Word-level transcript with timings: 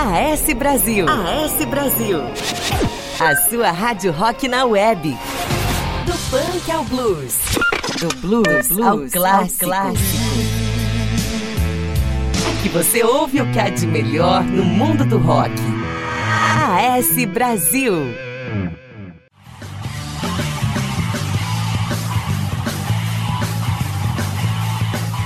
AS 0.00 0.54
Brasil. 0.54 1.06
AS 1.08 1.64
Brasil. 1.64 2.20
A 3.18 3.34
sua 3.48 3.72
rádio 3.72 4.12
rock 4.12 4.46
na 4.46 4.64
web. 4.64 5.18
Do 6.06 6.12
funk 6.12 6.70
ao 6.70 6.84
blues. 6.84 7.34
Do 7.98 8.08
blues, 8.18 8.68
blues 8.68 8.86
ao 8.86 8.98
clássico. 9.10 9.64
Ao 9.64 9.70
clássico. 9.70 10.18
Aqui 12.48 12.68
você 12.68 13.02
ouve 13.02 13.40
o 13.40 13.50
que 13.50 13.58
há 13.58 13.70
de 13.70 13.88
melhor 13.88 14.44
no 14.44 14.64
mundo 14.64 15.04
do 15.04 15.18
rock. 15.18 15.50
AS 16.54 17.24
Brasil. 17.26 17.94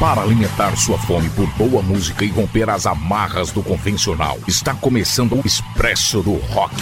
Para 0.02 0.22
alimentar 0.22 0.76
sua 0.76 0.98
fome 0.98 1.30
por 1.30 1.46
boa 1.50 1.80
música 1.80 2.24
e 2.24 2.28
romper 2.28 2.68
as 2.68 2.86
amarras 2.86 3.52
do 3.52 3.62
convencional, 3.62 4.36
está 4.48 4.74
começando 4.74 5.36
o 5.36 5.46
Expresso 5.46 6.20
do 6.24 6.32
Rock. 6.38 6.74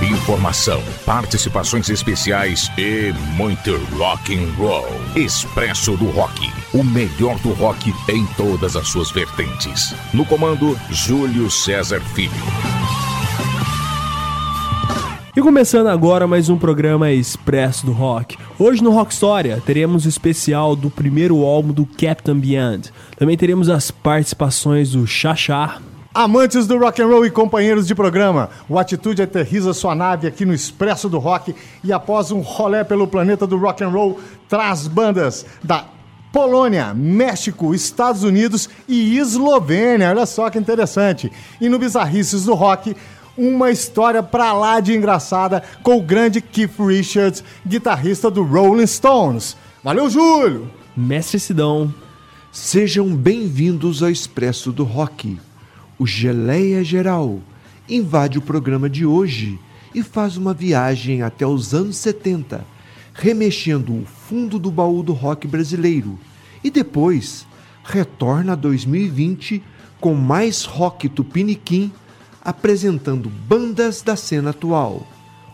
Informação, 0.00 0.80
participações 1.04 1.88
especiais 1.88 2.70
e 2.78 3.12
muito 3.34 3.76
rock 3.96 4.32
and 4.32 4.52
roll. 4.52 4.86
Expresso 5.16 5.96
do 5.96 6.08
Rock, 6.12 6.48
o 6.72 6.84
melhor 6.84 7.36
do 7.40 7.52
rock 7.52 7.92
em 8.08 8.24
todas 8.36 8.76
as 8.76 8.86
suas 8.86 9.10
vertentes. 9.10 9.92
No 10.14 10.24
comando, 10.24 10.78
Júlio 10.88 11.50
César 11.50 12.00
Filho. 12.14 12.79
E 15.40 15.42
começando 15.42 15.86
agora 15.86 16.26
mais 16.26 16.50
um 16.50 16.58
programa 16.58 17.10
Expresso 17.10 17.86
do 17.86 17.92
Rock. 17.92 18.36
Hoje 18.58 18.84
no 18.84 18.90
Rock 18.90 19.14
História 19.14 19.58
teremos 19.64 20.04
o 20.04 20.08
especial 20.10 20.76
do 20.76 20.90
primeiro 20.90 21.46
álbum 21.46 21.72
do 21.72 21.86
Captain 21.86 22.38
Beyond. 22.38 22.92
Também 23.16 23.38
teremos 23.38 23.70
as 23.70 23.90
participações 23.90 24.90
do 24.90 25.06
Chachá. 25.06 25.80
Amantes 26.12 26.66
do 26.66 26.76
rock 26.76 27.00
and 27.00 27.06
roll 27.06 27.24
e 27.24 27.30
companheiros 27.30 27.86
de 27.86 27.94
programa, 27.94 28.50
o 28.68 28.78
Atitude 28.78 29.22
aterriza 29.22 29.72
sua 29.72 29.94
nave 29.94 30.26
aqui 30.26 30.44
no 30.44 30.52
Expresso 30.52 31.08
do 31.08 31.18
Rock 31.18 31.54
e 31.82 31.90
após 31.90 32.30
um 32.30 32.40
rolé 32.40 32.84
pelo 32.84 33.08
planeta 33.08 33.46
do 33.46 33.56
rock 33.56 33.82
and 33.82 33.88
roll, 33.88 34.20
traz 34.46 34.86
bandas 34.86 35.46
da 35.64 35.86
Polônia, 36.30 36.94
México, 36.94 37.74
Estados 37.74 38.24
Unidos 38.24 38.68
e 38.86 39.16
Eslovênia. 39.16 40.10
Olha 40.10 40.26
só 40.26 40.50
que 40.50 40.58
interessante. 40.58 41.32
E 41.58 41.68
no 41.68 41.78
Bizarrices 41.78 42.44
do 42.44 42.54
Rock, 42.54 42.94
uma 43.40 43.70
história 43.70 44.22
pra 44.22 44.52
lá 44.52 44.80
de 44.80 44.94
engraçada 44.94 45.62
com 45.82 45.96
o 45.96 46.02
grande 46.02 46.42
Keith 46.42 46.78
Richards, 46.78 47.42
guitarrista 47.66 48.30
do 48.30 48.42
Rolling 48.42 48.86
Stones. 48.86 49.56
Valeu, 49.82 50.10
Júlio! 50.10 50.70
Mestre 50.94 51.40
Sidão. 51.40 51.92
Sejam 52.52 53.16
bem-vindos 53.16 54.02
ao 54.02 54.10
Expresso 54.10 54.70
do 54.70 54.84
Rock. 54.84 55.38
O 55.98 56.06
Geleia 56.06 56.84
Geral 56.84 57.40
invade 57.88 58.36
o 58.36 58.42
programa 58.42 58.90
de 58.90 59.06
hoje 59.06 59.58
e 59.94 60.02
faz 60.02 60.36
uma 60.36 60.52
viagem 60.52 61.22
até 61.22 61.46
os 61.46 61.72
anos 61.72 61.96
70, 61.96 62.62
remexendo 63.14 63.94
o 63.94 64.04
fundo 64.04 64.58
do 64.58 64.70
baú 64.70 65.02
do 65.02 65.14
rock 65.14 65.48
brasileiro. 65.48 66.18
E 66.62 66.70
depois 66.70 67.46
retorna 67.84 68.52
a 68.52 68.56
2020 68.56 69.62
com 69.98 70.12
mais 70.14 70.64
rock 70.64 71.08
tupiniquim 71.08 71.90
apresentando 72.42 73.28
bandas 73.28 74.02
da 74.02 74.16
cena 74.16 74.50
atual. 74.50 75.06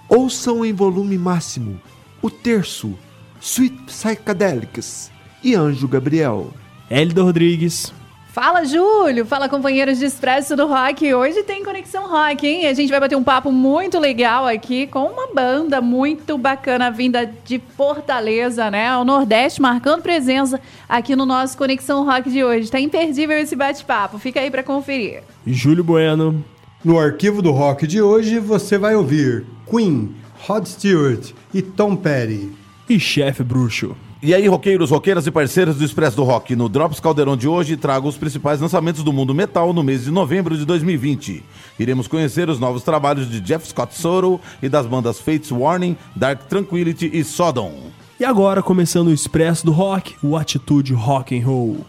Ouçam 0.08 0.64
em 0.64 0.72
volume 0.72 1.18
máximo 1.18 1.80
o 2.22 2.30
terço, 2.30 2.96
Sweet 3.40 3.84
Psychedelics 3.86 5.10
e 5.42 5.54
Anjo 5.54 5.86
Gabriel. 5.86 6.50
Hélida 6.88 7.22
Rodrigues. 7.22 7.92
Fala, 8.32 8.64
Júlio! 8.64 9.24
Fala, 9.24 9.48
companheiros 9.48 9.98
de 9.98 10.04
Expresso 10.04 10.54
do 10.54 10.66
Rock. 10.66 11.14
Hoje 11.14 11.42
tem 11.42 11.64
Conexão 11.64 12.06
Rock, 12.06 12.46
hein? 12.46 12.66
A 12.66 12.74
gente 12.74 12.90
vai 12.90 13.00
bater 13.00 13.16
um 13.16 13.24
papo 13.24 13.50
muito 13.50 13.98
legal 13.98 14.46
aqui 14.46 14.86
com 14.86 15.06
uma 15.06 15.32
banda 15.32 15.80
muito 15.80 16.36
bacana 16.36 16.90
vinda 16.90 17.24
de 17.44 17.58
Fortaleza, 17.76 18.70
né? 18.70 18.94
O 18.98 19.04
Nordeste 19.04 19.62
marcando 19.62 20.02
presença 20.02 20.60
aqui 20.86 21.16
no 21.16 21.24
nosso 21.24 21.56
Conexão 21.56 22.04
Rock 22.04 22.28
de 22.28 22.44
hoje. 22.44 22.70
Tá 22.70 22.78
imperdível 22.78 23.38
esse 23.38 23.56
bate-papo. 23.56 24.18
Fica 24.18 24.40
aí 24.40 24.50
para 24.50 24.62
conferir. 24.62 25.22
Júlio 25.46 25.82
Bueno. 25.82 26.44
No 26.86 27.00
arquivo 27.00 27.42
do 27.42 27.50
rock 27.50 27.84
de 27.84 28.00
hoje 28.00 28.38
você 28.38 28.78
vai 28.78 28.94
ouvir 28.94 29.44
Queen, 29.68 30.14
Rod 30.46 30.64
Stewart 30.66 31.32
e 31.52 31.60
Tom 31.60 31.96
Petty. 31.96 32.52
E 32.88 33.00
Chefe 33.00 33.42
Bruxo. 33.42 33.96
E 34.22 34.32
aí, 34.32 34.46
roqueiros, 34.46 34.90
roqueiras 34.90 35.26
e 35.26 35.32
parceiros 35.32 35.78
do 35.78 35.84
Expresso 35.84 36.14
do 36.14 36.22
Rock, 36.22 36.54
no 36.54 36.68
Drops 36.68 37.00
Caldeirão 37.00 37.36
de 37.36 37.48
hoje 37.48 37.76
trago 37.76 38.08
os 38.08 38.16
principais 38.16 38.60
lançamentos 38.60 39.02
do 39.02 39.12
mundo 39.12 39.34
metal 39.34 39.72
no 39.72 39.82
mês 39.82 40.04
de 40.04 40.12
novembro 40.12 40.56
de 40.56 40.64
2020. 40.64 41.42
Iremos 41.76 42.06
conhecer 42.06 42.48
os 42.48 42.60
novos 42.60 42.84
trabalhos 42.84 43.28
de 43.28 43.40
Jeff 43.40 43.66
Scott 43.66 43.92
Soto 43.92 44.40
e 44.62 44.68
das 44.68 44.86
bandas 44.86 45.18
Fates 45.18 45.50
Warning, 45.50 45.96
Dark 46.14 46.44
Tranquility 46.44 47.10
e 47.12 47.24
Sodom. 47.24 47.90
E 48.20 48.24
agora, 48.24 48.62
começando 48.62 49.08
o 49.08 49.12
Expresso 49.12 49.66
do 49.66 49.72
Rock, 49.72 50.14
o 50.22 50.36
Atitude 50.36 50.94
Rock 50.94 51.36
and 51.36 51.44
Roll. 51.44 51.84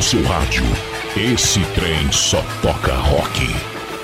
Seu 0.00 0.22
rádio. 0.24 0.64
Esse 1.16 1.60
trem 1.74 2.12
só 2.12 2.40
toca 2.62 2.94
rock. 2.94 3.48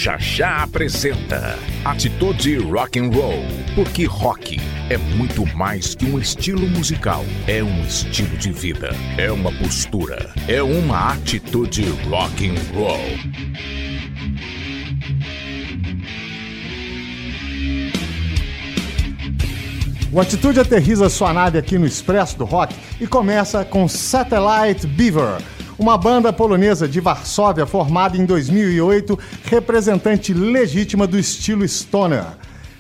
Xaxá 0.09 0.63
apresenta 0.63 1.59
Atitude 1.85 2.57
Rock 2.61 2.99
and 2.99 3.11
Roll, 3.11 3.45
porque 3.75 4.07
rock 4.07 4.59
é 4.89 4.97
muito 4.97 5.45
mais 5.55 5.95
que 5.95 6.07
um 6.07 6.19
estilo 6.19 6.67
musical, 6.67 7.27
é 7.47 7.63
um 7.63 7.83
estilo 7.83 8.35
de 8.39 8.51
vida, 8.51 8.89
é 9.19 9.31
uma 9.31 9.53
postura, 9.59 10.33
é 10.49 10.63
uma 10.63 11.13
atitude 11.13 11.83
rock 12.09 12.49
and 12.49 12.55
roll. 12.75 12.99
O 20.11 20.19
Atitude 20.19 20.59
aterriza 20.59 21.11
sua 21.11 21.35
nave 21.35 21.59
aqui 21.59 21.77
no 21.77 21.85
Expresso 21.85 22.39
do 22.39 22.47
Rock 22.47 22.75
e 22.99 23.07
começa 23.07 23.63
com 23.63 23.87
Satellite 23.87 24.87
Beaver, 24.87 25.43
uma 25.79 25.97
banda 25.97 26.33
polonesa 26.33 26.89
de 26.89 27.01
Varsóvia 27.01 27.65
formada 27.65 28.17
em 28.17 28.25
2008, 28.25 29.17
representante 29.45 30.35
legítima 30.35 31.07
do 31.07 31.19
estilo 31.19 31.67
stoner. 31.67 32.25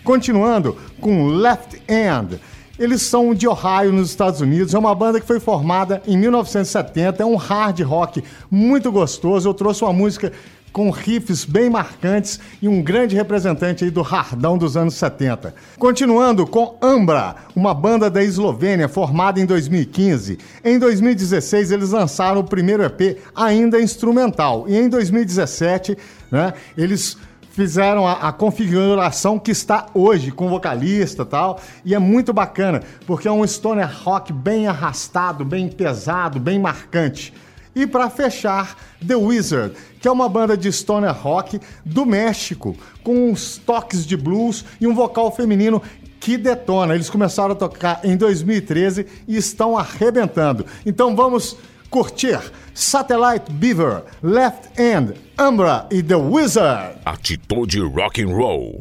Continuando 0.02 0.76
com 1.00 1.28
Left 1.28 1.80
End. 1.88 2.40
Eles 2.78 3.02
são 3.02 3.34
de 3.34 3.46
Ohio, 3.46 3.92
nos 3.92 4.10
Estados 4.10 4.40
Unidos. 4.40 4.74
É 4.74 4.78
uma 4.78 4.94
banda 4.94 5.20
que 5.20 5.26
foi 5.26 5.40
formada 5.40 6.02
em 6.06 6.16
1970. 6.16 7.22
É 7.22 7.26
um 7.26 7.36
hard 7.36 7.80
rock 7.80 8.22
muito 8.50 8.90
gostoso. 8.90 9.48
Eu 9.48 9.54
trouxe 9.54 9.82
uma 9.82 9.92
música 9.92 10.32
com 10.72 10.90
riffs 10.90 11.44
bem 11.44 11.70
marcantes 11.70 12.38
e 12.60 12.68
um 12.68 12.82
grande 12.82 13.16
representante 13.16 13.84
aí 13.84 13.90
do 13.90 14.02
hardão 14.02 14.56
dos 14.56 14.76
anos 14.76 14.94
70. 14.94 15.54
Continuando 15.78 16.46
com 16.46 16.76
Ambra, 16.80 17.36
uma 17.54 17.74
banda 17.74 18.10
da 18.10 18.22
Eslovênia 18.22 18.88
formada 18.88 19.40
em 19.40 19.46
2015. 19.46 20.38
Em 20.64 20.78
2016 20.78 21.70
eles 21.70 21.90
lançaram 21.90 22.40
o 22.40 22.44
primeiro 22.44 22.82
EP 22.82 23.18
ainda 23.34 23.80
instrumental 23.80 24.66
e 24.68 24.76
em 24.76 24.88
2017, 24.88 25.96
né, 26.30 26.52
eles 26.76 27.16
fizeram 27.58 28.06
a, 28.06 28.28
a, 28.28 28.32
configuração 28.32 29.36
que 29.36 29.50
está 29.50 29.86
hoje, 29.92 30.30
com 30.30 30.48
vocalista 30.48 31.26
tal, 31.26 31.60
e 31.84 31.92
é 31.92 31.98
muito 31.98 32.32
bacana, 32.32 32.84
porque 33.04 33.26
é 33.26 33.32
um 33.32 33.44
stoner 33.44 33.90
rock 34.04 34.32
bem 34.32 34.68
arrastado, 34.68 35.44
bem 35.44 35.68
pesado, 35.68 36.38
bem 36.38 36.56
marcante. 36.56 37.34
E 37.74 37.86
para 37.86 38.10
fechar, 38.10 38.76
The 39.06 39.14
Wizard, 39.14 39.74
que 40.00 40.08
é 40.08 40.10
uma 40.10 40.28
banda 40.28 40.56
de 40.56 40.72
stoner 40.72 41.12
rock 41.12 41.60
do 41.84 42.04
México, 42.04 42.76
com 43.02 43.30
uns 43.30 43.56
toques 43.58 44.06
de 44.06 44.16
blues 44.16 44.64
e 44.80 44.86
um 44.86 44.94
vocal 44.94 45.34
feminino 45.34 45.82
que 46.20 46.36
detona. 46.36 46.94
Eles 46.94 47.10
começaram 47.10 47.52
a 47.52 47.56
tocar 47.56 48.00
em 48.04 48.16
2013 48.16 49.06
e 49.26 49.36
estão 49.36 49.76
arrebentando. 49.76 50.66
Então 50.84 51.14
vamos 51.14 51.56
curtir 51.90 52.38
Satellite 52.74 53.50
Beaver, 53.50 54.02
Left 54.22 54.68
End, 54.80 55.14
Umbra 55.38 55.86
e 55.90 56.02
The 56.02 56.16
Wizard. 56.16 56.98
Atitude 57.04 57.80
Rock 57.80 58.22
and 58.22 58.34
Roll. 58.34 58.78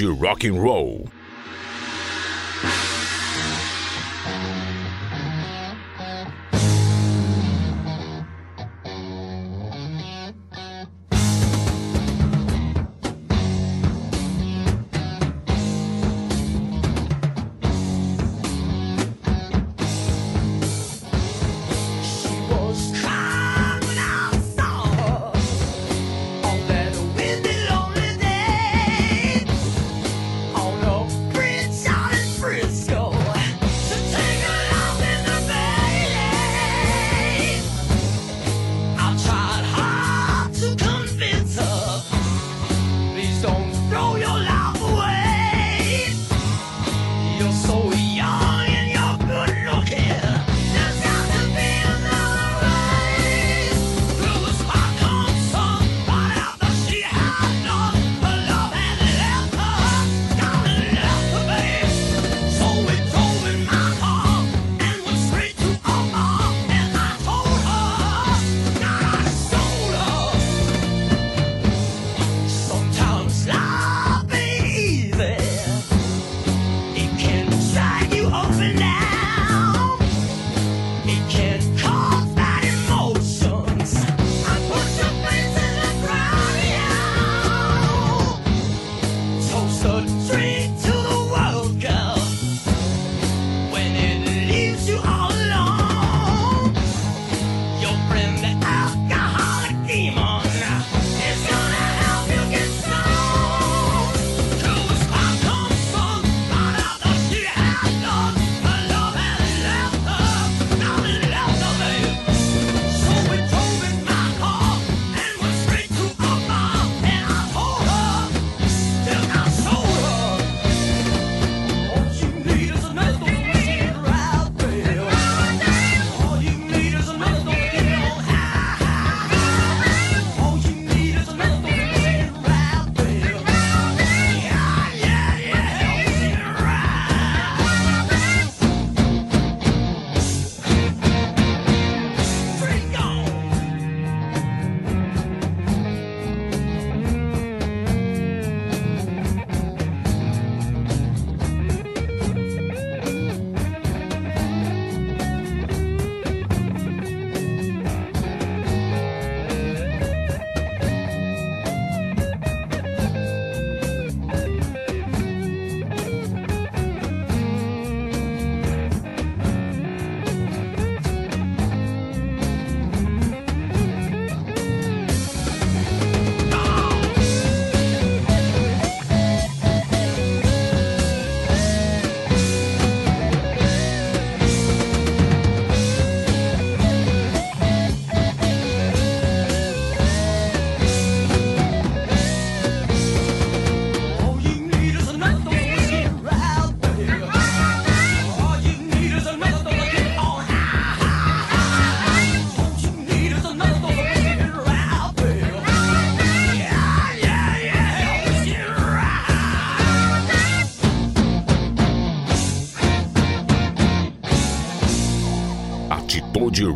Atitude 0.00 0.18
Rock 0.18 0.44
and 0.44 0.62
Roll. 0.62 0.99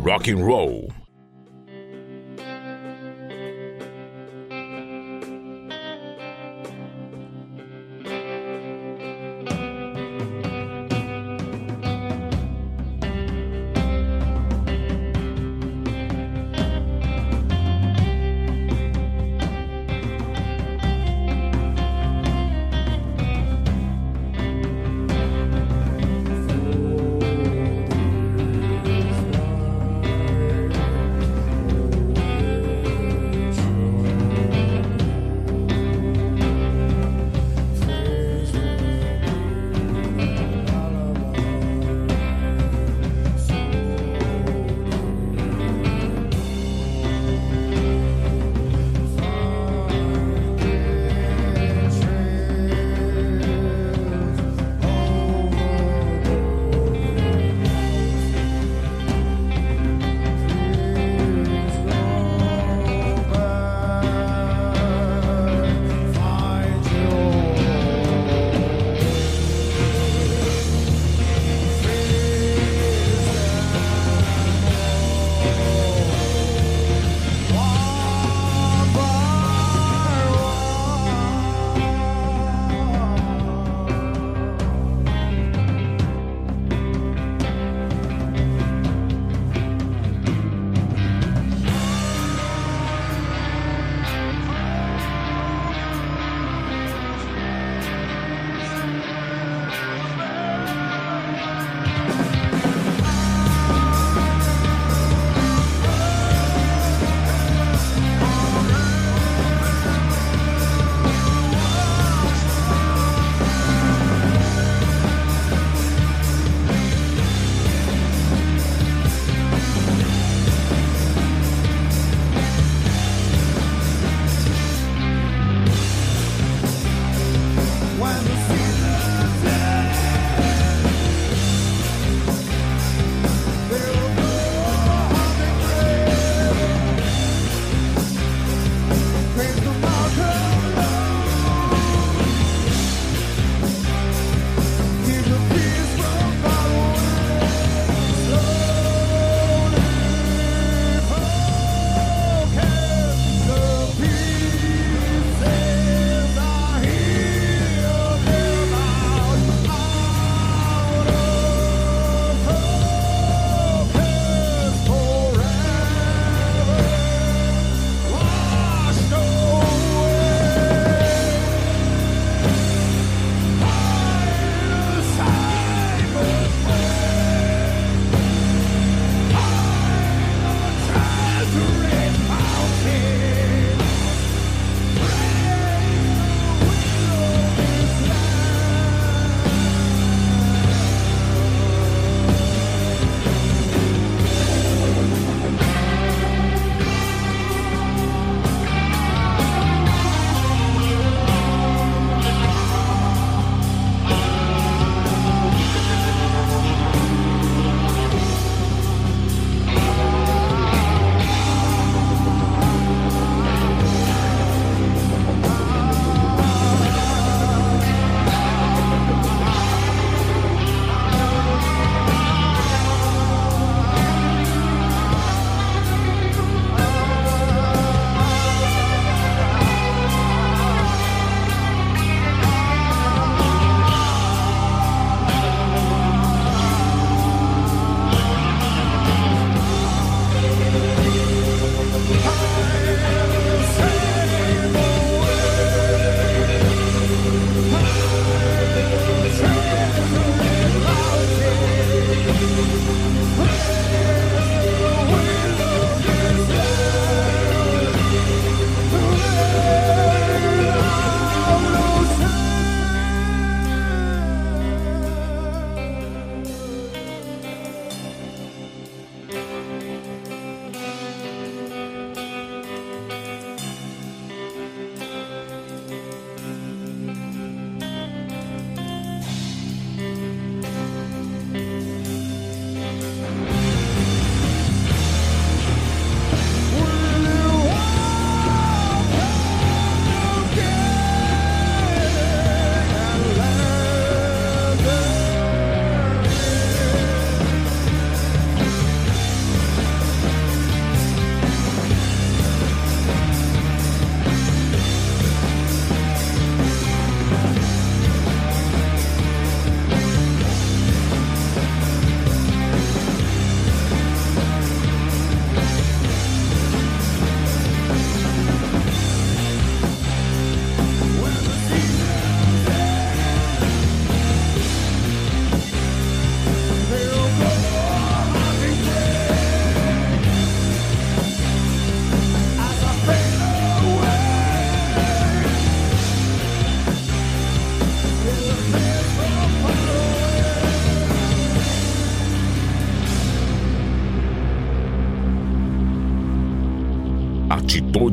Rock 0.05 0.27
and 0.27 0.45
Roll. 0.45 0.84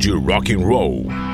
Atitude 0.03 0.27
Rock 0.27 0.49
and 0.49 0.67
Roll. 0.67 1.32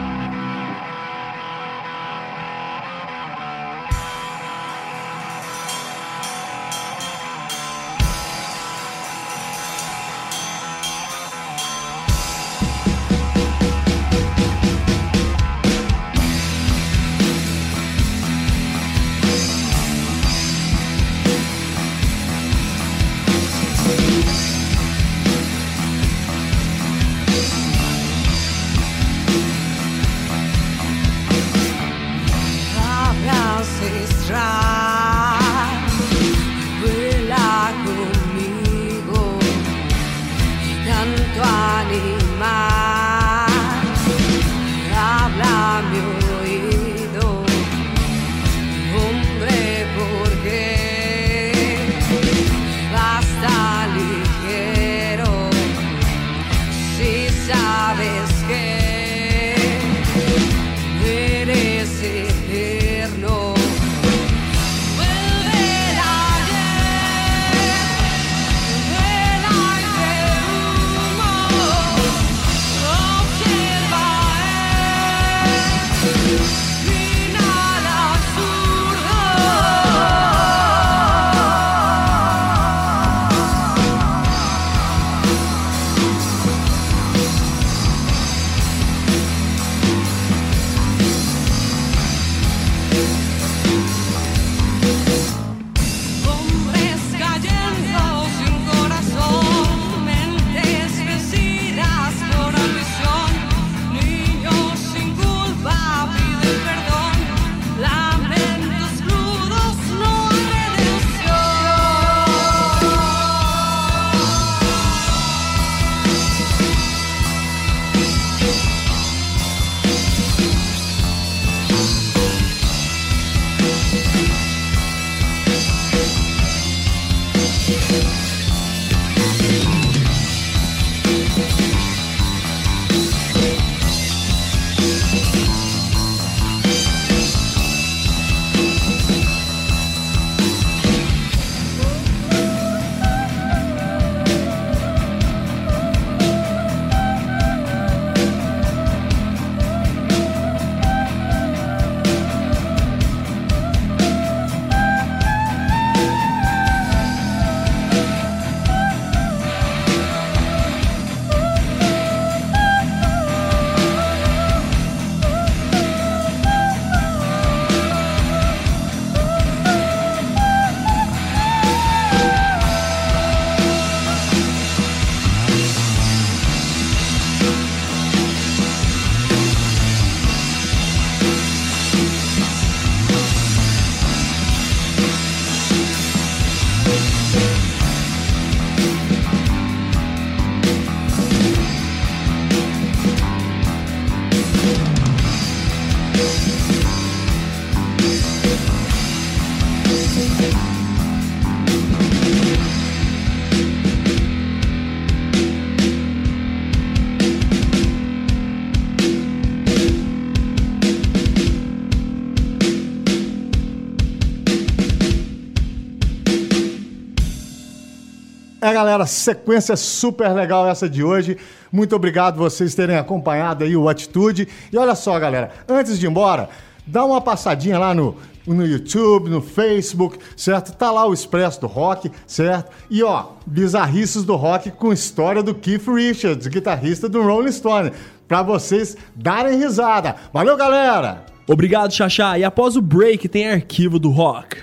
É, 218.68 218.72
galera, 218.74 219.06
sequência 219.06 219.74
super 219.78 220.28
legal 220.34 220.68
essa 220.68 220.90
de 220.90 221.02
hoje. 221.02 221.38
Muito 221.72 221.96
obrigado 221.96 222.36
vocês 222.36 222.74
terem 222.74 222.98
acompanhado 222.98 223.64
aí 223.64 223.74
o 223.74 223.88
Atitude. 223.88 224.46
E 224.70 224.76
olha 224.76 224.94
só, 224.94 225.18
galera, 225.18 225.52
antes 225.66 225.98
de 225.98 226.04
ir 226.04 226.10
embora, 226.10 226.50
dá 226.86 227.02
uma 227.02 227.18
passadinha 227.18 227.78
lá 227.78 227.94
no, 227.94 228.16
no 228.46 228.66
YouTube, 228.66 229.30
no 229.30 229.40
Facebook, 229.40 230.18
certo? 230.36 230.76
Tá 230.76 230.90
lá 230.90 231.06
o 231.06 231.14
Expresso 231.14 231.62
do 231.62 231.66
Rock, 231.66 232.12
certo? 232.26 232.70
E 232.90 233.02
ó, 233.02 233.28
bizarrices 233.46 234.22
do 234.22 234.36
rock 234.36 234.70
com 234.70 234.92
história 234.92 235.42
do 235.42 235.54
Keith 235.54 235.88
Richards, 235.88 236.46
guitarrista 236.46 237.08
do 237.08 237.22
Rolling 237.22 237.52
Stone, 237.52 237.90
pra 238.28 238.42
vocês 238.42 238.98
darem 239.16 239.58
risada. 239.58 240.14
Valeu, 240.30 240.58
galera! 240.58 241.24
Obrigado, 241.48 241.90
Xaxá. 241.90 242.38
E 242.38 242.44
após 242.44 242.76
o 242.76 242.82
break 242.82 243.28
tem 243.28 243.48
arquivo 243.48 243.98
do 243.98 244.10
rock. 244.10 244.58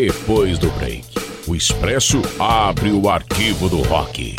Depois 0.00 0.60
do 0.60 0.70
break, 0.78 1.04
o 1.48 1.56
Expresso 1.56 2.22
abre 2.38 2.92
o 2.92 3.08
arquivo 3.08 3.68
do 3.68 3.82
rock. 3.82 4.36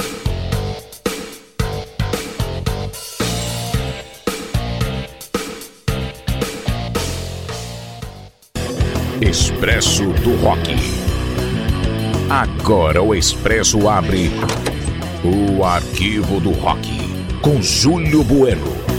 Expresso 9.20 10.06
do 10.24 10.38
Rock. 10.38 10.78
Agora 12.30 13.04
o 13.04 13.14
Expresso 13.14 13.90
abre 13.90 14.32
o 15.26 15.66
arquivo 15.66 16.40
do 16.40 16.52
rock 16.52 16.90
com 17.42 17.62
Júlio 17.62 18.24
Bueno. 18.24 18.99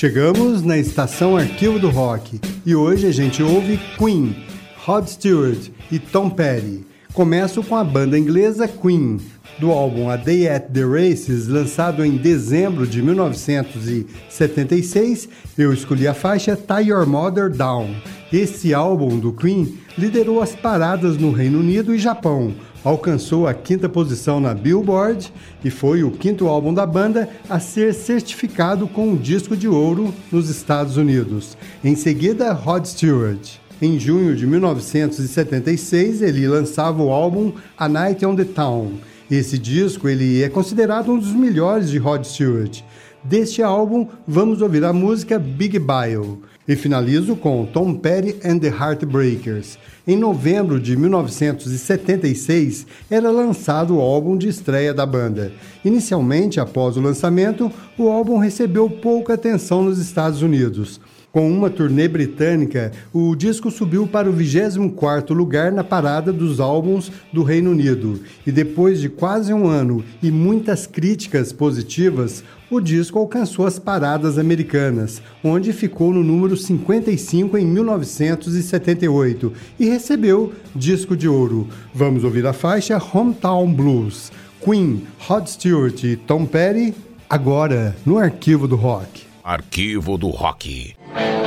Chegamos 0.00 0.62
na 0.62 0.78
estação 0.78 1.36
Arquivo 1.36 1.78
do 1.78 1.90
Rock 1.90 2.40
e 2.64 2.74
hoje 2.74 3.06
a 3.06 3.12
gente 3.12 3.42
ouve 3.42 3.78
Queen, 3.98 4.34
Rod 4.78 5.06
Stewart 5.06 5.68
e 5.92 5.98
Tom 5.98 6.30
Petty. 6.30 6.86
Começo 7.12 7.62
com 7.62 7.76
a 7.76 7.84
banda 7.84 8.18
inglesa 8.18 8.66
Queen, 8.66 9.20
do 9.58 9.70
álbum 9.70 10.08
A 10.08 10.16
Day 10.16 10.48
at 10.48 10.70
the 10.72 10.86
Races, 10.86 11.48
lançado 11.48 12.02
em 12.02 12.16
dezembro 12.16 12.86
de 12.86 13.02
1976, 13.02 15.28
eu 15.58 15.70
escolhi 15.70 16.08
a 16.08 16.14
faixa 16.14 16.56
Tie 16.56 16.88
Your 16.88 17.06
Mother 17.06 17.50
Down. 17.50 17.94
Esse 18.32 18.72
álbum 18.72 19.18
do 19.18 19.34
Queen 19.34 19.76
liderou 19.98 20.40
as 20.40 20.56
paradas 20.56 21.18
no 21.18 21.30
Reino 21.30 21.60
Unido 21.60 21.94
e 21.94 21.98
Japão, 21.98 22.54
alcançou 22.84 23.46
a 23.46 23.54
quinta 23.54 23.88
posição 23.88 24.40
na 24.40 24.54
Billboard 24.54 25.32
e 25.64 25.70
foi 25.70 26.02
o 26.02 26.10
quinto 26.10 26.48
álbum 26.48 26.72
da 26.72 26.86
banda 26.86 27.28
a 27.48 27.60
ser 27.60 27.94
certificado 27.94 28.86
com 28.88 29.08
um 29.08 29.16
disco 29.16 29.56
de 29.56 29.68
ouro 29.68 30.14
nos 30.30 30.48
Estados 30.48 30.96
Unidos. 30.96 31.56
Em 31.84 31.94
seguida, 31.94 32.52
Rod 32.52 32.84
Stewart. 32.84 33.58
Em 33.82 33.98
junho 33.98 34.36
de 34.36 34.46
1976, 34.46 36.20
ele 36.20 36.46
lançava 36.46 37.02
o 37.02 37.10
álbum 37.10 37.52
A 37.78 37.88
Night 37.88 38.24
on 38.26 38.36
the 38.36 38.44
Town. 38.44 38.92
Esse 39.30 39.58
disco 39.58 40.08
ele 40.08 40.42
é 40.42 40.48
considerado 40.48 41.12
um 41.12 41.18
dos 41.18 41.32
melhores 41.32 41.88
de 41.88 41.98
Rod 41.98 42.24
Stewart. 42.24 42.82
Deste 43.22 43.62
álbum, 43.62 44.06
vamos 44.26 44.60
ouvir 44.60 44.84
a 44.84 44.92
música 44.92 45.38
Big 45.38 45.78
Bio. 45.78 46.42
E 46.70 46.76
finalizo 46.76 47.34
com 47.34 47.66
Tom 47.66 47.94
Petty 47.94 48.36
and 48.46 48.60
the 48.60 48.68
Heartbreakers. 48.68 49.76
Em 50.06 50.16
novembro 50.16 50.78
de 50.78 50.96
1976, 50.96 52.86
era 53.10 53.28
lançado 53.28 53.96
o 53.96 54.00
álbum 54.00 54.36
de 54.36 54.46
estreia 54.46 54.94
da 54.94 55.04
banda. 55.04 55.52
Inicialmente, 55.84 56.60
após 56.60 56.96
o 56.96 57.00
lançamento, 57.00 57.72
o 57.98 58.08
álbum 58.08 58.38
recebeu 58.38 58.88
pouca 58.88 59.34
atenção 59.34 59.82
nos 59.82 59.98
Estados 59.98 60.42
Unidos. 60.42 61.00
Com 61.32 61.48
uma 61.48 61.70
turnê 61.70 62.08
britânica, 62.08 62.90
o 63.12 63.36
disco 63.36 63.70
subiu 63.70 64.04
para 64.04 64.28
o 64.28 64.34
24º 64.34 65.32
lugar 65.32 65.70
na 65.70 65.84
parada 65.84 66.32
dos 66.32 66.58
álbuns 66.58 67.12
do 67.32 67.44
Reino 67.44 67.70
Unido. 67.70 68.20
E 68.44 68.50
depois 68.50 69.00
de 69.00 69.08
quase 69.08 69.54
um 69.54 69.68
ano 69.68 70.04
e 70.20 70.28
muitas 70.28 70.88
críticas 70.88 71.52
positivas, 71.52 72.42
o 72.68 72.80
disco 72.80 73.16
alcançou 73.16 73.64
as 73.64 73.78
paradas 73.78 74.38
americanas, 74.38 75.22
onde 75.42 75.72
ficou 75.72 76.12
no 76.12 76.24
número 76.24 76.56
55 76.56 77.56
em 77.56 77.64
1978 77.64 79.52
e 79.78 79.88
recebeu 79.88 80.52
disco 80.74 81.16
de 81.16 81.28
ouro. 81.28 81.68
Vamos 81.94 82.24
ouvir 82.24 82.44
a 82.44 82.52
faixa 82.52 83.00
Hometown 83.00 83.72
Blues. 83.72 84.32
Queen, 84.64 85.06
Rod 85.20 85.46
Stewart 85.46 86.02
e 86.02 86.16
Tom 86.16 86.44
Petty, 86.44 86.92
agora 87.28 87.96
no 88.04 88.18
Arquivo 88.18 88.66
do 88.66 88.74
Rock. 88.74 89.22
Arquivo 89.42 90.18
do 90.18 90.28
Rock. 90.28 90.94
Thank 91.14 91.34
you. 91.34 91.39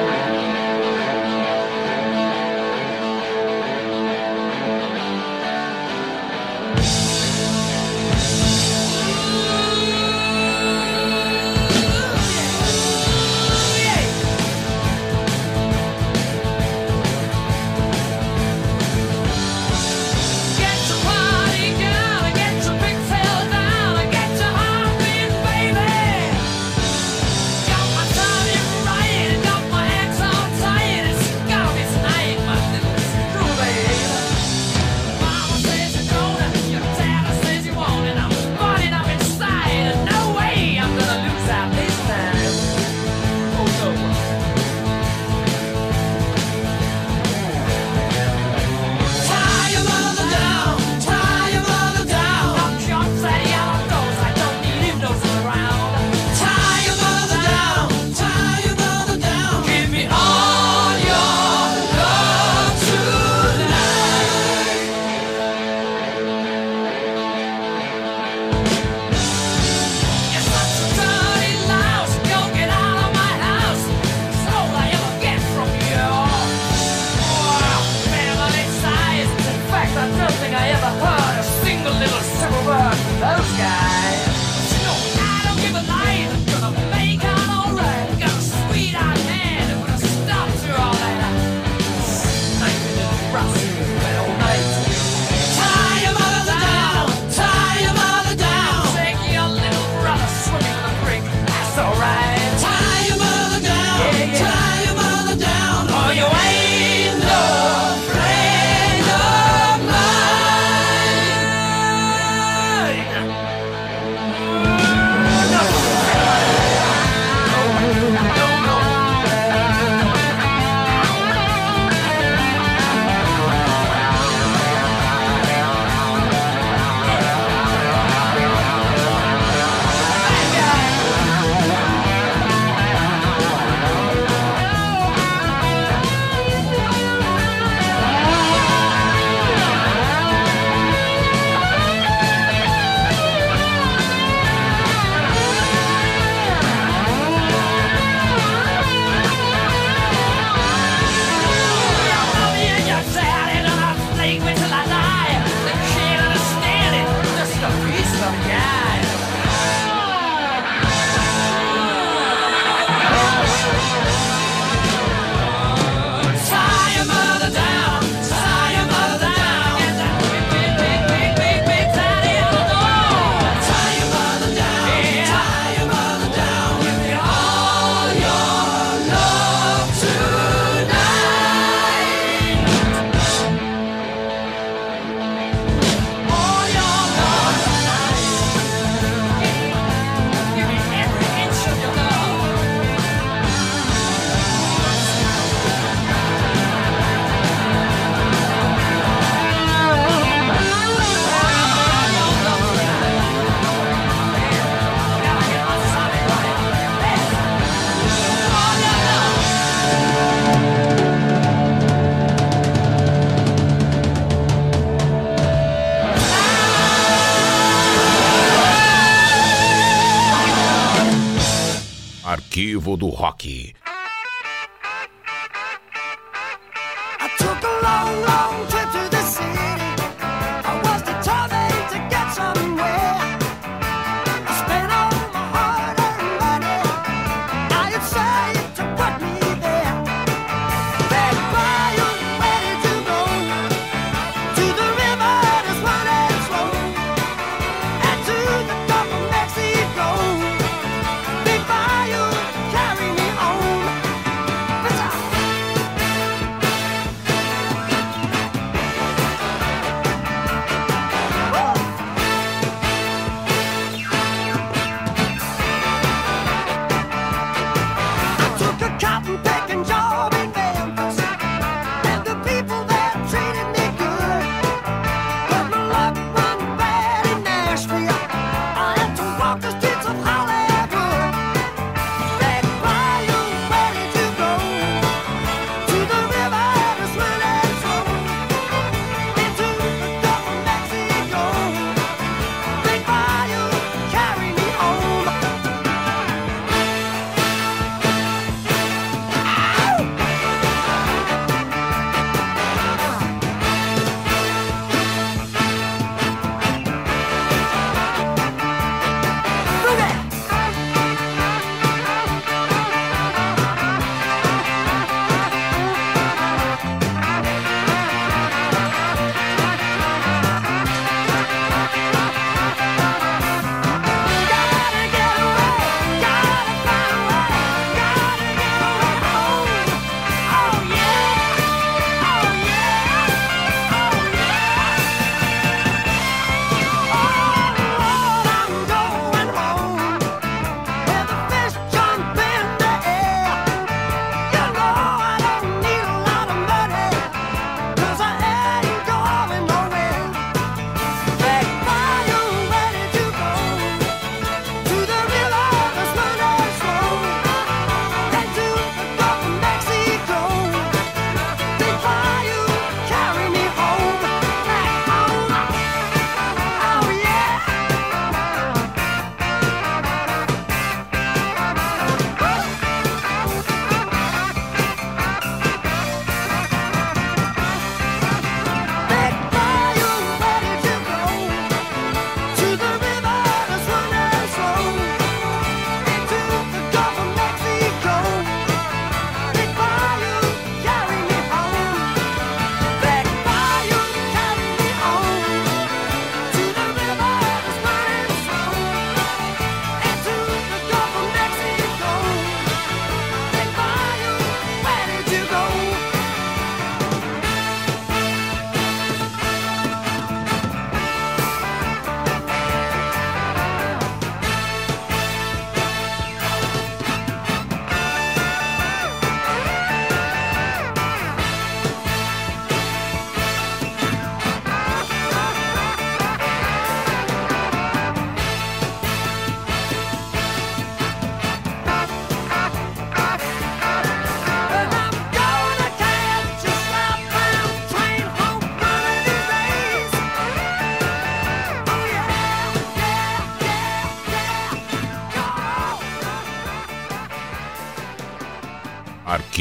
Do 222.83 223.11
Rock. 223.11 223.52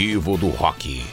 Arquivo 0.03 0.37
do 0.37 0.49
Rock. 0.49 1.12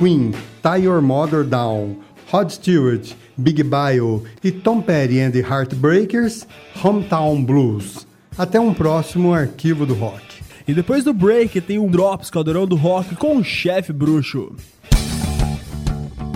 Queen, 0.00 0.32
Tie 0.62 0.78
Your 0.78 1.02
Mother 1.02 1.44
Down, 1.44 1.96
Rod 2.32 2.48
Stewart, 2.48 3.12
Big 3.36 3.62
Bio 3.62 4.24
e 4.42 4.50
Tom 4.50 4.80
Petty 4.80 5.20
and 5.20 5.30
the 5.30 5.42
Heartbreakers, 5.42 6.46
Hometown 6.82 7.44
Blues. 7.44 8.06
Até 8.38 8.58
um 8.58 8.72
próximo 8.72 9.34
arquivo 9.34 9.84
do 9.84 9.92
rock. 9.92 10.22
E 10.66 10.72
depois 10.72 11.04
do 11.04 11.12
break 11.12 11.60
tem 11.60 11.78
um 11.78 11.86
Drops 11.86 12.30
Caldeirão 12.30 12.66
do 12.66 12.76
Rock 12.76 13.14
com 13.14 13.36
o 13.36 13.44
chefe 13.44 13.92
bruxo. 13.92 14.56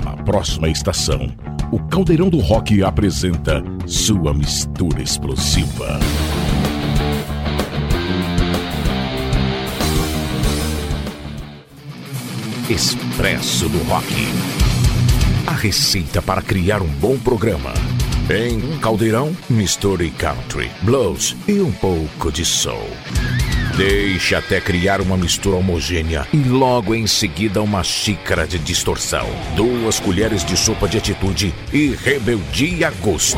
A 0.04 0.22
próxima 0.24 0.68
estação, 0.68 1.34
o 1.72 1.78
Caldeirão 1.88 2.28
do 2.28 2.40
Rock 2.40 2.82
apresenta 2.82 3.64
sua 3.86 4.34
mistura 4.34 5.00
explosiva. 5.00 5.98
Expresso 12.70 13.68
do 13.68 13.76
Rock. 13.84 14.06
A 15.46 15.52
receita 15.52 16.22
para 16.22 16.40
criar 16.40 16.80
um 16.80 16.86
bom 16.86 17.18
programa. 17.18 17.74
Em 18.30 18.56
um 18.56 18.78
caldeirão, 18.78 19.36
misture 19.50 20.10
country, 20.12 20.70
blues 20.80 21.36
e 21.46 21.60
um 21.60 21.70
pouco 21.70 22.32
de 22.32 22.42
soul. 22.42 22.88
Deixe 23.76 24.34
até 24.34 24.62
criar 24.62 25.02
uma 25.02 25.14
mistura 25.14 25.56
homogênea 25.56 26.26
e 26.32 26.38
logo 26.38 26.94
em 26.94 27.06
seguida 27.06 27.60
uma 27.60 27.84
xícara 27.84 28.46
de 28.46 28.58
distorção, 28.58 29.26
duas 29.54 30.00
colheres 30.00 30.42
de 30.42 30.56
sopa 30.56 30.88
de 30.88 30.96
atitude 30.96 31.54
e 31.70 31.88
rebeldia 31.90 32.88
a 32.88 32.90
gosto. 32.92 33.36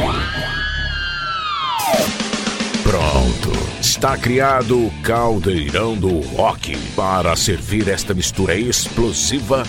Pronto, 2.85 3.53
está 3.97 4.15
criado 4.19 4.89
o 4.89 4.93
caldeirão 5.03 5.97
do 5.97 6.21
rock 6.21 6.77
para 6.95 7.35
servir 7.35 7.89
esta 7.89 8.13
mistura 8.13 8.55
explosiva. 8.55 9.63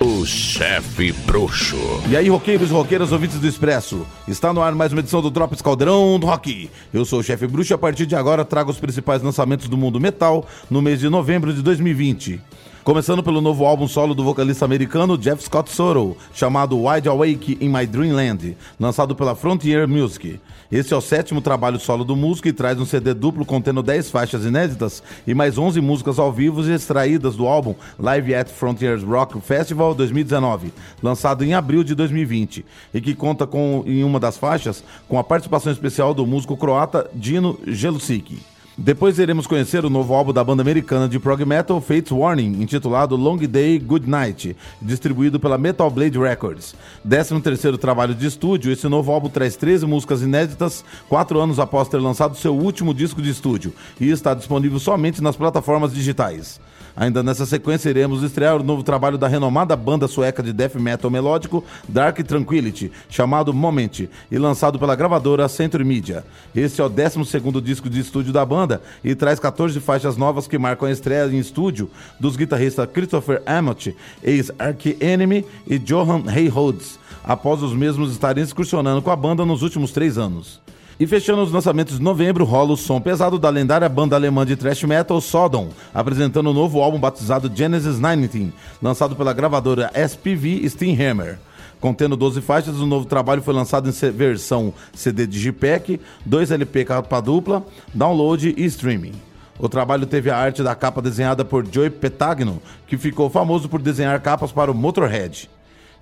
O 0.00 0.24
chefe 0.24 1.12
bruxo. 1.12 1.76
E 2.08 2.16
aí, 2.16 2.26
roqueiros 2.26 2.70
e 2.70 2.72
roqueiras, 2.72 3.12
ouvintes 3.12 3.38
do 3.38 3.46
Expresso. 3.46 4.06
Está 4.26 4.50
no 4.50 4.62
ar 4.62 4.74
mais 4.74 4.92
uma 4.92 5.00
edição 5.00 5.20
do 5.20 5.30
Drops 5.30 5.60
Caldeirão 5.60 6.18
do 6.18 6.26
Rock. 6.26 6.70
Eu 6.92 7.04
sou 7.04 7.20
o 7.20 7.22
chefe 7.22 7.46
bruxo 7.46 7.70
e 7.70 7.74
a 7.74 7.78
partir 7.78 8.06
de 8.06 8.16
agora 8.16 8.46
trago 8.46 8.70
os 8.70 8.80
principais 8.80 9.20
lançamentos 9.20 9.68
do 9.68 9.76
mundo 9.76 10.00
metal 10.00 10.46
no 10.70 10.80
mês 10.80 11.00
de 11.00 11.10
novembro 11.10 11.52
de 11.52 11.60
2020. 11.60 12.40
Começando 12.86 13.20
pelo 13.20 13.40
novo 13.40 13.66
álbum 13.66 13.88
solo 13.88 14.14
do 14.14 14.22
vocalista 14.22 14.64
americano 14.64 15.18
Jeff 15.18 15.42
Scott 15.42 15.72
Soto, 15.72 16.16
chamado 16.32 16.80
Wide 16.80 17.08
Awake 17.08 17.58
in 17.60 17.68
My 17.68 17.84
Dreamland, 17.84 18.56
lançado 18.78 19.12
pela 19.16 19.34
Frontier 19.34 19.88
Music. 19.88 20.38
Esse 20.70 20.94
é 20.94 20.96
o 20.96 21.00
sétimo 21.00 21.40
trabalho 21.40 21.80
solo 21.80 22.04
do 22.04 22.14
músico 22.14 22.46
e 22.46 22.52
traz 22.52 22.78
um 22.78 22.86
CD 22.86 23.12
duplo 23.12 23.44
contendo 23.44 23.82
10 23.82 24.08
faixas 24.08 24.44
inéditas 24.44 25.02
e 25.26 25.34
mais 25.34 25.58
11 25.58 25.80
músicas 25.80 26.20
ao 26.20 26.32
vivo 26.32 26.62
extraídas 26.70 27.34
do 27.34 27.48
álbum 27.48 27.74
Live 27.98 28.32
at 28.32 28.48
Frontiers 28.50 29.02
Rock 29.02 29.40
Festival 29.40 29.92
2019, 29.92 30.72
lançado 31.02 31.44
em 31.44 31.54
abril 31.54 31.82
de 31.82 31.92
2020, 31.92 32.64
e 32.94 33.00
que 33.00 33.16
conta 33.16 33.48
com, 33.48 33.82
em 33.84 34.04
uma 34.04 34.20
das 34.20 34.38
faixas 34.38 34.84
com 35.08 35.18
a 35.18 35.24
participação 35.24 35.72
especial 35.72 36.14
do 36.14 36.24
músico 36.24 36.56
croata 36.56 37.10
Dino 37.12 37.58
Jelusic. 37.66 38.38
Depois 38.78 39.18
iremos 39.18 39.46
conhecer 39.46 39.86
o 39.86 39.90
novo 39.90 40.12
álbum 40.12 40.34
da 40.34 40.44
banda 40.44 40.60
americana 40.60 41.08
de 41.08 41.18
prog 41.18 41.42
metal 41.46 41.80
Fates 41.80 42.12
Warning, 42.12 42.60
intitulado 42.60 43.16
Long 43.16 43.38
Day 43.38 43.78
Good 43.78 44.06
Night, 44.06 44.54
distribuído 44.82 45.40
pela 45.40 45.56
Metal 45.56 45.90
Blade 45.90 46.18
Records. 46.18 46.74
13 47.08 47.40
terceiro 47.40 47.78
trabalho 47.78 48.14
de 48.14 48.26
estúdio, 48.26 48.70
esse 48.70 48.86
novo 48.86 49.10
álbum 49.10 49.30
traz 49.30 49.56
13 49.56 49.86
músicas 49.86 50.20
inéditas, 50.20 50.84
quatro 51.08 51.40
anos 51.40 51.58
após 51.58 51.88
ter 51.88 51.96
lançado 51.96 52.36
seu 52.36 52.54
último 52.54 52.92
disco 52.92 53.22
de 53.22 53.30
estúdio, 53.30 53.72
e 53.98 54.10
está 54.10 54.34
disponível 54.34 54.78
somente 54.78 55.22
nas 55.22 55.36
plataformas 55.36 55.94
digitais. 55.94 56.60
Ainda 56.96 57.22
nessa 57.22 57.44
sequência, 57.44 57.90
iremos 57.90 58.22
estrear 58.22 58.56
o 58.56 58.62
novo 58.62 58.82
trabalho 58.82 59.18
da 59.18 59.28
renomada 59.28 59.76
banda 59.76 60.08
sueca 60.08 60.42
de 60.42 60.50
death 60.50 60.76
metal 60.76 61.10
melódico 61.10 61.62
Dark 61.86 62.18
Tranquility, 62.20 62.90
chamado 63.10 63.52
Moment, 63.52 64.08
e 64.30 64.38
lançado 64.38 64.78
pela 64.78 64.96
gravadora 64.96 65.46
Century 65.46 65.84
Media. 65.84 66.24
Esse 66.54 66.80
é 66.80 66.84
o 66.84 66.88
12 66.88 67.60
disco 67.60 67.90
de 67.90 68.00
estúdio 68.00 68.32
da 68.32 68.46
banda 68.46 68.80
e 69.04 69.14
traz 69.14 69.38
14 69.38 69.78
faixas 69.80 70.16
novas 70.16 70.48
que 70.48 70.56
marcam 70.56 70.88
a 70.88 70.92
estreia 70.92 71.26
em 71.26 71.38
estúdio 71.38 71.90
dos 72.18 72.34
guitarristas 72.34 72.88
Christopher 72.90 73.42
Amott, 73.44 73.94
ex-Arch-Enemy 74.22 75.44
e 75.66 75.78
Johan 75.78 76.24
Heyholds, 76.34 76.98
após 77.22 77.62
os 77.62 77.74
mesmos 77.74 78.12
estarem 78.12 78.42
excursionando 78.42 79.02
com 79.02 79.10
a 79.10 79.16
banda 79.16 79.44
nos 79.44 79.62
últimos 79.62 79.92
três 79.92 80.16
anos. 80.16 80.64
E 80.98 81.06
fechando 81.06 81.42
os 81.42 81.52
lançamentos 81.52 81.98
de 81.98 82.02
novembro, 82.02 82.42
rola 82.42 82.72
o 82.72 82.76
som 82.76 82.98
pesado 82.98 83.38
da 83.38 83.50
lendária 83.50 83.86
banda 83.86 84.16
alemã 84.16 84.46
de 84.46 84.56
thrash 84.56 84.82
metal 84.84 85.20
Sodom, 85.20 85.68
apresentando 85.92 86.48
o 86.48 86.54
novo 86.54 86.80
álbum 86.80 86.98
batizado 86.98 87.52
Genesis 87.54 87.98
19, 87.98 88.50
lançado 88.80 89.14
pela 89.14 89.34
gravadora 89.34 89.90
SPV 89.94 90.66
Steamhammer. 90.70 91.38
Contendo 91.78 92.16
12 92.16 92.40
faixas, 92.40 92.80
o 92.80 92.86
novo 92.86 93.04
trabalho 93.04 93.42
foi 93.42 93.52
lançado 93.52 93.90
em 93.90 94.10
versão 94.10 94.72
CD 94.94 95.26
Digipack, 95.26 96.00
2 96.24 96.50
LP 96.50 96.86
capa 96.86 97.20
dupla, 97.20 97.62
download 97.92 98.54
e 98.56 98.64
streaming. 98.64 99.12
O 99.58 99.68
trabalho 99.68 100.06
teve 100.06 100.30
a 100.30 100.38
arte 100.38 100.62
da 100.62 100.74
capa 100.74 101.02
desenhada 101.02 101.44
por 101.44 101.66
Joey 101.70 101.90
Petagno, 101.90 102.62
que 102.86 102.96
ficou 102.96 103.28
famoso 103.28 103.68
por 103.68 103.82
desenhar 103.82 104.18
capas 104.22 104.50
para 104.50 104.72
o 104.72 104.74
Motorhead. 104.74 105.50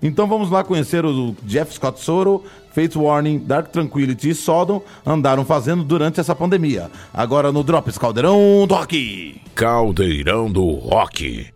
Então 0.01 0.27
vamos 0.27 0.49
lá 0.49 0.63
conhecer 0.63 1.05
o 1.05 1.35
Jeff 1.43 1.73
Scott 1.73 1.99
Soto, 1.99 2.43
Fates 2.71 2.95
Warning, 2.95 3.39
Dark 3.39 3.69
Tranquility 3.69 4.29
e 4.29 4.35
Sodom 4.35 4.81
andaram 5.05 5.45
fazendo 5.45 5.83
durante 5.83 6.19
essa 6.19 6.35
pandemia. 6.35 6.91
Agora 7.13 7.51
no 7.51 7.63
Drops 7.63 7.97
Caldeirão 7.97 8.65
do 8.67 8.75
Rock. 8.75 9.41
Caldeirão 9.55 10.51
do 10.51 10.71
Rock. 10.71 11.47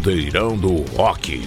Caldeirão 0.00 0.56
do 0.56 0.76
Rock. 0.96 1.39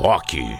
Rock. 0.00 0.59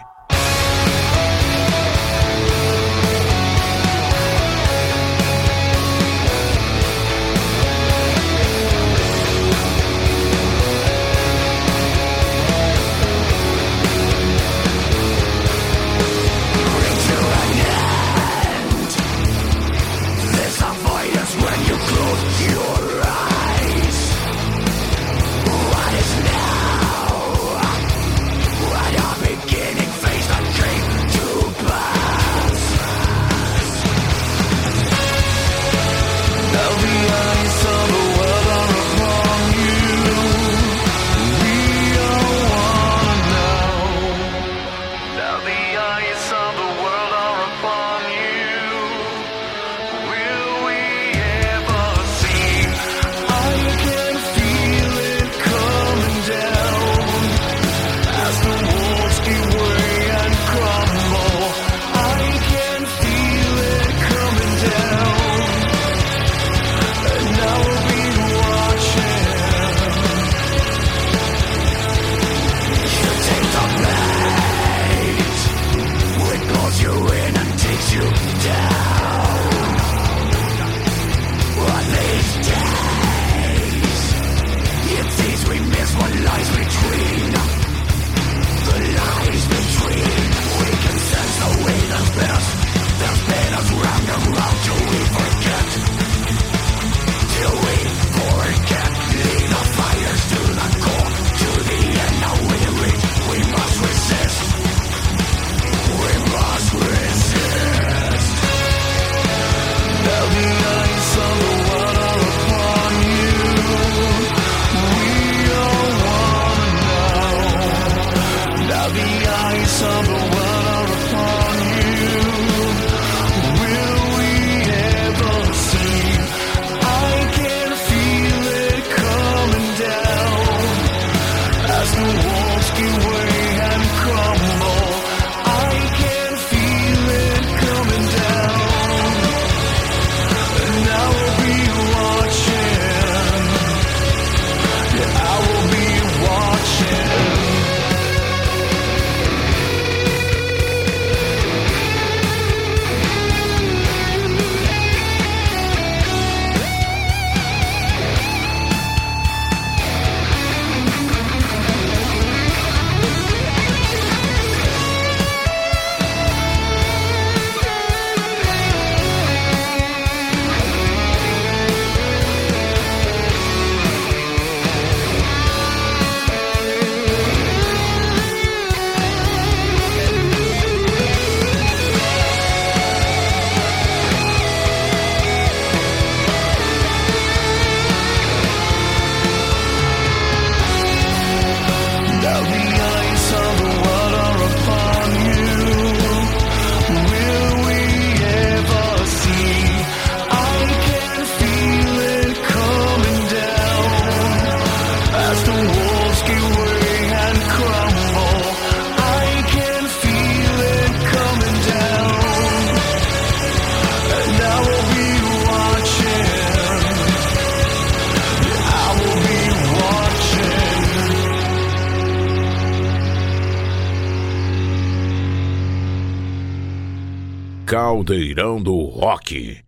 Caldeirão 228.01 228.63
do 228.63 228.85
Rock. 228.87 229.60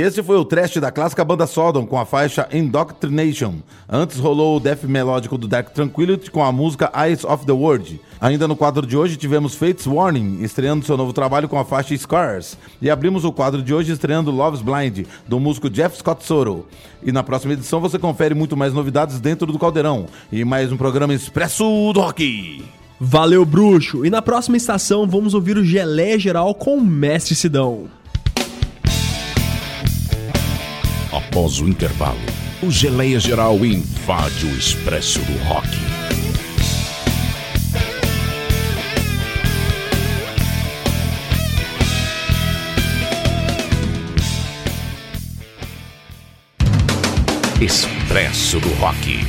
E 0.00 0.02
esse 0.02 0.22
foi 0.22 0.38
o 0.38 0.46
trash 0.46 0.78
da 0.78 0.90
clássica 0.90 1.22
banda 1.22 1.46
Sodom 1.46 1.84
com 1.84 1.98
a 1.98 2.06
faixa 2.06 2.48
Indoctrination. 2.50 3.56
Antes 3.86 4.18
rolou 4.18 4.56
o 4.56 4.58
death 4.58 4.84
melódico 4.84 5.36
do 5.36 5.46
Dark 5.46 5.74
Tranquility 5.74 6.30
com 6.30 6.42
a 6.42 6.50
música 6.50 6.90
Eyes 6.96 7.22
of 7.22 7.44
the 7.44 7.52
World. 7.52 8.00
Ainda 8.18 8.48
no 8.48 8.56
quadro 8.56 8.86
de 8.86 8.96
hoje 8.96 9.18
tivemos 9.18 9.54
Fates 9.54 9.86
Warning, 9.86 10.38
estreando 10.40 10.86
seu 10.86 10.96
novo 10.96 11.12
trabalho 11.12 11.50
com 11.50 11.58
a 11.58 11.66
faixa 11.66 11.94
Scars. 11.94 12.56
E 12.80 12.88
abrimos 12.88 13.26
o 13.26 13.32
quadro 13.32 13.62
de 13.62 13.74
hoje 13.74 13.92
estreando 13.92 14.30
Love's 14.30 14.62
Blind, 14.62 15.06
do 15.28 15.38
músico 15.38 15.68
Jeff 15.68 15.98
Scott 15.98 16.24
Soto. 16.24 16.64
E 17.02 17.12
na 17.12 17.22
próxima 17.22 17.52
edição 17.52 17.78
você 17.78 17.98
confere 17.98 18.34
muito 18.34 18.56
mais 18.56 18.72
novidades 18.72 19.20
dentro 19.20 19.52
do 19.52 19.58
Caldeirão. 19.58 20.06
E 20.32 20.46
mais 20.46 20.72
um 20.72 20.78
programa 20.78 21.12
Expresso 21.12 21.92
do 21.92 22.00
Rock. 22.00 22.64
Valeu, 22.98 23.44
bruxo! 23.44 24.06
E 24.06 24.08
na 24.08 24.22
próxima 24.22 24.56
estação 24.56 25.06
vamos 25.06 25.34
ouvir 25.34 25.58
o 25.58 25.64
Geleia 25.64 26.18
Geral 26.18 26.54
com 26.54 26.78
o 26.78 26.80
Mestre 26.80 27.34
Sidão. 27.34 27.99
Após 31.30 31.60
o 31.60 31.68
intervalo, 31.68 32.18
o 32.60 32.72
Geleia 32.72 33.20
Geral 33.20 33.64
invade 33.64 34.46
o 34.46 34.56
Expresso 34.56 35.20
do 35.20 35.38
Rock. 35.44 35.68
Expresso 47.60 48.58
do 48.58 48.68
Rock. 48.74 49.24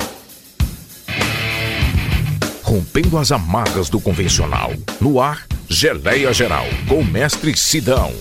Rompendo 2.63 3.19
as 3.19 3.31
amarras 3.31 3.89
do 3.91 4.01
convencional. 4.01 4.73
No 4.99 5.21
ar, 5.21 5.45
Geleia 5.69 6.33
Geral, 6.33 6.65
com 6.87 7.01
o 7.01 7.05
Mestre 7.05 7.55
Sidão. 7.55 8.11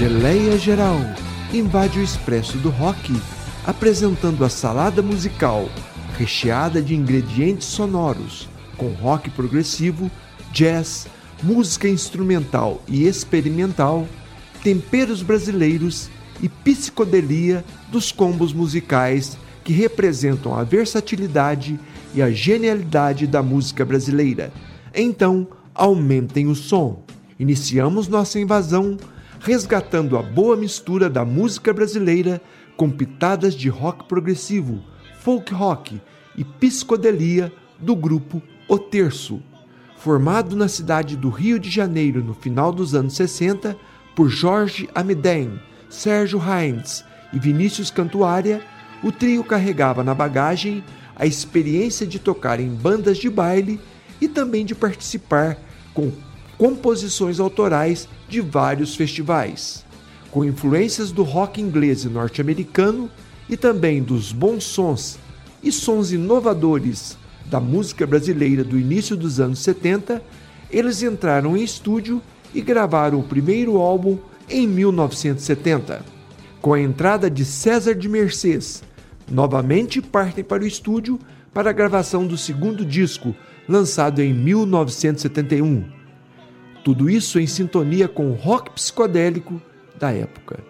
Geleia 0.00 0.56
Geral 0.56 0.96
invade 1.52 1.98
o 1.98 2.02
Expresso 2.02 2.56
do 2.56 2.70
Rock, 2.70 3.12
apresentando 3.66 4.46
a 4.46 4.48
salada 4.48 5.02
musical 5.02 5.68
recheada 6.16 6.80
de 6.80 6.94
ingredientes 6.94 7.68
sonoros, 7.68 8.48
com 8.78 8.94
rock 8.94 9.28
progressivo, 9.28 10.10
jazz, 10.52 11.06
música 11.42 11.86
instrumental 11.86 12.82
e 12.88 13.06
experimental, 13.06 14.08
temperos 14.64 15.22
brasileiros 15.22 16.08
e 16.40 16.48
psicodelia 16.48 17.62
dos 17.92 18.10
combos 18.10 18.54
musicais 18.54 19.36
que 19.62 19.74
representam 19.74 20.54
a 20.54 20.64
versatilidade 20.64 21.78
e 22.14 22.22
a 22.22 22.30
genialidade 22.30 23.26
da 23.26 23.42
música 23.42 23.84
brasileira. 23.84 24.50
Então, 24.94 25.46
aumentem 25.74 26.46
o 26.46 26.54
som. 26.54 27.02
Iniciamos 27.38 28.08
nossa 28.08 28.40
invasão 28.40 28.96
resgatando 29.40 30.18
a 30.18 30.22
boa 30.22 30.54
mistura 30.54 31.08
da 31.08 31.24
música 31.24 31.72
brasileira 31.72 32.40
com 32.76 32.90
pitadas 32.90 33.54
de 33.54 33.68
rock 33.68 34.04
progressivo, 34.04 34.82
folk 35.20 35.52
rock 35.52 36.00
e 36.36 36.44
psicodelia 36.44 37.52
do 37.78 37.96
grupo 37.96 38.42
O 38.68 38.78
Terço. 38.78 39.42
Formado 39.96 40.54
na 40.54 40.68
cidade 40.68 41.16
do 41.16 41.30
Rio 41.30 41.58
de 41.58 41.70
Janeiro 41.70 42.22
no 42.22 42.34
final 42.34 42.70
dos 42.70 42.94
anos 42.94 43.14
60 43.14 43.76
por 44.14 44.28
Jorge 44.28 44.88
Ameden, 44.94 45.58
Sérgio 45.88 46.40
Heinz 46.40 47.04
e 47.32 47.38
Vinícius 47.38 47.90
Cantuária, 47.90 48.62
o 49.02 49.10
trio 49.10 49.42
carregava 49.42 50.04
na 50.04 50.14
bagagem 50.14 50.84
a 51.16 51.26
experiência 51.26 52.06
de 52.06 52.18
tocar 52.18 52.60
em 52.60 52.68
bandas 52.68 53.18
de 53.18 53.30
baile 53.30 53.80
e 54.20 54.28
também 54.28 54.64
de 54.64 54.74
participar 54.74 55.58
com 55.94 56.12
composições 56.60 57.40
autorais 57.40 58.06
de 58.28 58.42
vários 58.42 58.94
festivais. 58.94 59.82
Com 60.30 60.44
influências 60.44 61.10
do 61.10 61.22
rock 61.22 61.58
inglês 61.58 62.04
e 62.04 62.08
norte-americano 62.10 63.10
e 63.48 63.56
também 63.56 64.02
dos 64.02 64.30
bons 64.30 64.64
sons 64.64 65.18
e 65.62 65.72
sons 65.72 66.12
inovadores 66.12 67.16
da 67.46 67.58
música 67.58 68.06
brasileira 68.06 68.62
do 68.62 68.78
início 68.78 69.16
dos 69.16 69.40
anos 69.40 69.60
70, 69.60 70.22
eles 70.70 71.02
entraram 71.02 71.56
em 71.56 71.64
estúdio 71.64 72.20
e 72.54 72.60
gravaram 72.60 73.20
o 73.20 73.24
primeiro 73.24 73.78
álbum 73.78 74.18
em 74.46 74.68
1970. 74.68 76.04
Com 76.60 76.74
a 76.74 76.80
entrada 76.80 77.30
de 77.30 77.42
César 77.42 77.94
de 77.94 78.06
Mercês, 78.06 78.82
novamente 79.30 80.02
partem 80.02 80.44
para 80.44 80.62
o 80.62 80.66
estúdio 80.66 81.18
para 81.54 81.70
a 81.70 81.72
gravação 81.72 82.26
do 82.26 82.36
segundo 82.36 82.84
disco, 82.84 83.34
lançado 83.66 84.20
em 84.20 84.34
1971. 84.34 85.99
Tudo 86.84 87.10
isso 87.10 87.38
em 87.38 87.46
sintonia 87.46 88.08
com 88.08 88.30
o 88.30 88.34
rock 88.34 88.70
psicodélico 88.70 89.60
da 89.98 90.10
época. 90.12 90.64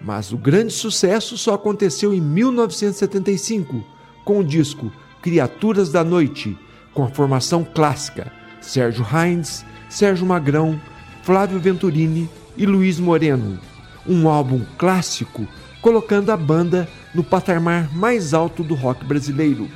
Mas 0.00 0.32
o 0.32 0.36
grande 0.36 0.72
sucesso 0.72 1.36
só 1.36 1.54
aconteceu 1.54 2.12
em 2.12 2.20
1975, 2.20 3.84
com 4.24 4.38
o 4.38 4.44
disco 4.44 4.92
Criaturas 5.22 5.90
da 5.90 6.04
Noite, 6.04 6.56
com 6.92 7.04
a 7.04 7.08
formação 7.08 7.64
clássica 7.64 8.30
Sérgio 8.60 9.06
Heinz, 9.12 9.64
Sérgio 9.88 10.26
Magrão, 10.26 10.80
Flávio 11.22 11.60
Venturini 11.60 12.28
e 12.56 12.66
Luiz 12.66 12.98
Moreno. 12.98 13.58
Um 14.06 14.28
álbum 14.28 14.64
clássico 14.78 15.46
colocando 15.80 16.30
a 16.30 16.36
banda 16.36 16.88
no 17.14 17.22
patamar 17.22 17.94
mais 17.94 18.32
alto 18.32 18.62
do 18.62 18.74
rock 18.74 19.04
brasileiro. 19.04 19.68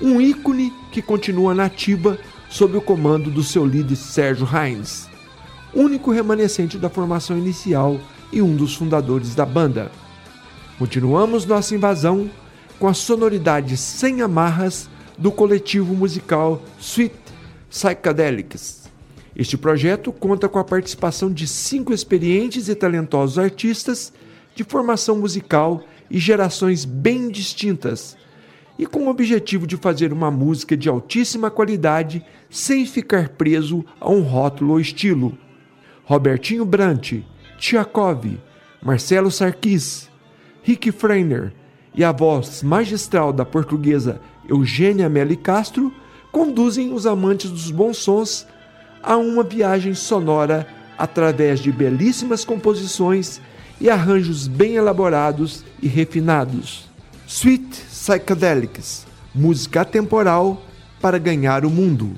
Um 0.00 0.20
ícone 0.20 0.72
que 0.92 1.02
continua 1.02 1.54
nativa 1.54 2.18
sob 2.50 2.76
o 2.76 2.80
comando 2.80 3.30
do 3.30 3.42
seu 3.42 3.64
líder 3.64 3.96
Sérgio 3.96 4.46
Heinz, 4.52 5.08
único 5.72 6.10
remanescente 6.10 6.76
da 6.76 6.90
formação 6.90 7.38
inicial 7.38 7.98
e 8.32 8.42
um 8.42 8.56
dos 8.56 8.74
fundadores 8.74 9.34
da 9.34 9.46
banda. 9.46 9.90
Continuamos 10.78 11.46
nossa 11.46 11.74
invasão 11.74 12.28
com 12.78 12.88
a 12.88 12.94
sonoridade 12.94 13.76
sem 13.76 14.20
amarras 14.20 14.90
do 15.16 15.30
coletivo 15.30 15.94
musical 15.94 16.60
Sweet 16.80 17.14
Psychedelics. 17.70 18.90
Este 19.36 19.56
projeto 19.56 20.12
conta 20.12 20.48
com 20.48 20.58
a 20.58 20.64
participação 20.64 21.32
de 21.32 21.46
cinco 21.46 21.92
experientes 21.92 22.68
e 22.68 22.74
talentosos 22.74 23.38
artistas 23.38 24.12
de 24.56 24.64
formação 24.64 25.18
musical 25.18 25.84
e 26.10 26.18
gerações 26.18 26.84
bem 26.84 27.30
distintas, 27.30 28.16
e 28.80 28.86
com 28.86 29.04
o 29.04 29.10
objetivo 29.10 29.66
de 29.66 29.76
fazer 29.76 30.10
uma 30.10 30.30
música 30.30 30.74
de 30.74 30.88
altíssima 30.88 31.50
qualidade 31.50 32.24
sem 32.48 32.86
ficar 32.86 33.28
preso 33.28 33.84
a 34.00 34.08
um 34.08 34.22
rótulo 34.22 34.72
ou 34.72 34.80
estilo. 34.80 35.36
Robertinho 36.02 36.64
Brant, 36.64 37.12
Tchakov, 37.58 38.38
Marcelo 38.82 39.30
Sarkis, 39.30 40.08
Rick 40.62 40.90
Freiner 40.92 41.52
e 41.94 42.02
a 42.02 42.10
voz 42.10 42.62
magistral 42.62 43.34
da 43.34 43.44
portuguesa 43.44 44.18
Eugênia 44.48 45.10
Meli 45.10 45.36
Castro 45.36 45.92
conduzem 46.32 46.94
os 46.94 47.06
amantes 47.06 47.50
dos 47.50 47.70
bons 47.70 47.98
sons 47.98 48.46
a 49.02 49.14
uma 49.18 49.42
viagem 49.42 49.92
sonora 49.92 50.66
através 50.96 51.60
de 51.60 51.70
belíssimas 51.70 52.46
composições 52.46 53.42
e 53.78 53.90
arranjos 53.90 54.48
bem 54.48 54.76
elaborados 54.76 55.66
e 55.82 55.86
refinados. 55.86 56.88
Sweet 57.26 57.89
Psychedelics, 58.00 59.04
música 59.34 59.82
atemporal 59.82 60.62
para 61.02 61.18
ganhar 61.18 61.66
o 61.66 61.70
mundo. 61.70 62.14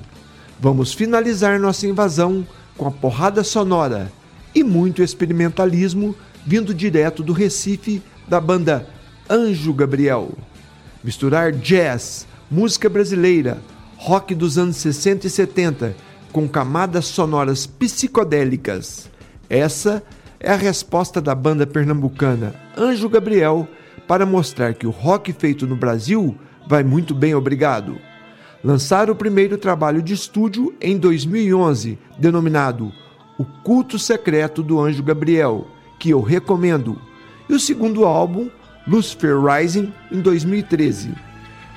Vamos 0.57 0.93
finalizar 0.93 1.59
nossa 1.59 1.85
invasão 1.85 2.47
com 2.77 2.87
a 2.87 2.91
porrada 2.91 3.43
sonora 3.43 4.09
e 4.55 4.63
muito 4.63 5.03
experimentalismo 5.03 6.15
vindo 6.45 6.73
direto 6.73 7.21
do 7.21 7.33
Recife 7.33 8.01
da 8.25 8.39
banda 8.39 8.87
Anjo 9.29 9.73
Gabriel. 9.73 10.31
Misturar 11.03 11.51
jazz, 11.51 12.25
música 12.49 12.87
brasileira, 12.87 13.57
rock 13.97 14.33
dos 14.33 14.57
anos 14.57 14.77
60 14.77 15.27
e 15.27 15.29
70 15.29 15.95
com 16.31 16.47
camadas 16.47 17.07
sonoras 17.07 17.67
psicodélicas. 17.67 19.09
Essa 19.49 20.01
é 20.39 20.49
a 20.49 20.55
resposta 20.55 21.19
da 21.19 21.35
banda 21.35 21.67
pernambucana 21.67 22.55
Anjo 22.77 23.09
Gabriel 23.09 23.67
para 24.07 24.25
mostrar 24.25 24.73
que 24.73 24.87
o 24.87 24.91
rock 24.91 25.31
feito 25.33 25.65
no 25.65 25.75
Brasil 25.75 26.37
vai 26.67 26.83
muito 26.83 27.13
bem, 27.13 27.35
obrigado. 27.35 27.97
Lançaram 28.63 29.13
o 29.13 29.17
primeiro 29.17 29.57
trabalho 29.57 30.01
de 30.01 30.13
estúdio 30.13 30.73
em 30.79 30.97
2011, 30.97 31.97
denominado 32.17 32.91
O 33.37 33.43
Culto 33.43 33.99
Secreto 33.99 34.63
do 34.63 34.79
Anjo 34.79 35.03
Gabriel, 35.03 35.67
que 35.99 36.09
eu 36.09 36.21
recomendo, 36.21 36.99
e 37.49 37.53
o 37.53 37.59
segundo 37.59 38.05
álbum, 38.05 38.49
Lucifer 38.87 39.37
Rising, 39.41 39.91
em 40.11 40.21
2013. 40.21 41.13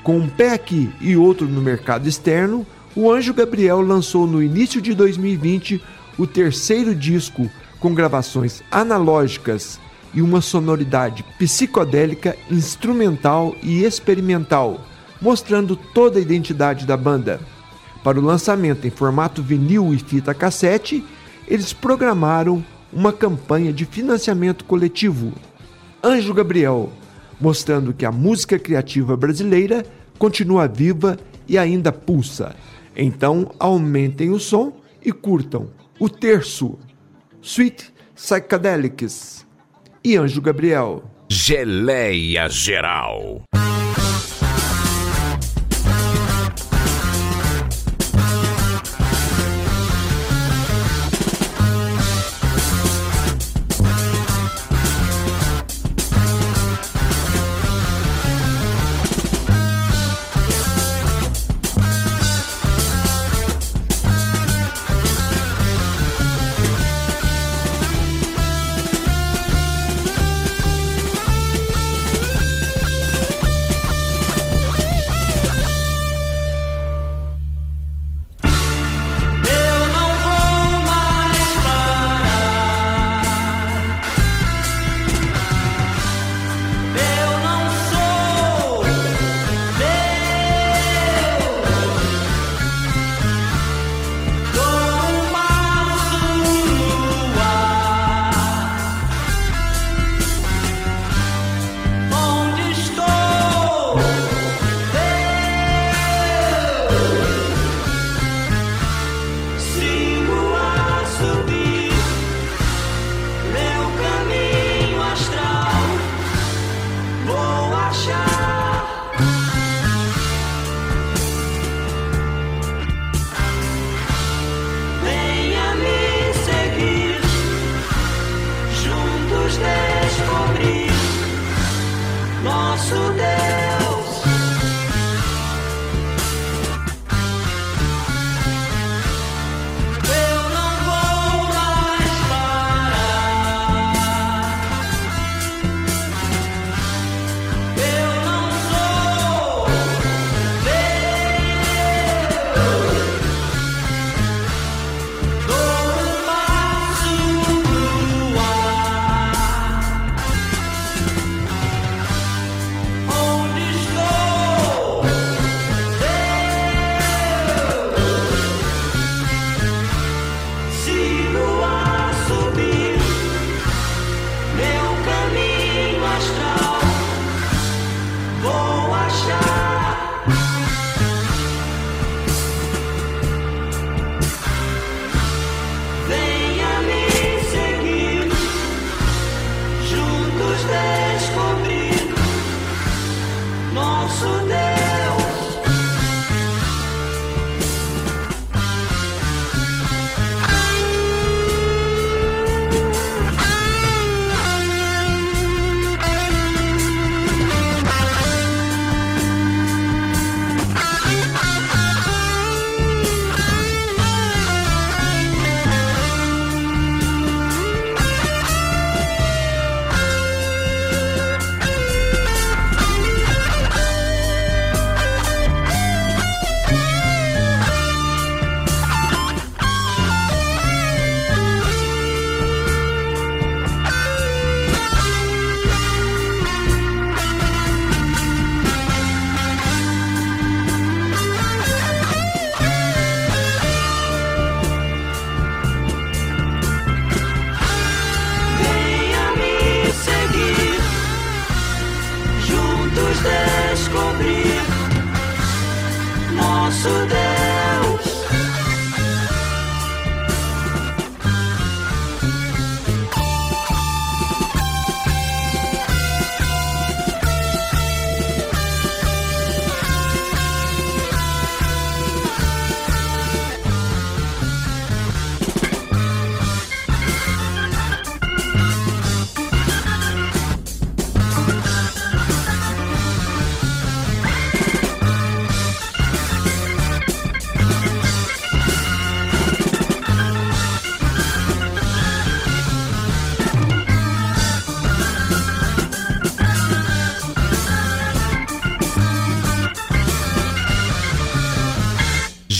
Com 0.02 0.18
um 0.18 0.28
pé 0.28 0.52
aqui 0.52 0.92
e 1.00 1.16
outro 1.16 1.48
no 1.48 1.60
mercado 1.60 2.08
externo, 2.08 2.64
o 2.94 3.10
Anjo 3.10 3.34
Gabriel 3.34 3.80
lançou 3.80 4.26
no 4.26 4.42
início 4.42 4.80
de 4.80 4.94
2020 4.94 5.82
o 6.16 6.26
terceiro 6.26 6.94
disco 6.94 7.50
com 7.80 7.92
gravações 7.94 8.62
analógicas 8.70 9.80
e 10.16 10.22
uma 10.22 10.40
sonoridade 10.40 11.22
psicodélica, 11.38 12.34
instrumental 12.50 13.54
e 13.62 13.84
experimental, 13.84 14.80
mostrando 15.20 15.76
toda 15.76 16.18
a 16.18 16.22
identidade 16.22 16.86
da 16.86 16.96
banda. 16.96 17.38
Para 18.02 18.18
o 18.18 18.22
lançamento 18.22 18.86
em 18.86 18.90
formato 18.90 19.42
vinil 19.42 19.92
e 19.92 19.98
fita 19.98 20.32
cassete, 20.32 21.04
eles 21.46 21.74
programaram 21.74 22.64
uma 22.90 23.12
campanha 23.12 23.72
de 23.72 23.84
financiamento 23.84 24.64
coletivo, 24.64 25.34
Anjo 26.02 26.32
Gabriel, 26.32 26.90
mostrando 27.38 27.92
que 27.92 28.06
a 28.06 28.12
música 28.12 28.58
criativa 28.58 29.16
brasileira 29.18 29.84
continua 30.18 30.66
viva 30.66 31.18
e 31.46 31.58
ainda 31.58 31.92
pulsa. 31.92 32.56
Então, 32.96 33.50
aumentem 33.58 34.30
o 34.30 34.40
som 34.40 34.72
e 35.04 35.12
curtam 35.12 35.68
o 36.00 36.08
terço, 36.08 36.78
Sweet 37.42 37.92
Psychedelics 38.14 39.45
e 40.06 40.16
Anjo 40.16 40.40
Gabriel. 40.40 41.02
Geleia 41.28 42.48
Geral. 42.48 43.42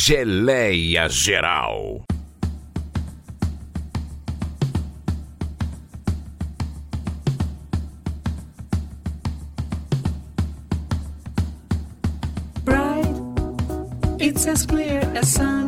Geleia 0.07 1.09
Geral. 1.09 2.05
It's 14.21 14.47
as 14.47 14.65
clear 14.65 15.01
as 15.17 15.29
sunlight. 15.29 15.66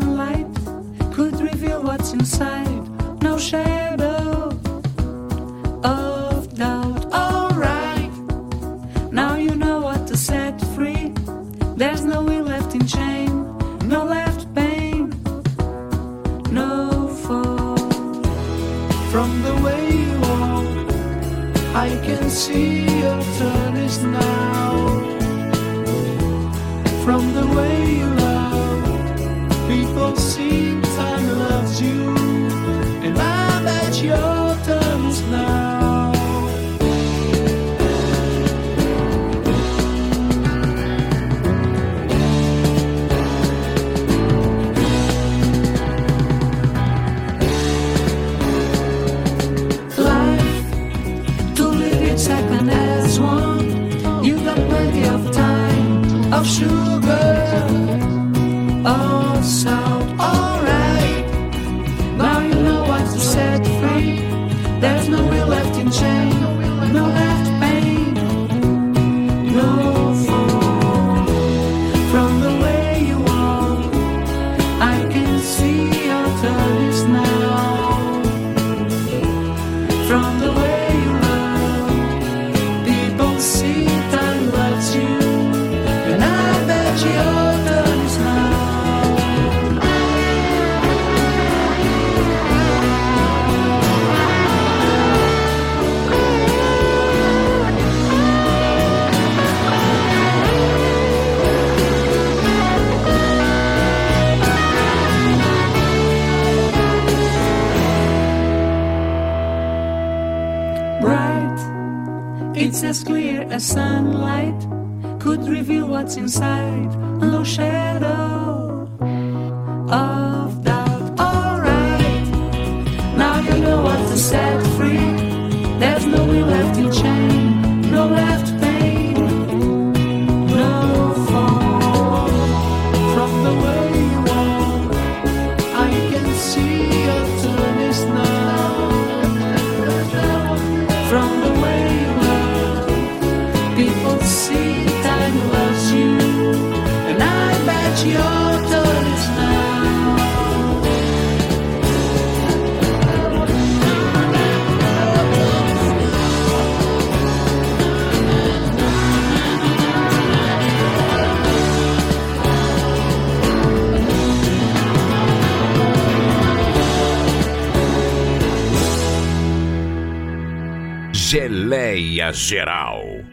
Geral. 172.33 173.25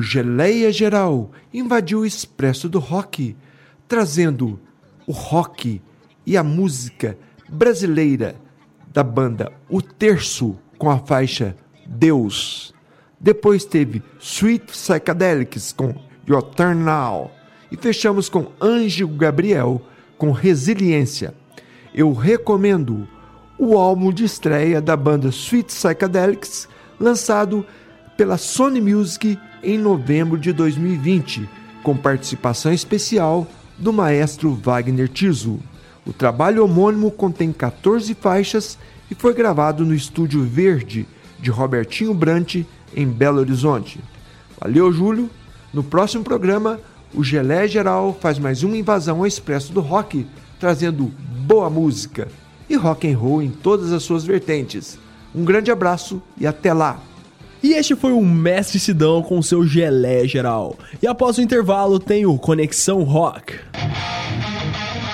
Geleia 0.00 0.72
Geral 0.72 1.30
invadiu 1.52 2.00
o 2.00 2.06
expresso 2.06 2.68
do 2.68 2.78
rock, 2.78 3.36
trazendo 3.88 4.58
o 5.06 5.12
rock 5.12 5.82
e 6.26 6.36
a 6.36 6.44
música 6.44 7.18
brasileira 7.48 8.36
da 8.92 9.02
banda 9.02 9.52
O 9.68 9.82
Terço 9.82 10.56
com 10.78 10.90
a 10.90 10.98
faixa 10.98 11.56
Deus. 11.86 12.72
Depois 13.18 13.64
teve 13.64 14.02
Sweet 14.18 14.66
Psychedelics 14.66 15.72
com 15.72 15.94
Your 16.28 16.42
Turn 16.42 16.82
Now. 16.82 17.30
E 17.70 17.76
fechamos 17.76 18.28
com 18.28 18.50
Anjo 18.60 19.06
Gabriel 19.08 19.82
com 20.16 20.32
Resiliência. 20.32 21.34
Eu 21.94 22.12
recomendo 22.12 23.06
o 23.58 23.76
álbum 23.76 24.12
de 24.12 24.24
estreia 24.24 24.80
da 24.80 24.96
banda 24.96 25.28
Sweet 25.28 25.66
Psychedelics, 25.66 26.68
lançado 26.98 27.66
pela 28.20 28.36
Sony 28.36 28.82
Music 28.82 29.38
em 29.62 29.78
novembro 29.78 30.36
de 30.36 30.52
2020, 30.52 31.48
com 31.82 31.96
participação 31.96 32.70
especial 32.70 33.46
do 33.78 33.94
maestro 33.94 34.54
Wagner 34.62 35.08
Tiso. 35.08 35.58
O 36.06 36.12
trabalho 36.12 36.62
homônimo 36.62 37.10
contém 37.10 37.50
14 37.50 38.12
faixas 38.12 38.76
e 39.10 39.14
foi 39.14 39.32
gravado 39.32 39.86
no 39.86 39.94
Estúdio 39.94 40.42
Verde 40.42 41.08
de 41.38 41.50
Robertinho 41.50 42.12
Brant, 42.12 42.56
em 42.94 43.06
Belo 43.06 43.38
Horizonte. 43.38 43.98
Valeu, 44.60 44.92
Júlio. 44.92 45.30
No 45.72 45.82
próximo 45.82 46.22
programa, 46.22 46.78
o 47.14 47.24
Gelé 47.24 47.66
Geral 47.66 48.14
faz 48.20 48.38
mais 48.38 48.62
uma 48.62 48.76
invasão 48.76 49.20
ao 49.20 49.26
Expresso 49.26 49.72
do 49.72 49.80
Rock, 49.80 50.26
trazendo 50.58 51.10
boa 51.46 51.70
música 51.70 52.28
e 52.68 52.76
rock 52.76 53.10
and 53.10 53.16
roll 53.16 53.40
em 53.40 53.48
todas 53.48 53.94
as 53.94 54.02
suas 54.02 54.24
vertentes. 54.24 54.98
Um 55.34 55.42
grande 55.42 55.70
abraço 55.70 56.20
e 56.36 56.46
até 56.46 56.74
lá! 56.74 57.00
E 57.62 57.74
este 57.74 57.94
foi 57.94 58.12
o 58.12 58.22
Mestre 58.22 58.78
Sidão 58.78 59.22
com 59.22 59.42
seu 59.42 59.66
gelé 59.66 60.26
geral. 60.26 60.78
E 61.02 61.06
após 61.06 61.36
o 61.36 61.42
intervalo 61.42 61.98
tem 61.98 62.24
o 62.24 62.38
Conexão 62.38 63.02
Rock. 63.02 63.54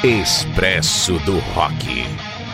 Expresso 0.04 1.14
do 1.24 1.38
Rock. 1.54 2.04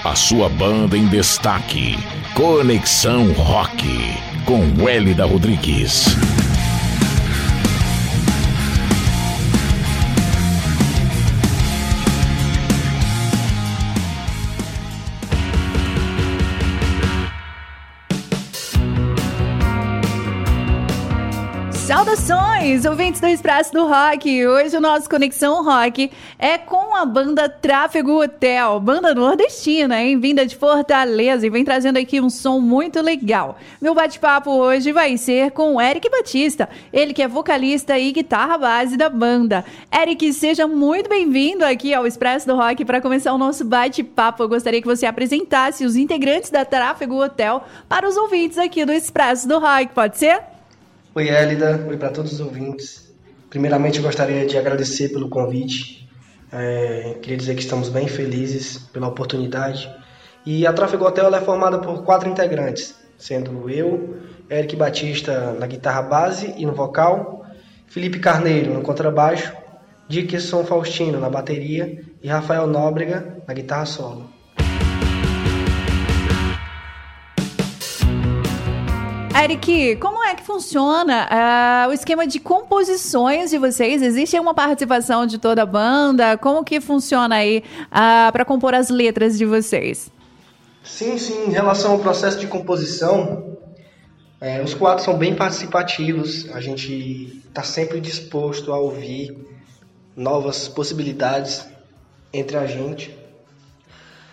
A 0.03 0.15
sua 0.15 0.49
banda 0.49 0.97
em 0.97 1.07
destaque. 1.09 1.97
Conexão 2.35 3.33
Rock. 3.33 3.87
Com 4.47 4.83
Wélida 4.83 5.27
Rodrigues. 5.27 6.07
Saudações, 21.93 22.87
ouvintes 22.87 23.21
do 23.21 23.27
Expresso 23.27 23.71
do 23.71 23.87
Rock. 23.87 24.47
Hoje 24.47 24.75
o 24.75 24.81
nosso 24.81 25.11
Conexão 25.11 25.63
Rock 25.63 26.11
é 26.39 26.57
com 26.57 26.97
a 26.97 27.05
banda 27.05 27.51
Tráfego 27.51 28.25
Hotel, 28.25 28.81
banda 28.81 29.15
nordestina, 29.15 30.01
hein? 30.01 30.19
Vinda 30.19 30.47
de 30.47 30.57
Fortaleza 30.57 31.47
e 31.47 31.51
vem 31.51 31.67
trazendo 31.67 31.99
aqui 31.99 32.19
um 32.19 32.31
som 32.31 32.61
muito 32.61 33.03
legal. 33.03 33.59
Meu 33.79 33.95
bate-papo 33.95 34.51
hoje 34.51 34.91
vai 34.91 35.19
ser 35.19 35.51
com 35.51 35.75
o 35.75 35.81
Eric 35.83 36.09
Batista, 36.09 36.67
ele 36.91 37.13
que 37.13 37.23
é 37.23 37.29
vocalista 37.29 37.99
e 37.99 38.11
guitarra 38.11 38.57
base 38.57 38.97
da 38.97 39.11
banda. 39.11 39.63
Eric, 39.95 40.33
seja 40.33 40.67
muito 40.67 41.11
bem-vindo 41.11 41.63
aqui 41.63 41.93
ao 41.93 42.07
Expresso 42.07 42.47
do 42.47 42.57
Rock 42.57 42.87
para 42.87 43.03
começar 43.03 43.35
o 43.35 43.39
nosso 43.39 43.67
bate-papo. 43.67 44.43
Eu 44.43 44.49
gostaria 44.49 44.81
que 44.81 44.89
você 44.89 45.05
apresentasse 45.05 45.85
os 45.85 45.95
integrantes 45.95 46.49
da 46.49 46.65
Tráfego 46.65 47.23
Hotel 47.23 47.63
para 47.87 48.09
os 48.09 48.17
ouvintes 48.17 48.57
aqui 48.57 48.83
do 48.87 48.93
Expresso 48.93 49.47
do 49.47 49.59
Rock, 49.59 49.93
pode 49.93 50.17
ser? 50.17 50.52
Oi, 51.15 51.29
Hélida. 51.29 51.85
Oi 51.87 51.99
para 51.99 52.09
todos 52.09 52.33
os 52.33 52.41
ouvintes. 52.41 53.13
Primeiramente, 53.51 53.99
eu 53.99 54.03
gostaria 54.03 54.47
de 54.47 54.57
agradecer 54.57 55.11
pelo 55.11 55.29
convite. 55.29 56.09
É, 56.51 57.19
queria 57.21 57.37
dizer 57.37 57.55
que 57.55 57.61
estamos 57.61 57.91
bem 57.91 58.09
felizes 58.09 58.79
pela 58.79 59.09
oportunidade. 59.09 59.95
E 60.47 60.67
a 60.67 60.73
Tráfego 60.73 61.05
Hotel 61.05 61.35
é 61.35 61.41
formada 61.43 61.79
por 61.79 62.03
quatro 62.03 62.31
integrantes, 62.31 62.95
sendo 63.19 63.69
eu, 63.69 64.17
Eric 64.49 64.75
Batista 64.75 65.53
na 65.53 65.67
guitarra 65.67 66.01
base 66.01 66.55
e 66.57 66.65
no 66.65 66.73
vocal, 66.73 67.45
Felipe 67.89 68.19
Carneiro 68.19 68.73
no 68.73 68.81
contrabaixo, 68.81 69.53
Dickerson 70.09 70.65
Faustino 70.65 71.21
na 71.21 71.29
bateria 71.29 72.03
e 72.23 72.29
Rafael 72.29 72.67
Nóbrega 72.67 73.37
na 73.47 73.53
guitarra 73.53 73.85
solo. 73.85 74.32
Eric, 79.35 79.97
como 79.97 80.23
é 80.23 80.35
que 80.35 80.43
funciona 80.43 81.27
ah, 81.31 81.87
o 81.89 81.93
esquema 81.93 82.27
de 82.27 82.39
composições 82.39 83.51
de 83.51 83.57
vocês? 83.57 84.03
Existe 84.03 84.39
uma 84.39 84.53
participação 84.53 85.27
de 85.27 85.39
toda 85.39 85.63
a 85.63 85.67
banda? 85.67 86.37
Como 86.37 86.63
que 86.63 86.81
funciona 86.81 87.37
aí 87.37 87.65
para 87.91 88.45
compor 88.45 88.75
as 88.75 88.91
letras 88.91 89.39
de 89.39 89.47
vocês? 89.47 90.11
Sim, 90.85 91.17
sim. 91.17 91.47
Em 91.47 91.51
relação 91.51 91.93
ao 91.93 91.99
processo 91.99 92.39
de 92.39 92.47
composição, 92.47 93.57
é, 94.41 94.63
os 94.63 94.75
quatro 94.75 95.03
são 95.05 95.17
bem 95.17 95.35
participativos. 95.35 96.51
A 96.53 96.61
gente 96.61 97.43
está 97.49 97.63
sempre 97.63 98.01
disposto 98.01 98.73
a 98.73 98.79
ouvir 98.79 99.35
novas 100.15 100.69
possibilidades 100.69 101.67
entre 102.33 102.57
a 102.59 102.67
gente. 102.67 103.17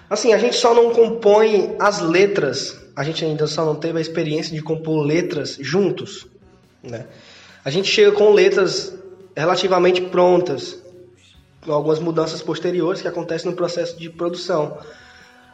Assim, 0.09 0.33
a 0.33 0.37
gente 0.37 0.55
só 0.55 0.73
não 0.73 0.91
compõe 0.91 1.75
as 1.79 1.99
letras 1.99 2.78
a 2.99 3.03
gente 3.05 3.23
ainda 3.23 3.47
só 3.47 3.63
não 3.63 3.75
teve 3.75 3.97
a 3.97 4.01
experiência 4.01 4.53
de 4.53 4.61
compor 4.61 5.05
letras 5.05 5.57
juntos, 5.61 6.27
né? 6.83 7.05
A 7.63 7.69
gente 7.69 7.87
chega 7.87 8.11
com 8.11 8.33
letras 8.33 8.93
relativamente 9.33 10.01
prontas, 10.01 10.83
com 11.61 11.71
algumas 11.71 11.97
mudanças 11.99 12.41
posteriores 12.41 13.01
que 13.01 13.07
acontecem 13.07 13.49
no 13.49 13.55
processo 13.55 13.97
de 13.97 14.09
produção. 14.09 14.79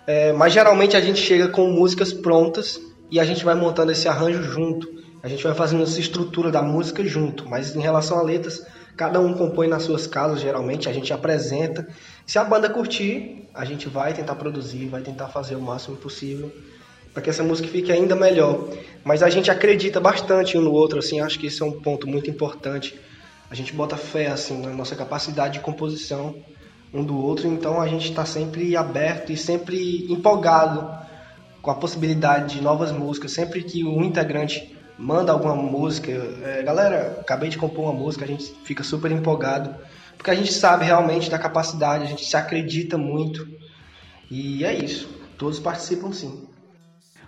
É, 0.07 0.33
mas 0.33 0.53
geralmente 0.53 0.97
a 0.97 1.01
gente 1.01 1.19
chega 1.19 1.47
com 1.47 1.69
músicas 1.69 2.11
prontas 2.11 2.81
e 3.11 3.19
a 3.19 3.23
gente 3.23 3.45
vai 3.45 3.53
montando 3.53 3.91
esse 3.91 4.07
arranjo 4.07 4.41
junto. 4.41 4.91
A 5.21 5.27
gente 5.27 5.43
vai 5.43 5.53
fazendo 5.53 5.83
essa 5.83 5.99
estrutura 5.99 6.49
da 6.49 6.63
música 6.63 7.03
junto. 7.03 7.47
Mas 7.47 7.75
em 7.75 7.79
relação 7.79 8.17
a 8.17 8.23
letras, 8.23 8.65
cada 8.97 9.19
um 9.19 9.35
compõe 9.35 9.67
nas 9.67 9.83
suas 9.83 10.07
casas, 10.07 10.41
geralmente, 10.41 10.89
a 10.89 10.93
gente 10.93 11.13
apresenta. 11.13 11.87
Se 12.25 12.39
a 12.39 12.43
banda 12.43 12.71
curtir, 12.71 13.47
a 13.53 13.63
gente 13.65 13.87
vai 13.87 14.15
tentar 14.15 14.33
produzir, 14.33 14.87
vai 14.87 15.01
tentar 15.01 15.27
fazer 15.27 15.53
o 15.53 15.61
máximo 15.61 15.95
possível 15.95 16.51
para 17.15 17.23
que 17.23 17.29
essa 17.29 17.41
música 17.41 17.69
fique 17.69 17.93
ainda 17.93 18.13
melhor. 18.13 18.67
Mas 19.01 19.23
a 19.23 19.29
gente 19.29 19.49
acredita 19.49 20.01
bastante 20.01 20.57
um 20.57 20.61
no 20.61 20.73
outro, 20.73 20.99
assim, 20.99 21.21
acho 21.21 21.39
que 21.39 21.47
isso 21.47 21.63
é 21.63 21.65
um 21.65 21.71
ponto 21.71 22.05
muito 22.05 22.29
importante. 22.29 22.99
A 23.49 23.55
gente 23.55 23.71
bota 23.71 23.95
fé 23.95 24.27
assim 24.27 24.61
na 24.61 24.71
nossa 24.71 24.97
capacidade 24.97 25.53
de 25.53 25.59
composição 25.61 26.35
um 26.93 27.03
do 27.03 27.17
outro, 27.17 27.47
então 27.47 27.79
a 27.79 27.87
gente 27.87 28.09
está 28.09 28.25
sempre 28.25 28.75
aberto 28.75 29.31
e 29.31 29.37
sempre 29.37 30.05
empolgado 30.11 30.89
com 31.61 31.71
a 31.71 31.75
possibilidade 31.75 32.55
de 32.55 32.61
novas 32.61 32.91
músicas. 32.91 33.31
Sempre 33.31 33.63
que 33.63 33.85
um 33.85 34.03
integrante 34.03 34.77
manda 34.99 35.31
alguma 35.31 35.55
música, 35.55 36.11
é, 36.43 36.63
galera, 36.63 37.17
acabei 37.21 37.47
de 37.47 37.57
compor 37.57 37.85
uma 37.85 37.93
música, 37.93 38.25
a 38.25 38.27
gente 38.27 38.53
fica 38.65 38.83
super 38.83 39.09
empolgado, 39.09 39.73
porque 40.17 40.31
a 40.31 40.35
gente 40.35 40.51
sabe 40.51 40.83
realmente 40.83 41.29
da 41.29 41.39
capacidade, 41.39 42.03
a 42.03 42.07
gente 42.07 42.25
se 42.25 42.35
acredita 42.35 42.97
muito. 42.97 43.47
E 44.29 44.65
é 44.65 44.73
isso, 44.73 45.07
todos 45.37 45.59
participam 45.59 46.11
sim. 46.11 46.45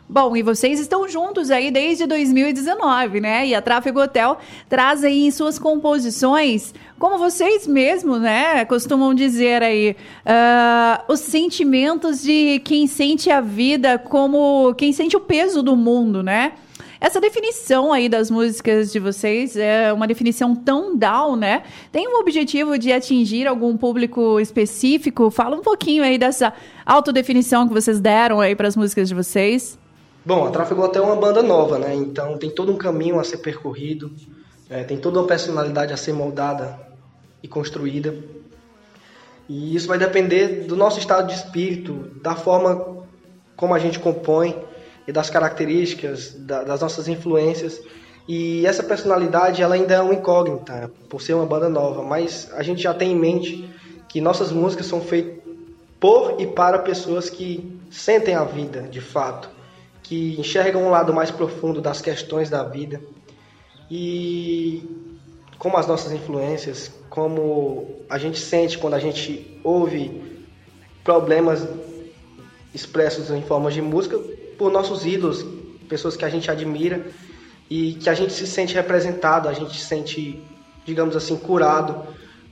Bom, 0.10 0.38
e 0.38 0.42
vocês 0.42 0.80
estão 0.80 1.06
juntos 1.10 1.52
aí 1.52 1.70
desde 1.70 2.06
2019, 2.08 3.20
né? 3.20 3.46
E 3.46 3.54
a 3.54 3.62
Tráfego 3.62 4.00
Hotel 4.00 4.38
traz 4.70 5.04
aí 5.04 5.26
em 5.26 5.32
suas 5.32 5.60
composições, 5.60 6.74
como 6.98 7.18
vocês 7.18 7.68
mesmos, 7.68 8.22
né, 8.22 8.64
costumam 8.64 9.14
dizer 9.14 9.62
aí, 9.62 9.98
uh, 10.26 11.12
os 11.12 11.20
sentimentos 11.20 12.24
de 12.24 12.62
quem 12.64 12.88
sente 12.88 13.30
a 13.30 13.42
vida 13.42 14.00
como 14.00 14.74
quem 14.76 14.94
sente 14.94 15.18
o 15.18 15.20
peso 15.20 15.62
do 15.62 15.76
mundo, 15.76 16.24
né? 16.24 16.54
Essa 17.02 17.20
definição 17.20 17.92
aí 17.92 18.08
das 18.08 18.32
músicas 18.32 18.94
de 18.94 19.00
vocês 19.00 19.58
é 19.58 19.92
uma 19.92 20.08
definição 20.08 20.56
tão 20.56 20.96
down, 20.96 21.36
né? 21.36 21.64
Tem 21.92 22.08
o 22.08 22.20
objetivo 22.22 22.78
de 22.80 22.94
atingir 22.94 23.46
algum 23.46 23.76
público 23.76 24.40
específico? 24.40 25.30
Fala 25.30 25.58
um 25.58 25.62
pouquinho 25.62 26.02
aí 26.02 26.18
dessa 26.18 26.54
autodefinição 26.86 27.68
que 27.68 27.74
vocês 27.74 28.00
deram 28.00 28.40
aí 28.40 28.56
para 28.56 28.70
as 28.70 28.76
músicas 28.78 29.10
de 29.10 29.14
vocês. 29.14 29.78
Bom, 30.28 30.46
a 30.46 30.52
Tráfego 30.52 30.82
Hotel 30.82 31.04
é 31.04 31.06
uma 31.06 31.16
banda 31.16 31.42
nova, 31.42 31.80
né? 31.80 31.96
Então 31.96 32.38
tem 32.38 32.50
todo 32.50 32.70
um 32.70 32.76
caminho 32.76 33.18
a 33.18 33.24
ser 33.24 33.38
percorrido, 33.38 34.12
é, 34.70 34.84
tem 34.84 34.98
toda 34.98 35.20
uma 35.20 35.26
personalidade 35.26 35.94
a 35.94 35.96
ser 35.96 36.12
moldada 36.12 36.78
e 37.42 37.48
construída. 37.48 38.14
E 39.48 39.74
isso 39.74 39.88
vai 39.88 39.98
depender 39.98 40.66
do 40.66 40.76
nosso 40.76 41.00
estado 41.00 41.28
de 41.30 41.34
espírito, 41.34 42.12
da 42.22 42.36
forma 42.36 43.06
como 43.56 43.74
a 43.74 43.80
gente 43.80 44.00
compõe 44.00 44.54
e 45.08 45.14
das 45.14 45.30
características, 45.30 46.34
da, 46.34 46.62
das 46.62 46.82
nossas 46.82 47.08
influências. 47.08 47.80
E 48.28 48.66
essa 48.66 48.84
personalidade 48.84 49.62
ela 49.62 49.76
ainda 49.76 49.94
é 49.94 50.02
uma 50.02 50.14
incógnita, 50.14 50.92
por 51.08 51.22
ser 51.22 51.36
uma 51.36 51.46
banda 51.46 51.70
nova, 51.70 52.04
mas 52.04 52.52
a 52.54 52.64
gente 52.64 52.82
já 52.82 52.94
tem 52.94 53.14
em 53.14 53.18
mente 53.18 53.74
que 54.10 54.20
nossas 54.20 54.52
músicas 54.52 54.88
são 54.88 55.00
feitas 55.00 55.42
por 56.02 56.36
e 56.38 56.46
para 56.46 56.80
pessoas 56.80 57.30
que 57.30 57.80
sentem 57.90 58.36
a 58.36 58.44
vida 58.44 58.82
de 58.82 59.00
fato 59.00 59.56
que 60.08 60.40
enxergam 60.40 60.86
um 60.86 60.90
lado 60.90 61.14
mais 61.14 61.30
profundo 61.30 61.82
das 61.82 62.02
questões 62.02 62.50
da 62.50 62.64
vida. 62.64 63.02
e 63.92 64.84
como 65.58 65.76
as 65.76 65.88
nossas 65.88 66.12
influências, 66.12 66.92
como 67.10 68.04
a 68.08 68.18
gente 68.20 68.40
sente 68.40 68.78
quando 68.78 68.94
a 68.94 69.00
gente 69.00 69.60
ouve 69.64 70.22
problemas 71.04 71.68
expressos 72.76 73.32
em 73.32 73.42
formas 73.42 73.74
de 73.74 73.82
música 73.82 74.20
por 74.58 74.72
nossos 74.72 75.06
ídolos, 75.06 75.44
pessoas 75.90 76.16
que 76.16 76.24
a 76.24 76.30
gente 76.30 76.52
admira 76.52 77.08
e 77.70 77.96
que 77.96 78.10
a 78.10 78.14
gente 78.14 78.34
se 78.34 78.46
sente 78.46 78.76
representado, 78.76 79.50
a 79.50 79.54
gente 79.54 79.76
se 79.78 79.86
sente, 79.86 80.42
digamos 80.86 81.16
assim, 81.16 81.36
curado 81.36 82.04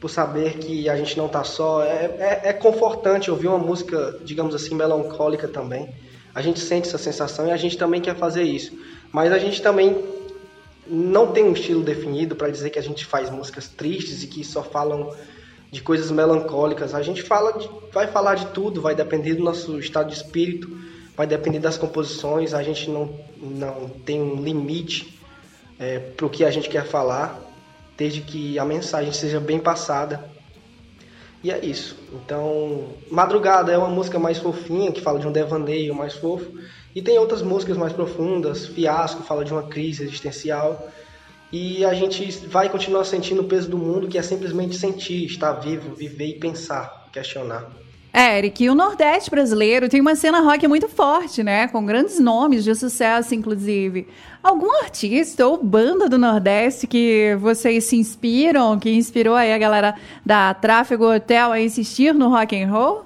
por 0.02 0.10
saber 0.10 0.58
que 0.58 0.90
a 0.90 0.98
gente 0.98 1.18
não 1.18 1.28
está 1.28 1.44
só. 1.44 1.84
É, 1.84 2.06
é, 2.18 2.42
é 2.46 2.54
confortante 2.54 3.30
ouvir 3.30 3.48
uma 3.48 3.58
música, 3.58 4.20
digamos 4.24 4.56
assim, 4.56 4.74
melancólica 4.74 5.48
também. 5.48 5.94
A 6.36 6.42
gente 6.42 6.60
sente 6.60 6.90
essa 6.90 6.98
sensação 6.98 7.48
e 7.48 7.52
a 7.52 7.58
gente 7.58 7.78
também 7.78 8.02
quer 8.02 8.18
fazer 8.18 8.44
isso. 8.44 8.78
Mas 9.10 9.32
a 9.32 9.40
gente 9.40 9.62
também 9.62 10.04
não 10.86 11.32
tem 11.32 11.46
um 11.46 11.54
estilo 11.54 11.82
definido 11.82 12.36
para 12.36 12.50
dizer 12.50 12.70
que 12.70 12.78
a 12.78 12.84
gente 12.84 13.06
faz 13.06 13.30
músicas 13.30 13.70
tristes 13.70 14.22
e 14.22 14.28
que 14.28 14.44
só 14.44 14.62
falam 14.62 15.16
de 15.72 15.82
coisas 15.82 16.12
melancólicas. 16.12 16.94
A 16.94 17.02
gente 17.02 17.24
fala 17.24 17.58
de, 17.58 17.70
vai 17.94 18.08
falar 18.08 18.36
de 18.36 18.48
tudo, 18.48 18.82
vai 18.82 18.94
depender 18.94 19.36
do 19.36 19.44
nosso 19.44 19.80
estado 19.80 20.10
de 20.10 20.16
espírito, 20.16 20.78
vai 21.16 21.26
depender 21.26 21.60
das 21.60 21.78
composições. 21.78 22.54
A 22.54 22.62
gente 22.62 22.90
não, 22.90 23.18
não 23.38 23.88
tem 24.06 24.22
um 24.22 24.44
limite 24.44 25.18
é, 25.80 26.00
para 26.00 26.26
o 26.26 26.30
que 26.30 26.44
a 26.44 26.52
gente 26.52 26.70
quer 26.70 26.86
falar, 26.86 27.40
desde 27.98 28.20
que 28.20 28.60
a 28.60 28.66
mensagem 28.66 29.14
seja 29.14 29.40
bem 29.40 29.60
passada. 29.60 30.35
E 31.46 31.52
é 31.52 31.64
isso. 31.64 31.96
Então, 32.12 32.88
Madrugada 33.12 33.72
é 33.72 33.78
uma 33.78 33.88
música 33.88 34.18
mais 34.18 34.40
fofinha, 34.40 34.92
que 34.92 35.00
fala 35.00 35.20
de 35.20 35.28
um 35.28 35.32
devaneio 35.32 35.94
mais 35.94 36.16
fofo. 36.16 36.52
E 36.96 37.04
tem 37.04 37.20
outras 37.20 37.44
músicas 37.44 37.78
mais 37.78 37.94
profundas. 37.94 38.66
Fiasco 38.66 39.22
fala 39.22 39.46
de 39.46 39.54
uma 39.54 39.62
crise 39.62 40.02
existencial. 40.02 40.90
E 41.52 41.86
a 41.86 41.94
gente 41.94 42.32
vai 42.48 42.68
continuar 42.68 43.04
sentindo 43.04 43.44
o 43.44 43.48
peso 43.48 43.70
do 43.70 43.78
mundo, 43.78 44.08
que 44.08 44.18
é 44.18 44.24
simplesmente 44.24 44.76
sentir, 44.76 45.24
estar 45.26 45.52
vivo, 45.52 45.94
viver 45.94 46.30
e 46.30 46.40
pensar, 46.40 47.10
questionar. 47.14 47.72
É, 48.18 48.38
Eric, 48.38 48.70
o 48.70 48.74
Nordeste 48.74 49.30
brasileiro 49.30 49.90
tem 49.90 50.00
uma 50.00 50.16
cena 50.16 50.40
rock 50.40 50.66
muito 50.70 50.88
forte, 50.88 51.44
né? 51.44 51.68
Com 51.68 51.86
grandes 51.86 52.18
nomes 52.18 52.64
de 52.64 52.74
sucesso, 52.74 53.36
inclusive. 53.36 54.08
Algum 54.42 54.72
artista 54.82 55.46
ou 55.46 55.62
banda 55.62 56.08
do 56.08 56.18
Nordeste 56.18 56.88
que 56.88 57.36
vocês 57.42 57.84
se 57.84 57.98
inspiram, 57.98 58.80
que 58.80 58.90
inspirou 58.90 59.36
aí 59.36 59.52
a 59.52 59.58
galera 59.58 59.96
da 60.26 60.54
Tráfego 60.54 61.14
Hotel 61.14 61.52
a 61.52 61.60
insistir 61.60 62.14
no 62.14 62.30
rock 62.30 62.56
and 62.56 62.72
roll? 62.72 63.04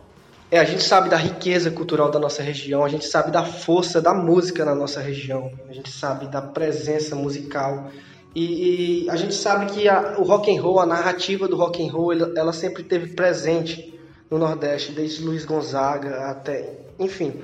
É, 0.51 0.59
a 0.59 0.63
gente 0.63 0.83
sabe 0.83 1.09
da 1.09 1.17
riqueza 1.17 1.71
cultural 1.71 2.11
da 2.11 2.19
nossa 2.19 2.43
região, 2.43 2.85
a 2.85 2.89
gente 2.89 3.07
sabe 3.07 3.31
da 3.31 3.43
força 3.43 3.99
da 3.99 4.13
música 4.13 4.63
na 4.63 4.75
nossa 4.75 5.01
região, 5.01 5.51
a 5.67 5.73
gente 5.73 5.91
sabe 5.91 6.27
da 6.27 6.39
presença 6.39 7.15
musical 7.15 7.89
e, 8.35 9.05
e 9.05 9.09
a 9.09 9.15
gente 9.15 9.33
sabe 9.33 9.71
que 9.73 9.89
a, 9.89 10.19
o 10.19 10.23
rock 10.23 10.55
and 10.55 10.61
roll, 10.61 10.79
a 10.79 10.85
narrativa 10.85 11.47
do 11.47 11.55
rock 11.55 11.83
and 11.83 11.91
roll, 11.91 12.13
ela 12.13 12.53
sempre 12.53 12.83
teve 12.83 13.15
presente 13.15 13.97
no 14.29 14.37
Nordeste, 14.37 14.91
desde 14.91 15.23
Luiz 15.23 15.45
Gonzaga 15.45 16.29
até, 16.29 16.77
enfim, 16.99 17.41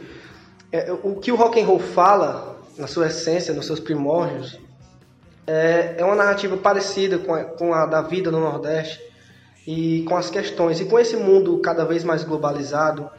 é, 0.72 0.92
o 0.92 1.16
que 1.16 1.32
o 1.32 1.36
rock 1.36 1.60
and 1.60 1.66
roll 1.66 1.80
fala 1.80 2.62
na 2.78 2.88
sua 2.88 3.08
essência, 3.08 3.54
nos 3.54 3.66
seus 3.66 3.80
primórdios, 3.80 4.60
é, 5.48 5.96
é 5.98 6.04
uma 6.06 6.16
narrativa 6.16 6.58
parecida 6.58 7.18
com 7.18 7.34
a, 7.34 7.44
com 7.44 7.74
a 7.74 7.86
da 7.86 8.02
vida 8.02 8.32
no 8.32 8.40
Nordeste 8.40 9.02
e 9.66 10.04
com 10.08 10.18
as 10.18 10.30
questões. 10.30 10.80
E 10.80 10.86
com 10.86 11.00
esse 11.00 11.16
mundo 11.16 11.58
cada 11.60 11.86
vez 11.86 12.04
mais 12.04 12.24
globalizado, 12.24 13.10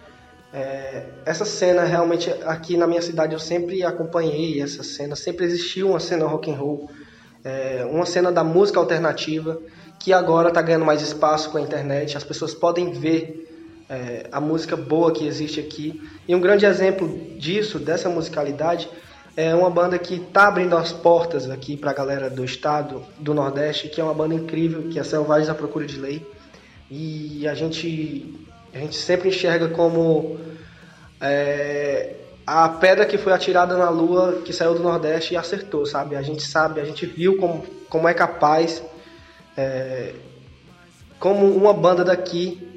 é, 0.53 1.05
essa 1.25 1.45
cena 1.45 1.85
realmente 1.85 2.31
aqui 2.45 2.77
na 2.77 2.87
minha 2.87 3.03
cidade 3.03 3.33
eu 3.33 3.39
sempre 3.39 3.83
acompanhei 3.85 4.61
essa 4.61 4.83
cena, 4.83 5.17
sempre 5.17 5.45
existiu 5.45 5.91
uma 5.91 6.01
cena 6.01 6.27
rock 6.27 6.51
and 6.51 6.57
roll, 6.57 6.91
é, 7.45 7.87
uma 7.91 8.07
cena 8.07 8.33
da 8.33 8.43
música 8.43 8.79
alternativa 8.79 9.61
que 9.99 10.13
agora 10.13 10.49
está 10.49 10.61
ganhando 10.61 10.85
mais 10.85 11.03
espaço 11.03 11.51
com 11.51 11.59
a 11.59 11.61
internet. 11.61 12.17
As 12.17 12.25
pessoas 12.25 12.55
podem 12.55 12.93
ver 12.93 13.46
é, 13.89 14.27
a 14.33 14.41
música 14.41 14.77
boa 14.77 15.13
que 15.13 15.27
existe 15.27 15.61
aqui. 15.61 16.01
E 16.27 16.35
um 16.35 16.41
grande 16.41 16.67
exemplo 16.67 17.09
disso, 17.39 17.79
dessa 17.79 18.09
musicalidade, 18.09 18.89
é 19.37 19.55
uma 19.55 19.71
banda 19.71 19.99
que 19.99 20.15
está 20.15 20.49
abrindo 20.49 20.77
as 20.77 20.93
portas 20.93 21.51
aqui 21.51 21.77
para 21.77 21.91
a 21.91 21.95
galera 21.95 22.31
do 22.31 22.45
estado, 22.45 23.05
do 23.19 23.35
Nordeste, 23.35 23.89
que 23.89 24.01
é 24.01 24.05
uma 24.05 24.15
banda 24.15 24.35
incrível, 24.35 24.89
que 24.89 24.99
é 24.99 25.05
Selvagens 25.05 25.49
à 25.49 25.55
Procura 25.55 25.87
de 25.87 25.99
Lei. 25.99 26.27
E 26.91 27.47
a 27.47 27.55
gente, 27.55 28.35
a 28.75 28.79
gente 28.79 28.97
sempre 28.97 29.29
enxerga 29.29 29.69
como 29.69 30.39
é, 31.21 32.15
a 32.47 32.69
pedra 32.69 33.05
que 33.05 33.19
foi 33.19 33.33
atirada 33.33 33.77
na 33.77 33.91
lua, 33.91 34.41
que 34.45 34.53
saiu 34.53 34.75
do 34.75 34.83
Nordeste 34.83 35.35
e 35.35 35.37
acertou, 35.37 35.85
sabe? 35.85 36.17
A 36.17 36.23
gente 36.23 36.43
sabe, 36.43 36.81
a 36.81 36.85
gente 36.85 37.05
viu 37.05 37.37
como, 37.37 37.65
como 37.91 38.09
é 38.09 38.15
capaz, 38.15 38.83
é, 39.57 40.15
como 41.19 41.51
uma 41.51 41.75
banda 41.75 42.05
daqui 42.05 42.76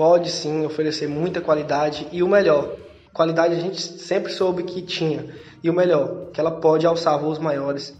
pode 0.00 0.30
sim 0.30 0.64
oferecer 0.64 1.06
muita 1.06 1.42
qualidade 1.42 2.08
e 2.10 2.22
o 2.22 2.26
melhor. 2.26 2.74
Qualidade 3.12 3.54
a 3.54 3.60
gente 3.60 3.82
sempre 3.82 4.32
soube 4.32 4.62
que 4.62 4.80
tinha. 4.80 5.26
E 5.62 5.68
o 5.68 5.74
melhor, 5.74 6.30
que 6.32 6.40
ela 6.40 6.52
pode 6.52 6.86
alçar 6.86 7.20
voos 7.20 7.38
maiores. 7.38 7.94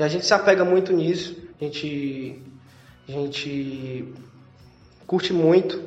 E 0.00 0.02
a 0.02 0.08
gente 0.08 0.24
se 0.24 0.32
apega 0.32 0.64
muito 0.64 0.94
nisso. 0.94 1.36
A 1.60 1.64
gente, 1.64 2.40
a 3.06 3.12
gente 3.12 4.14
curte 5.06 5.34
muito 5.34 5.78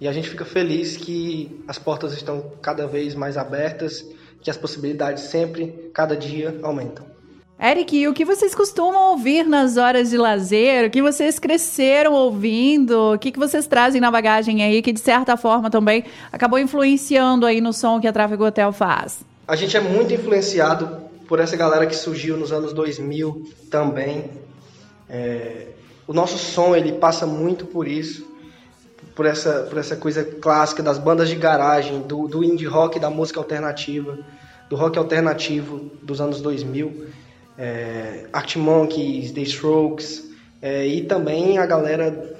e 0.00 0.08
a 0.08 0.12
gente 0.12 0.30
fica 0.30 0.46
feliz 0.46 0.96
que 0.96 1.62
as 1.68 1.78
portas 1.78 2.14
estão 2.14 2.52
cada 2.62 2.86
vez 2.86 3.14
mais 3.14 3.36
abertas, 3.36 4.02
que 4.40 4.50
as 4.50 4.56
possibilidades 4.56 5.24
sempre, 5.24 5.90
cada 5.92 6.16
dia, 6.16 6.58
aumentam. 6.62 7.17
Eric, 7.60 8.06
o 8.06 8.14
que 8.14 8.24
vocês 8.24 8.54
costumam 8.54 9.10
ouvir 9.10 9.44
nas 9.44 9.76
horas 9.76 10.10
de 10.10 10.16
lazer? 10.16 10.86
O 10.86 10.90
que 10.90 11.02
vocês 11.02 11.40
cresceram 11.40 12.12
ouvindo? 12.12 13.14
O 13.14 13.18
que, 13.18 13.32
que 13.32 13.38
vocês 13.38 13.66
trazem 13.66 14.00
na 14.00 14.12
bagagem 14.12 14.62
aí 14.62 14.80
que, 14.80 14.92
de 14.92 15.00
certa 15.00 15.36
forma, 15.36 15.68
também 15.68 16.04
acabou 16.30 16.56
influenciando 16.60 17.44
aí 17.44 17.60
no 17.60 17.72
som 17.72 18.00
que 18.00 18.06
a 18.06 18.12
Tráfego 18.12 18.46
Hotel 18.46 18.72
faz? 18.72 19.24
A 19.46 19.56
gente 19.56 19.76
é 19.76 19.80
muito 19.80 20.14
influenciado 20.14 20.88
por 21.26 21.40
essa 21.40 21.56
galera 21.56 21.84
que 21.84 21.96
surgiu 21.96 22.36
nos 22.36 22.52
anos 22.52 22.72
2000 22.72 23.50
também. 23.68 24.30
É, 25.10 25.66
o 26.06 26.12
nosso 26.12 26.38
som, 26.38 26.76
ele 26.76 26.92
passa 26.92 27.26
muito 27.26 27.66
por 27.66 27.88
isso. 27.88 28.24
Por 29.16 29.26
essa, 29.26 29.64
por 29.68 29.78
essa 29.78 29.96
coisa 29.96 30.22
clássica 30.22 30.80
das 30.80 30.96
bandas 30.96 31.28
de 31.28 31.34
garagem, 31.34 32.02
do, 32.02 32.28
do 32.28 32.44
indie 32.44 32.66
rock, 32.66 33.00
da 33.00 33.10
música 33.10 33.40
alternativa, 33.40 34.16
do 34.70 34.76
rock 34.76 34.96
alternativo 34.96 35.90
dos 36.04 36.20
anos 36.20 36.40
2000 36.40 37.17
é, 37.58 38.26
Arctic 38.32 38.56
Monkeys, 38.56 39.32
The 39.32 39.40
Strokes, 39.42 40.24
é, 40.62 40.86
e 40.86 41.02
também 41.02 41.58
a 41.58 41.66
galera 41.66 42.36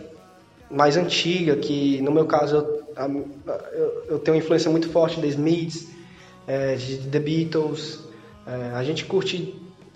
mais 0.71 0.97
antiga, 0.97 1.57
que 1.57 2.01
no 2.03 2.13
meu 2.13 2.27
caso 2.27 2.57
eu, 2.57 3.29
eu, 3.73 4.05
eu 4.11 4.19
tenho 4.21 4.37
uma 4.37 4.43
influência 4.43 4.71
muito 4.71 4.89
forte 4.91 5.21
de 5.21 5.27
Smiths, 5.29 5.89
é, 6.47 6.77
de 6.77 6.99
The 6.99 7.19
Beatles, 7.19 8.01
é, 8.47 8.73
a 8.75 8.85
gente 8.85 9.05
curte 9.05 9.55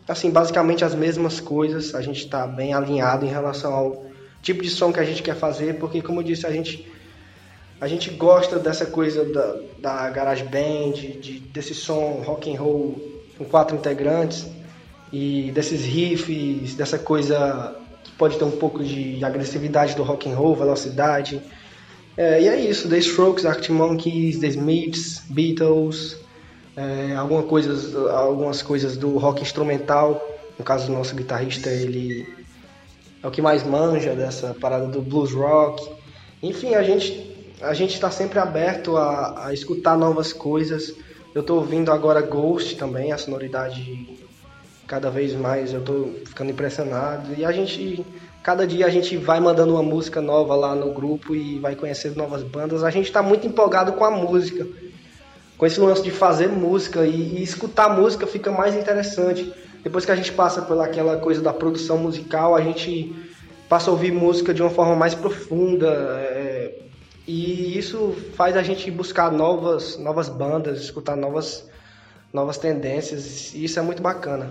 assim 0.09 0.31
basicamente 0.31 0.85
as 0.85 0.94
mesmas 0.94 1.40
coisas, 1.40 1.94
a 1.94 2.03
gente 2.03 2.24
está 2.24 2.47
bem 2.47 2.74
alinhado 2.74 3.24
em 3.24 3.28
relação 3.28 3.73
ao 3.73 4.07
tipo 4.43 4.62
de 4.62 4.70
som 4.70 4.93
que 4.93 4.99
a 4.99 5.05
gente 5.05 5.23
quer 5.23 5.36
fazer, 5.36 5.78
porque 5.78 6.03
como 6.03 6.20
eu 6.20 6.24
disse, 6.24 6.47
a 6.47 6.51
gente 6.51 6.90
a 7.81 7.89
gente 7.89 8.11
gosta 8.11 8.59
dessa 8.61 8.86
coisa 8.86 9.24
da, 9.24 9.57
da 9.78 10.11
garage 10.11 10.44
band, 10.44 10.93
de, 10.93 11.40
desse 11.40 11.74
som 11.74 12.23
rock 12.24 12.53
and 12.55 12.61
roll 12.61 13.01
com 13.36 13.44
quatro 13.44 13.77
integrantes 13.77 14.47
e 15.12 15.51
desses 15.52 15.84
riffs, 15.84 16.74
dessa 16.74 16.98
coisa 16.98 17.76
que 18.02 18.12
pode 18.12 18.39
ter 18.39 18.44
um 18.44 18.51
pouco 18.51 18.82
de 18.82 19.22
agressividade 19.22 19.94
do 19.94 20.02
rock 20.02 20.28
and 20.28 20.34
roll, 20.34 20.56
velocidade. 20.56 21.40
É, 22.16 22.43
e 22.43 22.48
é 22.48 22.60
isso, 22.60 22.89
The 22.89 22.98
Strokes, 22.98 23.44
Arctic 23.44 23.70
Monkeys, 23.70 24.39
The 24.39 24.48
Smiths, 24.48 25.22
Beatles, 25.28 26.16
é, 26.76 27.14
coisas, 27.47 27.94
algumas 27.94 28.62
coisas 28.62 28.97
do 28.97 29.18
rock 29.18 29.43
instrumental. 29.43 30.20
No 30.59 30.64
caso 30.64 30.86
do 30.86 30.93
nosso 30.93 31.14
guitarrista, 31.14 31.70
ele 31.70 32.26
é 33.22 33.26
o 33.26 33.30
que 33.30 33.43
mais 33.43 33.62
manja 33.62 34.14
dessa 34.14 34.55
parada 34.55 34.86
do 34.86 35.01
blues 35.01 35.32
rock. 35.32 35.89
Enfim, 36.43 36.74
a 36.74 36.82
gente 36.82 37.30
a 37.60 37.74
gente 37.74 37.94
está 37.94 38.10
sempre 38.10 38.40
aberto 38.40 38.97
a, 38.97 39.47
a 39.47 39.55
escutar 39.55 39.97
novas 39.97 40.32
coisas. 40.32 40.93
Eu 41.32 41.43
estou 41.43 41.59
ouvindo 41.59 41.93
agora 41.93 42.20
Ghost 42.20 42.76
também, 42.76 43.12
a 43.12 43.18
sonoridade 43.18 44.18
cada 44.87 45.11
vez 45.11 45.35
mais 45.35 45.73
eu 45.73 45.81
tô 45.83 46.11
ficando 46.27 46.51
impressionado. 46.51 47.35
E 47.37 47.45
a 47.45 47.53
gente, 47.53 48.05
cada 48.43 48.67
dia 48.67 48.87
a 48.87 48.91
gente 48.91 49.17
vai 49.17 49.41
mandando 49.41 49.75
uma 49.75 49.83
música 49.83 50.21
nova 50.21 50.55
lá 50.55 50.75
no 50.75 50.93
grupo 50.93 51.35
e 51.35 51.59
vai 51.59 51.75
conhecendo 51.75 52.17
novas 52.17 52.43
bandas. 52.43 52.85
A 52.85 52.91
gente 52.91 53.07
está 53.07 53.23
muito 53.23 53.47
empolgado 53.47 53.93
com 53.93 54.05
a 54.05 54.11
música, 54.11 54.67
com 55.57 55.67
esse 55.67 55.81
lance 55.81 56.03
de 56.03 56.11
fazer 56.11 56.49
música 56.49 57.07
e, 57.07 57.39
e, 57.39 57.43
escutar 57.43 57.89
música 57.89 58.27
fica 58.27 58.51
mais 58.51 58.75
interessante. 58.75 59.53
Depois 59.83 60.05
que 60.05 60.13
a 60.13 60.17
gente 60.17 60.33
passa 60.33 60.63
pelaquela 60.63 61.17
coisa 61.17 61.41
da 61.41 61.53
produção 61.53 61.99
musical, 61.99 62.55
a 62.55 62.61
gente 62.61 63.15
passa 63.69 63.91
a 63.91 63.93
ouvir 63.93 64.13
música 64.13 64.53
de 64.53 64.63
uma 64.63 64.71
forma 64.71 64.95
mais 64.95 65.15
profunda. 65.15 65.89
É, 65.89 66.79
e 67.27 67.79
isso 67.79 68.15
faz 68.35 68.57
a 68.57 68.63
gente 68.63 68.91
buscar 68.91 69.31
novas, 69.31 69.97
novas 69.97 70.29
bandas, 70.29 70.81
escutar 70.81 71.17
novas, 71.17 71.69
novas 72.33 72.57
tendências, 72.59 73.53
e 73.55 73.65
isso 73.65 73.79
é 73.79 73.83
muito 73.83 74.03
bacana. 74.03 74.51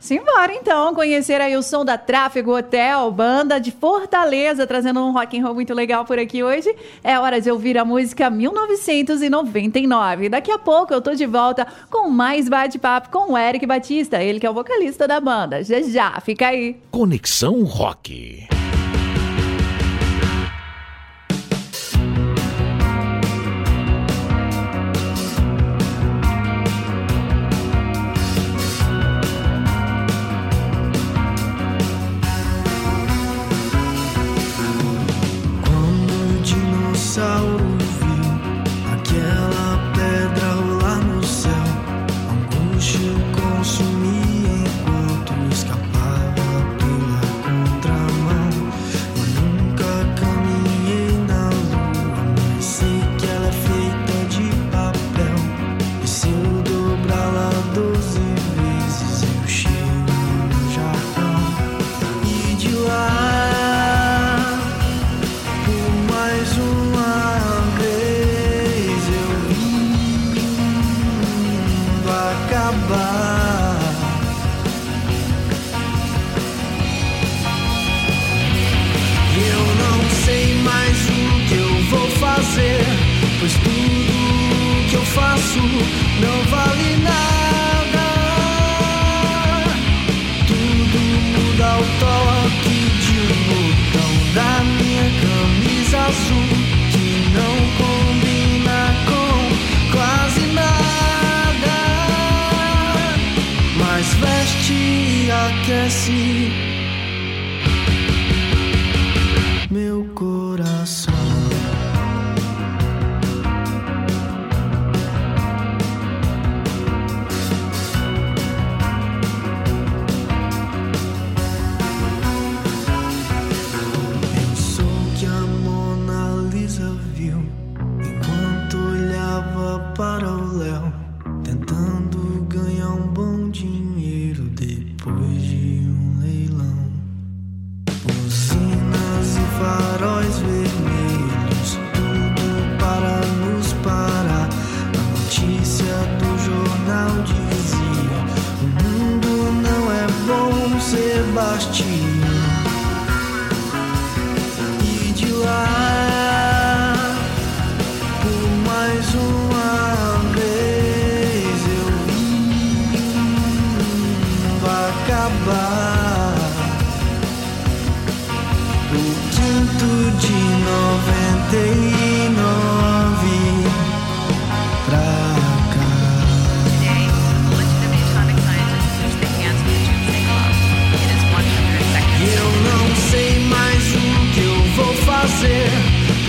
Simbora 0.00 0.54
então 0.54 0.94
conhecer 0.94 1.40
aí 1.40 1.56
o 1.56 1.62
som 1.62 1.84
da 1.84 1.98
Tráfego 1.98 2.56
Hotel, 2.56 3.10
banda 3.10 3.58
de 3.58 3.72
Fortaleza, 3.72 4.64
trazendo 4.64 5.00
um 5.00 5.10
rock 5.12 5.36
and 5.36 5.42
roll 5.44 5.54
muito 5.54 5.74
legal 5.74 6.04
por 6.04 6.20
aqui 6.20 6.40
hoje. 6.40 6.72
É 7.02 7.18
hora 7.18 7.40
de 7.40 7.50
ouvir 7.50 7.76
a 7.76 7.84
música 7.84 8.30
1999. 8.30 10.28
Daqui 10.28 10.52
a 10.52 10.58
pouco 10.58 10.94
eu 10.94 11.02
tô 11.02 11.14
de 11.14 11.26
volta 11.26 11.66
com 11.90 12.08
mais 12.08 12.48
bate-papo 12.48 13.10
com 13.10 13.32
o 13.32 13.38
Eric 13.38 13.66
Batista, 13.66 14.22
ele 14.22 14.38
que 14.38 14.46
é 14.46 14.50
o 14.50 14.54
vocalista 14.54 15.08
da 15.08 15.18
banda. 15.20 15.64
Já 15.64 15.82
já, 15.82 16.20
fica 16.20 16.46
aí. 16.46 16.76
Conexão 16.92 17.64
Rock. 17.64 18.46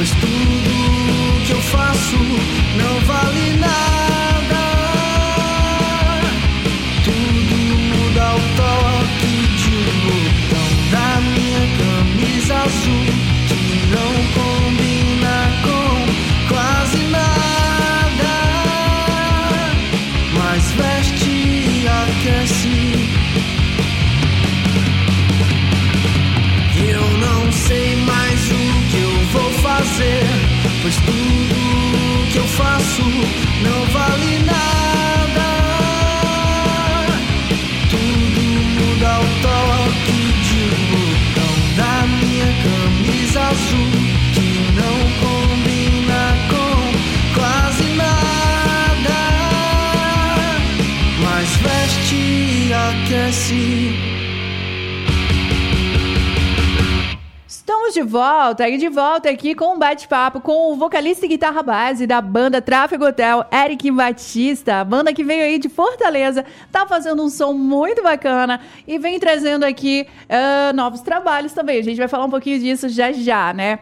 Pois 0.09 0.21
tudo 0.21 0.38
volta, 58.69 58.75
e 58.75 58.77
de 58.77 58.89
volta 58.89 59.29
aqui 59.29 59.55
com 59.55 59.75
um 59.75 59.79
bate-papo 59.79 60.39
com 60.41 60.71
o 60.71 60.75
vocalista 60.75 61.25
e 61.25 61.29
guitarra 61.29 61.63
base 61.63 62.05
da 62.05 62.21
banda 62.21 62.61
Tráfego 62.61 63.05
Hotel, 63.05 63.43
Eric 63.51 63.89
Batista, 63.89 64.83
banda 64.83 65.13
que 65.13 65.23
veio 65.23 65.43
aí 65.43 65.57
de 65.57 65.69
Fortaleza, 65.69 66.45
tá 66.71 66.85
fazendo 66.85 67.23
um 67.23 67.29
som 67.29 67.53
muito 67.53 68.03
bacana 68.03 68.59
e 68.87 68.99
vem 68.99 69.19
trazendo 69.19 69.63
aqui 69.63 70.05
ah, 70.29 70.71
novos 70.73 71.01
trabalhos 71.01 71.53
também. 71.53 71.79
A 71.79 71.83
gente 71.83 71.97
vai 71.97 72.07
falar 72.07 72.25
um 72.25 72.29
pouquinho 72.29 72.59
disso 72.59 72.87
já 72.89 73.11
já, 73.11 73.53
né? 73.53 73.79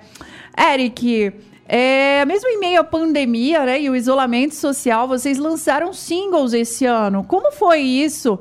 Eric, 0.57 1.34
é, 1.68 2.23
mesmo 2.26 2.49
em 2.49 2.60
meio 2.60 2.80
à 2.80 2.84
pandemia 2.84 3.65
né, 3.65 3.81
e 3.81 3.89
o 3.89 3.95
isolamento 3.95 4.56
social, 4.56 5.07
vocês 5.07 5.38
lançaram 5.38 5.91
singles 5.91 6.53
esse 6.53 6.85
ano. 6.85 7.23
Como 7.23 7.52
foi 7.52 7.81
isso 7.81 8.39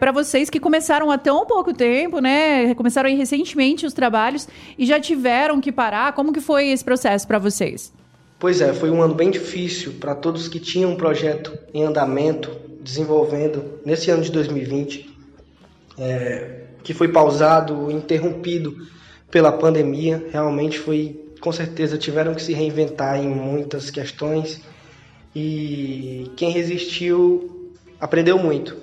para 0.00 0.12
vocês 0.12 0.48
que 0.48 0.58
começaram 0.58 1.10
há 1.10 1.18
tão 1.18 1.44
pouco 1.44 1.74
tempo, 1.74 2.20
né? 2.20 2.74
Começaram 2.74 3.14
recentemente 3.14 3.84
os 3.84 3.92
trabalhos 3.92 4.48
e 4.78 4.86
já 4.86 4.98
tiveram 4.98 5.60
que 5.60 5.70
parar. 5.70 6.14
Como 6.14 6.32
que 6.32 6.40
foi 6.40 6.68
esse 6.68 6.82
processo 6.82 7.26
para 7.26 7.38
vocês? 7.38 7.92
Pois 8.38 8.60
é, 8.60 8.72
foi 8.74 8.90
um 8.90 9.02
ano 9.02 9.14
bem 9.14 9.30
difícil 9.30 9.94
para 9.98 10.14
todos 10.14 10.46
que 10.46 10.60
tinham 10.60 10.92
um 10.92 10.96
projeto 10.96 11.56
em 11.72 11.84
andamento, 11.84 12.50
desenvolvendo 12.82 13.80
nesse 13.84 14.10
ano 14.10 14.22
de 14.22 14.30
2020, 14.30 15.10
é, 15.98 16.64
que 16.82 16.92
foi 16.92 17.08
pausado, 17.08 17.90
interrompido 17.90 18.76
pela 19.30 19.50
pandemia. 19.50 20.28
Realmente 20.30 20.78
foi, 20.78 21.18
com 21.46 21.52
certeza, 21.52 21.96
tiveram 21.96 22.34
que 22.34 22.42
se 22.42 22.52
reinventar 22.52 23.20
em 23.20 23.28
muitas 23.28 23.88
questões 23.88 24.60
e 25.32 26.28
quem 26.36 26.50
resistiu 26.50 27.72
aprendeu 28.00 28.36
muito. 28.36 28.76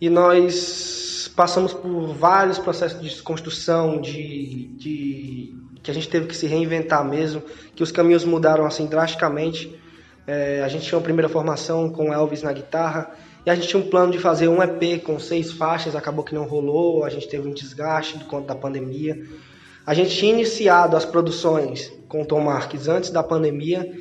e 0.00 0.10
nós 0.10 1.30
passamos 1.36 1.72
por 1.72 2.08
vários 2.14 2.58
processos 2.58 3.00
de 3.00 3.08
desconstrução, 3.08 4.00
de, 4.00 4.70
de 4.76 5.54
que 5.84 5.90
a 5.92 5.94
gente 5.94 6.08
teve 6.08 6.26
que 6.26 6.36
se 6.36 6.48
reinventar 6.48 7.04
mesmo, 7.04 7.40
que 7.76 7.82
os 7.84 7.92
caminhos 7.92 8.24
mudaram 8.24 8.66
assim 8.66 8.86
drasticamente. 8.86 9.72
É, 10.26 10.64
a 10.64 10.68
gente 10.68 10.84
tinha 10.88 10.98
uma 10.98 11.04
primeira 11.04 11.28
formação 11.28 11.88
com 11.90 12.12
Elvis 12.12 12.42
na 12.42 12.52
guitarra 12.52 13.14
e 13.46 13.50
a 13.50 13.54
gente 13.54 13.68
tinha 13.68 13.80
um 13.80 13.88
plano 13.88 14.10
de 14.10 14.18
fazer 14.18 14.48
um 14.48 14.60
EP 14.60 15.00
com 15.00 15.16
seis 15.20 15.52
faixas, 15.52 15.94
acabou 15.94 16.24
que 16.24 16.34
não 16.34 16.44
rolou, 16.44 17.04
a 17.04 17.08
gente 17.08 17.28
teve 17.28 17.48
um 17.48 17.54
desgaste 17.54 18.18
por 18.18 18.26
conta 18.26 18.48
da 18.48 18.56
pandemia. 18.56 19.16
A 19.86 19.92
gente 19.92 20.16
tinha 20.16 20.32
iniciado 20.32 20.96
as 20.96 21.04
produções 21.04 21.92
com 22.08 22.22
o 22.22 22.24
Tom 22.24 22.40
Marques 22.40 22.88
antes 22.88 23.10
da 23.10 23.22
pandemia 23.22 23.92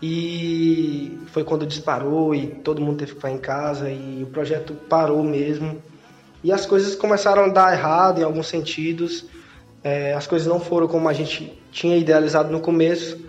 e 0.00 1.18
foi 1.26 1.42
quando 1.42 1.66
disparou 1.66 2.34
e 2.34 2.46
todo 2.46 2.80
mundo 2.80 2.98
teve 2.98 3.12
que 3.12 3.16
ficar 3.16 3.30
em 3.30 3.38
casa 3.38 3.90
e 3.90 4.22
o 4.22 4.26
projeto 4.26 4.74
parou 4.88 5.24
mesmo. 5.24 5.82
E 6.42 6.52
as 6.52 6.66
coisas 6.66 6.94
começaram 6.94 7.44
a 7.44 7.48
dar 7.48 7.72
errado 7.72 8.20
em 8.20 8.22
alguns 8.22 8.46
sentidos. 8.46 9.24
É, 9.82 10.12
as 10.12 10.26
coisas 10.26 10.46
não 10.46 10.60
foram 10.60 10.86
como 10.86 11.08
a 11.08 11.12
gente 11.12 11.58
tinha 11.72 11.96
idealizado 11.96 12.52
no 12.52 12.60
começo. 12.60 13.23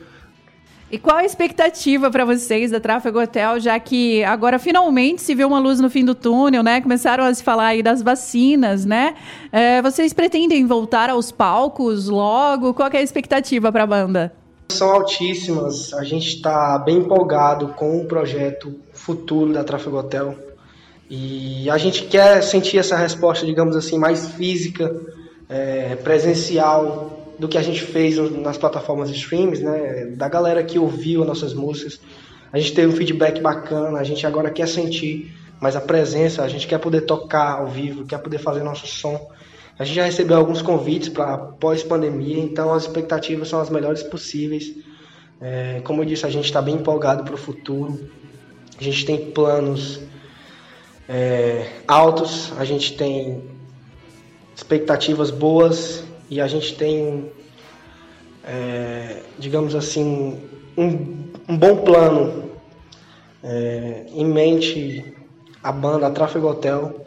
E 0.92 1.00
qual 1.00 1.18
a 1.18 1.26
expectativa 1.26 2.12
para 2.12 2.24
vocês 2.24 2.70
da 2.70 2.80
Tráfego 2.80 3.20
Hotel, 3.20 3.60
já 3.60 3.80
que 3.80 4.24
agora 4.24 4.60
finalmente 4.60 5.22
se 5.22 5.34
vê 5.34 5.44
uma 5.44 5.58
luz 5.58 5.80
no 5.80 5.90
fim 5.90 6.06
do 6.06 6.14
túnel, 6.14 6.62
né? 6.62 6.80
Começaram 6.80 7.24
a 7.24 7.34
se 7.34 7.44
falar 7.44 7.68
aí 7.68 7.82
das 7.82 8.04
vacinas, 8.04 8.86
né? 8.86 9.16
É, 9.52 9.82
vocês 9.82 10.14
pretendem 10.14 10.66
voltar 10.68 11.10
aos 11.10 11.32
palcos 11.32 12.08
logo? 12.08 12.74
Qual 12.74 12.88
é 12.94 12.98
a 12.98 13.02
expectativa 13.02 13.72
para 13.72 13.84
a 13.84 13.88
banda? 13.88 14.34
São 14.70 14.92
altíssimas. 14.92 15.92
A 15.94 16.04
gente 16.04 16.28
está 16.28 16.78
bem 16.78 16.98
empolgado 16.98 17.70
com 17.70 18.00
o 18.00 18.06
projeto 18.06 18.76
futuro 18.94 19.54
da 19.54 19.64
Tráfego 19.64 19.98
Hotel. 19.98 20.36
E 21.10 21.68
a 21.70 21.80
gente 21.80 22.04
quer 22.04 22.44
sentir 22.44 22.78
essa 22.78 22.96
resposta, 22.96 23.44
digamos 23.44 23.76
assim, 23.76 23.98
mais 23.98 24.28
física, 24.30 24.96
é, 25.50 25.96
presencial 25.96 27.15
do 27.38 27.48
que 27.48 27.58
a 27.58 27.62
gente 27.62 27.82
fez 27.82 28.18
nas 28.32 28.58
plataformas 28.58 29.10
streams, 29.10 29.62
né? 29.62 30.14
Da 30.16 30.28
galera 30.30 30.64
que 30.64 30.80
ouviu 30.80 31.22
as 31.22 31.28
nossas 31.28 31.54
músicas. 31.54 32.00
A 32.52 32.58
gente 32.58 32.74
teve 32.74 32.88
um 32.88 32.96
feedback 32.96 33.42
bacana, 33.42 34.00
a 34.00 34.04
gente 34.04 34.26
agora 34.26 34.50
quer 34.50 34.68
sentir 34.68 35.36
mais 35.60 35.76
a 35.76 35.82
presença, 35.82 36.44
a 36.44 36.48
gente 36.48 36.68
quer 36.68 36.80
poder 36.80 37.02
tocar 37.02 37.60
ao 37.60 37.68
vivo, 37.68 38.06
quer 38.06 38.20
poder 38.20 38.38
fazer 38.38 38.64
nosso 38.64 38.88
som. 38.88 39.30
A 39.78 39.84
gente 39.84 39.96
já 39.96 40.06
recebeu 40.06 40.38
alguns 40.38 40.62
convites 40.62 41.10
para 41.10 41.38
pós-pandemia, 41.38 42.40
então 42.40 42.74
as 42.74 42.84
expectativas 42.84 43.50
são 43.50 43.60
as 43.60 43.70
melhores 43.70 44.02
possíveis. 44.04 44.74
É, 45.42 45.82
como 45.84 46.02
eu 46.02 46.06
disse, 46.06 46.26
a 46.26 46.30
gente 46.30 46.46
está 46.46 46.62
bem 46.62 46.76
empolgado 46.76 47.26
para 47.26 47.34
o 47.34 47.38
futuro. 47.38 48.10
A 48.80 48.84
gente 48.84 49.06
tem 49.06 49.32
planos 49.32 50.00
é, 51.10 51.68
altos, 51.86 52.54
a 52.58 52.64
gente 52.64 52.96
tem 52.96 53.44
expectativas 54.56 55.30
boas 55.30 56.05
e 56.30 56.42
a 56.42 56.48
gente 56.48 56.76
tem, 56.76 57.32
é, 58.44 59.22
digamos 59.38 59.76
assim, 59.76 60.42
um, 60.78 61.32
um 61.48 61.58
bom 61.58 61.78
plano 61.78 62.52
é, 63.44 64.06
em 64.10 64.26
mente. 64.26 65.14
A 65.62 65.72
banda 65.72 66.08
a 66.08 66.12
Tráfego 66.12 66.48
Hotel 66.48 67.06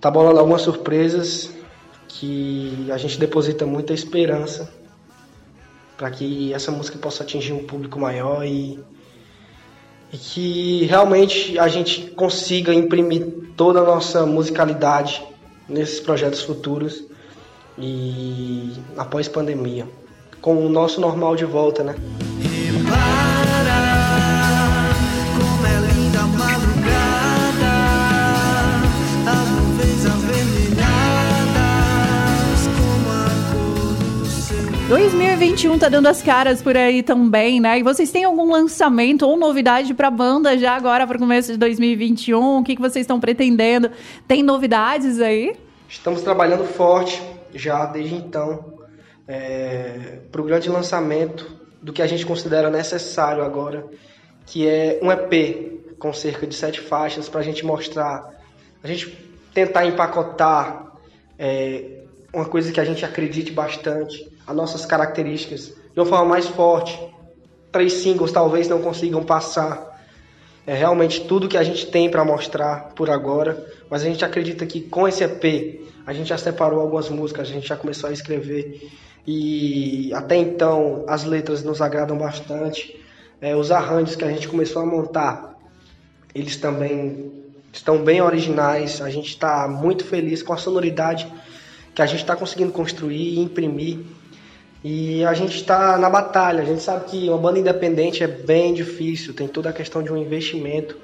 tá 0.00 0.10
bolando 0.10 0.38
algumas 0.38 0.62
surpresas 0.62 1.50
que 2.08 2.88
a 2.90 2.98
gente 2.98 3.18
deposita 3.18 3.64
muita 3.64 3.94
esperança 3.94 4.70
para 5.96 6.10
que 6.10 6.52
essa 6.52 6.70
música 6.70 6.98
possa 6.98 7.22
atingir 7.22 7.52
um 7.52 7.64
público 7.64 7.98
maior 7.98 8.44
e, 8.44 8.78
e 10.12 10.18
que 10.18 10.84
realmente 10.84 11.58
a 11.58 11.68
gente 11.68 12.10
consiga 12.10 12.74
imprimir 12.74 13.52
toda 13.56 13.80
a 13.80 13.84
nossa 13.84 14.26
musicalidade 14.26 15.22
nesses 15.68 16.00
projetos 16.00 16.42
futuros 16.42 17.04
e 17.78 18.72
após 18.96 19.28
pandemia, 19.28 19.86
com 20.40 20.64
o 20.64 20.68
nosso 20.68 21.00
normal 21.00 21.36
de 21.36 21.44
volta, 21.44 21.82
né? 21.82 21.94
Como 25.38 25.66
é. 25.66 25.74
2021 34.88 35.78
tá 35.78 35.88
dando 35.88 36.06
as 36.06 36.22
caras 36.22 36.62
por 36.62 36.76
aí 36.76 37.02
também, 37.02 37.58
né? 37.58 37.78
E 37.78 37.82
vocês 37.82 38.12
têm 38.12 38.24
algum 38.24 38.50
lançamento 38.52 39.26
ou 39.26 39.36
novidade 39.36 39.92
pra 39.94 40.10
banda 40.10 40.56
já 40.56 40.76
agora 40.76 41.06
para 41.06 41.16
o 41.16 41.18
começo 41.18 41.50
de 41.52 41.58
2021? 41.58 42.58
O 42.58 42.62
que, 42.62 42.76
que 42.76 42.80
vocês 42.80 43.02
estão 43.02 43.18
pretendendo? 43.18 43.90
Tem 44.28 44.42
novidades 44.42 45.20
aí? 45.20 45.56
Estamos 45.88 46.22
trabalhando 46.22 46.64
forte 46.64 47.20
já 47.54 47.86
desde 47.86 48.14
então 48.14 48.74
para 50.30 50.40
o 50.40 50.44
grande 50.44 50.68
lançamento 50.68 51.50
do 51.80 51.92
que 51.92 52.02
a 52.02 52.06
gente 52.06 52.26
considera 52.26 52.68
necessário 52.68 53.42
agora, 53.42 53.86
que 54.44 54.68
é 54.68 54.98
um 55.02 55.10
EP 55.10 55.96
com 55.98 56.12
cerca 56.12 56.46
de 56.46 56.54
sete 56.54 56.80
faixas 56.80 57.28
para 57.28 57.40
a 57.40 57.42
gente 57.42 57.64
mostrar, 57.64 58.38
a 58.82 58.86
gente 58.86 59.10
tentar 59.54 59.86
empacotar 59.86 60.92
é, 61.38 62.02
uma 62.32 62.44
coisa 62.44 62.70
que 62.70 62.80
a 62.80 62.84
gente 62.84 63.04
acredite 63.04 63.52
bastante, 63.52 64.30
as 64.46 64.54
nossas 64.54 64.84
características, 64.84 65.68
de 65.68 65.98
uma 65.98 66.04
forma 66.04 66.26
mais 66.26 66.46
forte. 66.46 67.00
Três 67.72 67.94
singles 67.94 68.32
talvez 68.32 68.68
não 68.68 68.82
consigam 68.82 69.24
passar 69.24 69.94
é 70.66 70.74
realmente 70.74 71.24
tudo 71.24 71.48
que 71.48 71.58
a 71.58 71.62
gente 71.62 71.86
tem 71.86 72.10
para 72.10 72.24
mostrar 72.24 72.94
por 72.94 73.10
agora, 73.10 73.66
mas 73.90 74.02
a 74.02 74.06
gente 74.06 74.24
acredita 74.24 74.64
que 74.64 74.80
com 74.80 75.06
esse 75.06 75.22
EP 75.22 75.82
a 76.06 76.12
gente 76.12 76.28
já 76.28 76.38
separou 76.38 76.80
algumas 76.80 77.08
músicas, 77.08 77.48
a 77.48 77.52
gente 77.52 77.66
já 77.66 77.76
começou 77.76 78.10
a 78.10 78.12
escrever 78.12 78.90
e 79.26 80.12
até 80.12 80.36
então 80.36 81.04
as 81.08 81.24
letras 81.24 81.62
nos 81.62 81.80
agradam 81.80 82.16
bastante. 82.16 83.00
É, 83.40 83.56
os 83.56 83.70
arranjos 83.70 84.14
que 84.16 84.24
a 84.24 84.30
gente 84.30 84.48
começou 84.48 84.82
a 84.82 84.86
montar, 84.86 85.54
eles 86.34 86.56
também 86.56 87.32
estão 87.72 87.98
bem 87.98 88.20
originais. 88.20 89.00
A 89.00 89.08
gente 89.08 89.28
está 89.28 89.66
muito 89.66 90.04
feliz 90.04 90.42
com 90.42 90.52
a 90.52 90.56
sonoridade 90.56 91.30
que 91.94 92.02
a 92.02 92.06
gente 92.06 92.20
está 92.20 92.36
conseguindo 92.36 92.72
construir 92.72 93.34
e 93.34 93.40
imprimir. 93.40 94.00
E 94.82 95.24
a 95.24 95.32
gente 95.32 95.56
está 95.56 95.96
na 95.96 96.10
batalha. 96.10 96.62
A 96.62 96.66
gente 96.66 96.82
sabe 96.82 97.06
que 97.06 97.28
uma 97.28 97.38
banda 97.38 97.58
independente 97.58 98.22
é 98.22 98.26
bem 98.26 98.74
difícil, 98.74 99.32
tem 99.32 99.48
toda 99.48 99.70
a 99.70 99.72
questão 99.72 100.02
de 100.02 100.12
um 100.12 100.16
investimento. 100.16 100.96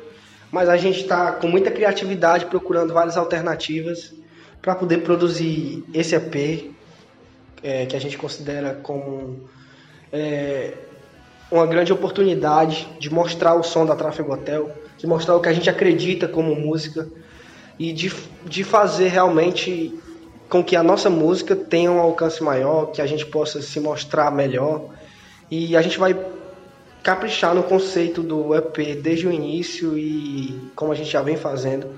Mas 0.52 0.68
a 0.68 0.76
gente 0.76 1.00
está 1.00 1.32
com 1.32 1.46
muita 1.48 1.70
criatividade 1.70 2.46
procurando 2.46 2.92
várias 2.92 3.16
alternativas 3.16 4.12
para 4.60 4.74
poder 4.74 4.98
produzir 4.98 5.84
esse 5.94 6.14
EP, 6.14 6.72
é, 7.62 7.86
que 7.86 7.96
a 7.96 7.98
gente 8.00 8.16
considera 8.16 8.74
como 8.74 9.48
é, 10.12 10.74
uma 11.50 11.66
grande 11.66 11.92
oportunidade 11.92 12.88
de 12.98 13.12
mostrar 13.12 13.54
o 13.54 13.62
som 13.62 13.84
da 13.84 13.96
Trafego 13.96 14.32
Hotel, 14.32 14.70
de 14.96 15.06
mostrar 15.06 15.36
o 15.36 15.40
que 15.40 15.48
a 15.48 15.52
gente 15.52 15.68
acredita 15.68 16.28
como 16.28 16.54
música 16.54 17.08
e 17.78 17.92
de, 17.92 18.12
de 18.44 18.62
fazer 18.62 19.08
realmente 19.08 19.98
com 20.48 20.62
que 20.62 20.76
a 20.76 20.82
nossa 20.82 21.08
música 21.08 21.54
tenha 21.54 21.90
um 21.90 22.00
alcance 22.00 22.42
maior, 22.42 22.86
que 22.86 23.00
a 23.00 23.06
gente 23.06 23.24
possa 23.24 23.62
se 23.62 23.78
mostrar 23.80 24.30
melhor. 24.30 24.90
E 25.50 25.76
a 25.76 25.82
gente 25.82 25.98
vai 25.98 26.18
caprichar 27.02 27.54
no 27.54 27.62
conceito 27.62 28.22
do 28.22 28.54
EP 28.54 29.00
desde 29.00 29.26
o 29.26 29.32
início 29.32 29.96
e 29.96 30.60
como 30.74 30.92
a 30.92 30.94
gente 30.94 31.10
já 31.10 31.22
vem 31.22 31.36
fazendo. 31.36 31.88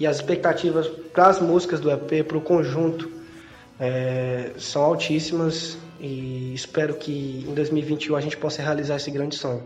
E 0.00 0.06
as 0.06 0.16
expectativas 0.16 0.88
para 1.12 1.26
as 1.26 1.40
músicas 1.40 1.78
do 1.78 1.90
EP, 1.90 2.26
para 2.26 2.38
o 2.38 2.40
conjunto, 2.40 3.10
é, 3.78 4.52
são 4.56 4.82
altíssimas 4.82 5.76
e 6.00 6.54
espero 6.54 6.94
que 6.94 7.44
em 7.46 7.52
2021 7.52 8.16
a 8.16 8.20
gente 8.22 8.36
possa 8.38 8.62
realizar 8.62 8.96
esse 8.96 9.10
grande 9.10 9.36
sonho. 9.36 9.62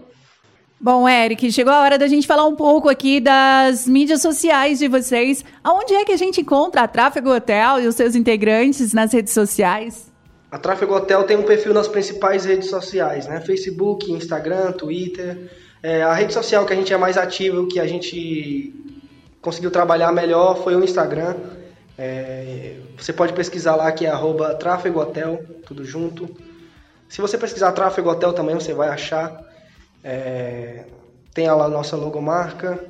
Bom, 0.80 1.08
Eric, 1.08 1.52
chegou 1.52 1.72
a 1.72 1.80
hora 1.80 1.96
da 1.96 2.08
gente 2.08 2.26
falar 2.26 2.44
um 2.46 2.56
pouco 2.56 2.88
aqui 2.88 3.20
das 3.20 3.86
mídias 3.86 4.20
sociais 4.20 4.80
de 4.80 4.88
vocês. 4.88 5.44
Aonde 5.62 5.94
é 5.94 6.04
que 6.04 6.10
a 6.10 6.16
gente 6.16 6.40
encontra 6.40 6.82
a 6.82 6.88
Tráfego 6.88 7.32
Hotel 7.32 7.80
e 7.80 7.86
os 7.86 7.94
seus 7.94 8.16
integrantes 8.16 8.92
nas 8.92 9.12
redes 9.12 9.32
sociais? 9.32 10.12
A 10.50 10.58
Tráfego 10.58 10.96
Hotel 10.96 11.22
tem 11.22 11.36
um 11.36 11.44
perfil 11.44 11.72
nas 11.72 11.86
principais 11.86 12.44
redes 12.44 12.68
sociais, 12.68 13.28
né? 13.28 13.40
Facebook, 13.40 14.10
Instagram, 14.10 14.72
Twitter. 14.72 15.48
É, 15.80 16.02
a 16.02 16.12
rede 16.12 16.32
social 16.32 16.66
que 16.66 16.72
a 16.72 16.76
gente 16.76 16.92
é 16.92 16.96
mais 16.96 17.16
ativo, 17.16 17.68
que 17.68 17.78
a 17.78 17.86
gente 17.86 18.74
conseguiu 19.44 19.70
trabalhar 19.70 20.10
melhor 20.10 20.64
foi 20.64 20.74
o 20.74 20.82
Instagram. 20.82 21.36
É, 21.98 22.76
você 22.96 23.12
pode 23.12 23.34
pesquisar 23.34 23.76
lá 23.76 23.92
que 23.92 24.06
é 24.06 24.08
arroba 24.08 24.54
Tráfego 24.54 24.98
Hotel, 24.98 25.44
tudo 25.66 25.84
junto. 25.84 26.34
Se 27.10 27.20
você 27.20 27.36
pesquisar 27.36 27.72
Tráfego 27.72 28.08
Hotel 28.08 28.32
também 28.32 28.54
você 28.54 28.72
vai 28.72 28.88
achar. 28.88 29.44
É, 30.02 30.86
tem 31.34 31.46
lá 31.46 31.66
a 31.66 31.68
nossa 31.68 31.94
logomarca. 31.94 32.82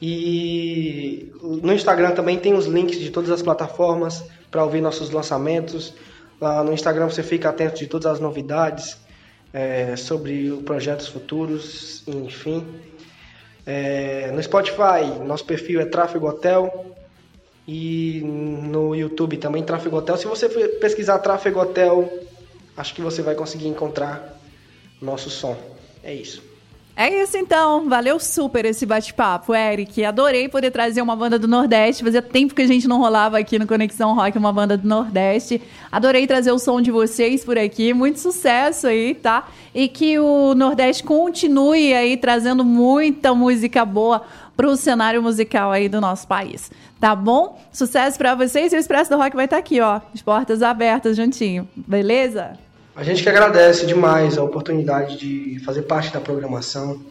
E 0.00 1.32
no 1.40 1.72
Instagram 1.72 2.10
também 2.10 2.36
tem 2.36 2.54
os 2.54 2.66
links 2.66 2.98
de 2.98 3.10
todas 3.10 3.30
as 3.30 3.40
plataformas 3.40 4.24
para 4.50 4.64
ouvir 4.64 4.80
nossos 4.80 5.10
lançamentos. 5.10 5.94
Lá 6.40 6.64
no 6.64 6.72
Instagram 6.72 7.08
você 7.08 7.22
fica 7.22 7.48
atento 7.48 7.78
de 7.78 7.86
todas 7.86 8.06
as 8.06 8.18
novidades 8.18 8.98
é, 9.52 9.94
sobre 9.94 10.50
os 10.50 10.62
projetos 10.62 11.06
futuros, 11.06 12.02
enfim. 12.08 12.66
É, 13.64 14.30
no 14.32 14.42
Spotify, 14.42 15.18
nosso 15.24 15.44
perfil 15.44 15.80
é 15.80 15.84
Tráfego 15.84 16.28
Hotel. 16.28 16.94
E 17.66 18.20
no 18.24 18.94
YouTube 18.94 19.36
também, 19.36 19.62
Tráfego 19.62 19.96
Hotel. 19.96 20.16
Se 20.16 20.26
você 20.26 20.48
pesquisar 20.48 21.18
Tráfego 21.20 21.60
Hotel, 21.60 22.10
acho 22.76 22.94
que 22.94 23.00
você 23.00 23.22
vai 23.22 23.34
conseguir 23.34 23.68
encontrar 23.68 24.40
nosso 25.00 25.30
som. 25.30 25.56
É 26.02 26.12
isso. 26.12 26.51
É 26.94 27.22
isso 27.22 27.38
então, 27.38 27.88
valeu 27.88 28.20
super 28.20 28.66
esse 28.66 28.84
bate-papo, 28.84 29.54
Eric. 29.54 30.04
Adorei 30.04 30.46
poder 30.46 30.70
trazer 30.70 31.00
uma 31.00 31.16
banda 31.16 31.38
do 31.38 31.48
Nordeste. 31.48 32.04
Fazia 32.04 32.20
tempo 32.20 32.54
que 32.54 32.60
a 32.60 32.66
gente 32.66 32.86
não 32.86 32.98
rolava 32.98 33.38
aqui 33.38 33.58
no 33.58 33.66
Conexão 33.66 34.14
Rock 34.14 34.36
uma 34.36 34.52
banda 34.52 34.76
do 34.76 34.86
Nordeste. 34.86 35.62
Adorei 35.90 36.26
trazer 36.26 36.52
o 36.52 36.58
som 36.58 36.82
de 36.82 36.90
vocês 36.90 37.42
por 37.44 37.56
aqui. 37.56 37.94
Muito 37.94 38.20
sucesso 38.20 38.86
aí, 38.86 39.14
tá? 39.14 39.48
E 39.74 39.88
que 39.88 40.18
o 40.18 40.54
Nordeste 40.54 41.02
continue 41.02 41.94
aí 41.94 42.14
trazendo 42.18 42.62
muita 42.62 43.34
música 43.34 43.86
boa 43.86 44.22
pro 44.54 44.76
cenário 44.76 45.22
musical 45.22 45.72
aí 45.72 45.88
do 45.88 45.98
nosso 45.98 46.28
país. 46.28 46.70
Tá 47.00 47.16
bom? 47.16 47.58
Sucesso 47.72 48.18
pra 48.18 48.34
vocês 48.34 48.70
e 48.70 48.76
o 48.76 48.78
Expresso 48.78 49.10
do 49.10 49.16
Rock 49.16 49.34
vai 49.34 49.46
estar 49.46 49.56
aqui, 49.56 49.80
ó. 49.80 50.00
De 50.12 50.22
portas 50.22 50.62
abertas 50.62 51.16
juntinho. 51.16 51.66
Beleza? 51.74 52.58
A 52.94 53.02
gente 53.02 53.22
que 53.22 53.28
agradece 53.28 53.86
demais 53.86 54.36
a 54.36 54.42
oportunidade 54.42 55.16
de 55.16 55.58
fazer 55.64 55.82
parte 55.82 56.12
da 56.12 56.20
programação. 56.20 57.02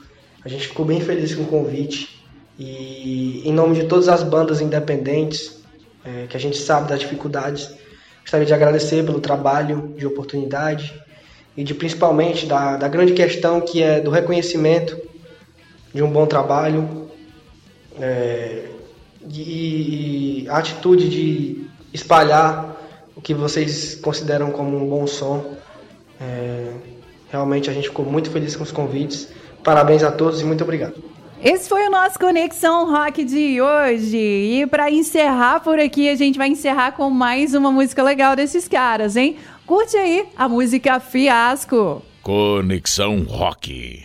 A 0.45 0.47
gente 0.47 0.67
ficou 0.67 0.85
bem 0.85 1.01
feliz 1.01 1.33
com 1.33 1.41
o 1.41 1.47
convite. 1.47 2.23
E 2.59 3.41
em 3.43 3.51
nome 3.51 3.73
de 3.73 3.87
todas 3.87 4.07
as 4.07 4.21
bandas 4.21 4.61
independentes, 4.61 5.59
é, 6.05 6.27
que 6.27 6.37
a 6.37 6.39
gente 6.39 6.57
sabe 6.57 6.87
das 6.87 6.99
dificuldades, 6.99 7.73
gostaria 8.21 8.45
de 8.45 8.53
agradecer 8.53 9.03
pelo 9.03 9.19
trabalho, 9.19 9.95
de 9.97 10.05
oportunidade 10.05 10.93
e 11.57 11.63
de 11.63 11.73
principalmente 11.73 12.45
da, 12.45 12.77
da 12.77 12.87
grande 12.87 13.13
questão 13.13 13.59
que 13.59 13.81
é 13.81 13.99
do 13.99 14.11
reconhecimento 14.11 14.99
de 15.91 16.03
um 16.03 16.11
bom 16.11 16.27
trabalho 16.27 17.09
é, 17.99 18.65
e, 19.27 20.43
e 20.43 20.49
a 20.49 20.59
atitude 20.59 21.09
de 21.09 21.67
espalhar 21.91 22.77
o 23.15 23.21
que 23.21 23.33
vocês 23.33 23.95
consideram 23.95 24.51
como 24.51 24.77
um 24.77 24.87
bom 24.87 25.07
som. 25.07 25.59
É, 26.21 26.73
realmente 27.31 27.69
a 27.69 27.73
gente 27.73 27.89
ficou 27.89 28.05
muito 28.05 28.29
feliz 28.29 28.55
com 28.55 28.63
os 28.63 28.71
convites. 28.71 29.27
Parabéns 29.63 30.03
a 30.03 30.11
todos 30.11 30.41
e 30.41 30.45
muito 30.45 30.63
obrigado. 30.63 31.03
Esse 31.43 31.67
foi 31.67 31.87
o 31.87 31.89
nosso 31.89 32.19
Conexão 32.19 32.91
Rock 32.91 33.23
de 33.23 33.59
hoje. 33.59 34.17
E 34.17 34.67
para 34.67 34.91
encerrar 34.91 35.59
por 35.61 35.79
aqui, 35.79 36.07
a 36.07 36.15
gente 36.15 36.37
vai 36.37 36.49
encerrar 36.49 36.91
com 36.91 37.09
mais 37.09 37.55
uma 37.55 37.71
música 37.71 38.03
legal 38.03 38.35
desses 38.35 38.67
caras, 38.67 39.15
hein? 39.15 39.37
Curte 39.65 39.97
aí 39.97 40.27
a 40.37 40.47
música 40.47 40.99
Fiasco. 40.99 42.03
Conexão 42.21 43.23
Rock. 43.23 44.03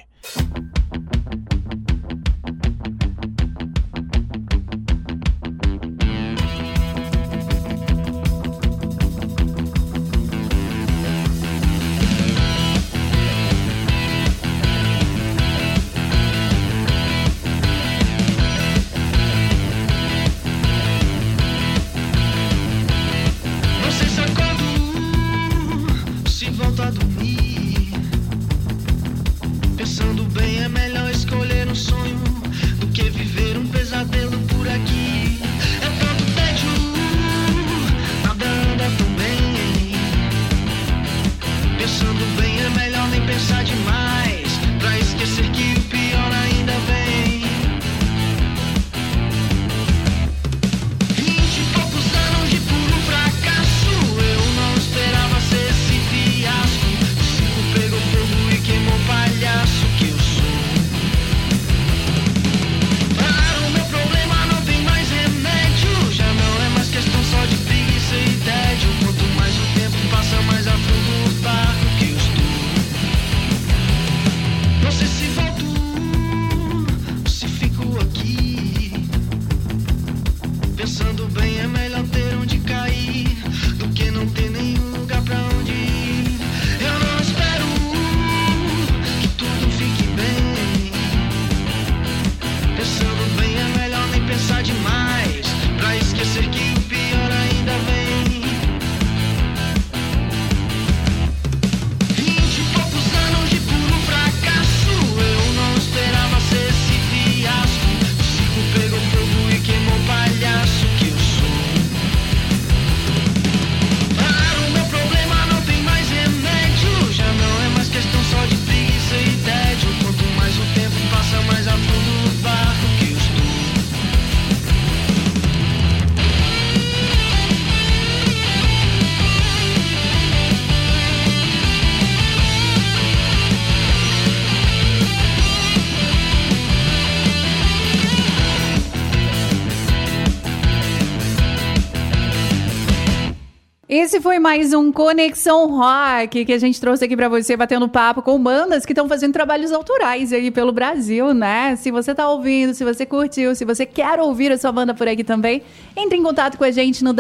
Esse 144.07 144.21
foi 144.21 144.39
mais 144.39 144.73
um 144.73 144.93
Conexão 144.93 145.67
Rock 145.67 146.45
que 146.45 146.53
a 146.53 146.59
gente 146.59 146.81
trouxe 146.81 147.05
aqui 147.05 147.17
pra 147.17 147.29
você, 147.29 147.57
batendo 147.57 147.89
papo 147.89 148.23
com 148.23 148.41
bandas 148.41 148.87
que 148.87 148.93
estão 148.93 149.09
fazendo 149.09 149.33
trabalhos 149.33 149.73
autorais 149.73 150.33
aí 150.33 150.49
pelo 150.53 150.71
Brasil, 150.71 151.35
né? 151.35 151.75
Se 151.75 151.91
você 151.91 152.15
tá 152.15 152.31
ouvindo, 152.31 152.73
se 152.73 152.85
você 152.85 153.05
curtiu, 153.05 153.53
se 153.57 153.65
você 153.65 153.85
quer 153.85 154.21
ouvir 154.21 154.53
a 154.53 154.59
sua 154.59 154.71
banda 154.71 154.95
por 154.95 155.09
aqui 155.09 155.25
também, 155.25 155.61
entre 155.97 156.17
em 156.17 156.23
contato 156.23 156.57
com 156.57 156.63
a 156.63 156.71
gente 156.71 157.03
no 157.03 157.13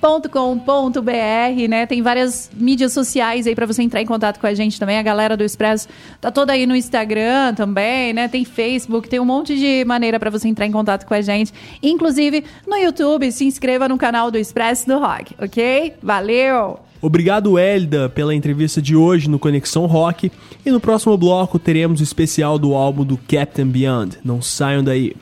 www.expressorock.com.br, 0.00 1.68
né? 1.68 1.86
Tem 1.86 2.00
várias 2.02 2.50
mídias 2.54 2.92
sociais 2.92 3.46
aí 3.46 3.54
pra 3.54 3.66
você 3.66 3.82
entrar 3.82 4.00
em 4.00 4.06
contato 4.06 4.38
com 4.38 4.46
a 4.46 4.54
gente 4.54 4.78
também. 4.78 4.98
A 4.98 5.02
galera 5.02 5.36
do 5.36 5.44
Expresso 5.44 5.88
tá 6.20 6.30
toda 6.30 6.52
aí 6.52 6.66
no 6.66 6.74
Instagram 6.74 7.54
também, 7.54 8.12
né? 8.12 8.28
Tem 8.28 8.44
Facebook, 8.44 9.08
tem 9.08 9.20
um 9.20 9.24
monte 9.24 9.56
de 9.56 9.84
maneira 9.84 10.18
pra 10.18 10.30
você 10.30 10.48
entrar 10.48 10.66
em 10.66 10.72
contato 10.72 11.04
com 11.04 11.14
a 11.14 11.20
gente. 11.20 11.52
Inclusive 11.82 12.44
no 12.66 12.76
YouTube, 12.76 13.30
se 13.32 13.44
inscreva 13.44 13.88
no 13.88 13.98
canal 13.98 14.30
do 14.30 14.38
Expresso 14.38 14.86
do 14.86 14.98
Rock, 14.98 15.34
ok? 15.38 15.94
Valeu! 16.02 16.80
Obrigado, 17.00 17.56
Elda, 17.56 18.08
pela 18.08 18.34
entrevista 18.34 18.82
de 18.82 18.96
hoje 18.96 19.30
no 19.30 19.38
Conexão 19.38 19.86
Rock. 19.86 20.32
E 20.66 20.70
no 20.70 20.80
próximo 20.80 21.16
bloco 21.16 21.56
teremos 21.56 22.00
o 22.00 22.02
especial 22.02 22.58
do 22.58 22.74
álbum 22.74 23.04
do 23.04 23.16
Captain 23.16 23.66
Beyond. 23.66 24.18
Não 24.24 24.42
saiam 24.42 24.82
daí. 24.82 25.14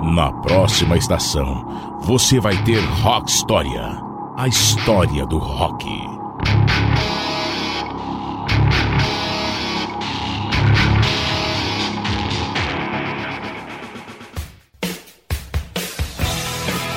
Na 0.00 0.32
próxima 0.32 0.96
estação, 0.96 1.98
você 2.00 2.40
vai 2.40 2.56
ter 2.64 2.80
Rock 3.02 3.30
História 3.30 4.08
a 4.40 4.46
história 4.46 5.26
do 5.26 5.36
rock. 5.36 5.84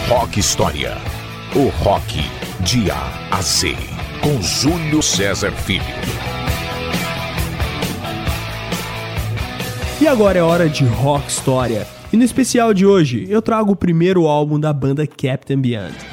Rock 0.08 0.40
História. 0.40 0.96
O 1.56 1.70
rock 1.84 2.22
de 2.60 2.92
A 2.92 3.30
a 3.32 3.42
Z. 3.42 3.76
Com 4.22 4.40
Júlio 4.40 5.02
César 5.02 5.52
Filho. 5.52 5.82
E 10.00 10.08
agora 10.08 10.38
é 10.38 10.44
hora 10.44 10.70
de 10.70 10.86
Rock 10.86 11.28
História. 11.28 12.01
E 12.14 12.18
no 12.18 12.24
especial 12.26 12.74
de 12.74 12.86
hoje, 12.86 13.26
eu 13.30 13.42
trago 13.42 13.72
o 13.72 13.76
primeiro 13.76 14.28
álbum 14.28 14.60
da 14.60 14.74
banda 14.74 15.08
Captain 15.08 15.58
Beyond. 15.58 16.11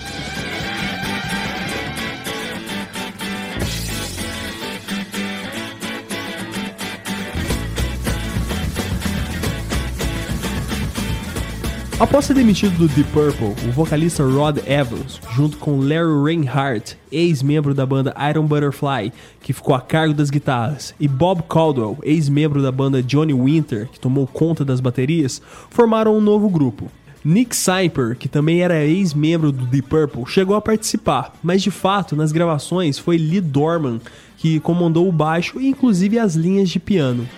Após 12.00 12.26
ser 12.26 12.34
demitido 12.34 12.78
do 12.78 12.86
Deep 12.86 13.10
Purple, 13.10 13.56
o 13.68 13.72
vocalista 13.72 14.22
Rod 14.22 14.58
Evans, 14.64 15.20
junto 15.34 15.56
com 15.56 15.80
Larry 15.80 16.22
Reinhardt, 16.24 16.96
ex-membro 17.10 17.74
da 17.74 17.84
banda 17.84 18.14
Iron 18.30 18.46
Butterfly, 18.46 19.12
que 19.40 19.52
ficou 19.52 19.74
a 19.74 19.80
cargo 19.80 20.14
das 20.14 20.30
guitarras, 20.30 20.94
e 21.00 21.08
Bob 21.08 21.42
Caldwell, 21.48 21.98
ex-membro 22.04 22.62
da 22.62 22.70
banda 22.70 23.02
Johnny 23.02 23.34
Winter, 23.34 23.88
que 23.88 23.98
tomou 23.98 24.28
conta 24.28 24.64
das 24.64 24.78
baterias, 24.78 25.42
formaram 25.70 26.16
um 26.16 26.20
novo 26.20 26.48
grupo. 26.48 26.88
Nick 27.24 27.56
Cyper, 27.56 28.16
que 28.16 28.28
também 28.28 28.62
era 28.62 28.84
ex-membro 28.84 29.50
do 29.50 29.66
Deep 29.66 29.88
Purple, 29.88 30.24
chegou 30.24 30.54
a 30.54 30.60
participar, 30.60 31.32
mas 31.42 31.62
de 31.62 31.72
fato, 31.72 32.14
nas 32.14 32.30
gravações 32.30 32.96
foi 32.96 33.18
Lee 33.18 33.40
Dorman 33.40 34.00
que 34.36 34.60
comandou 34.60 35.08
o 35.08 35.12
baixo 35.12 35.60
e 35.60 35.66
inclusive 35.66 36.16
as 36.16 36.36
linhas 36.36 36.70
de 36.70 36.78
piano. 36.78 37.28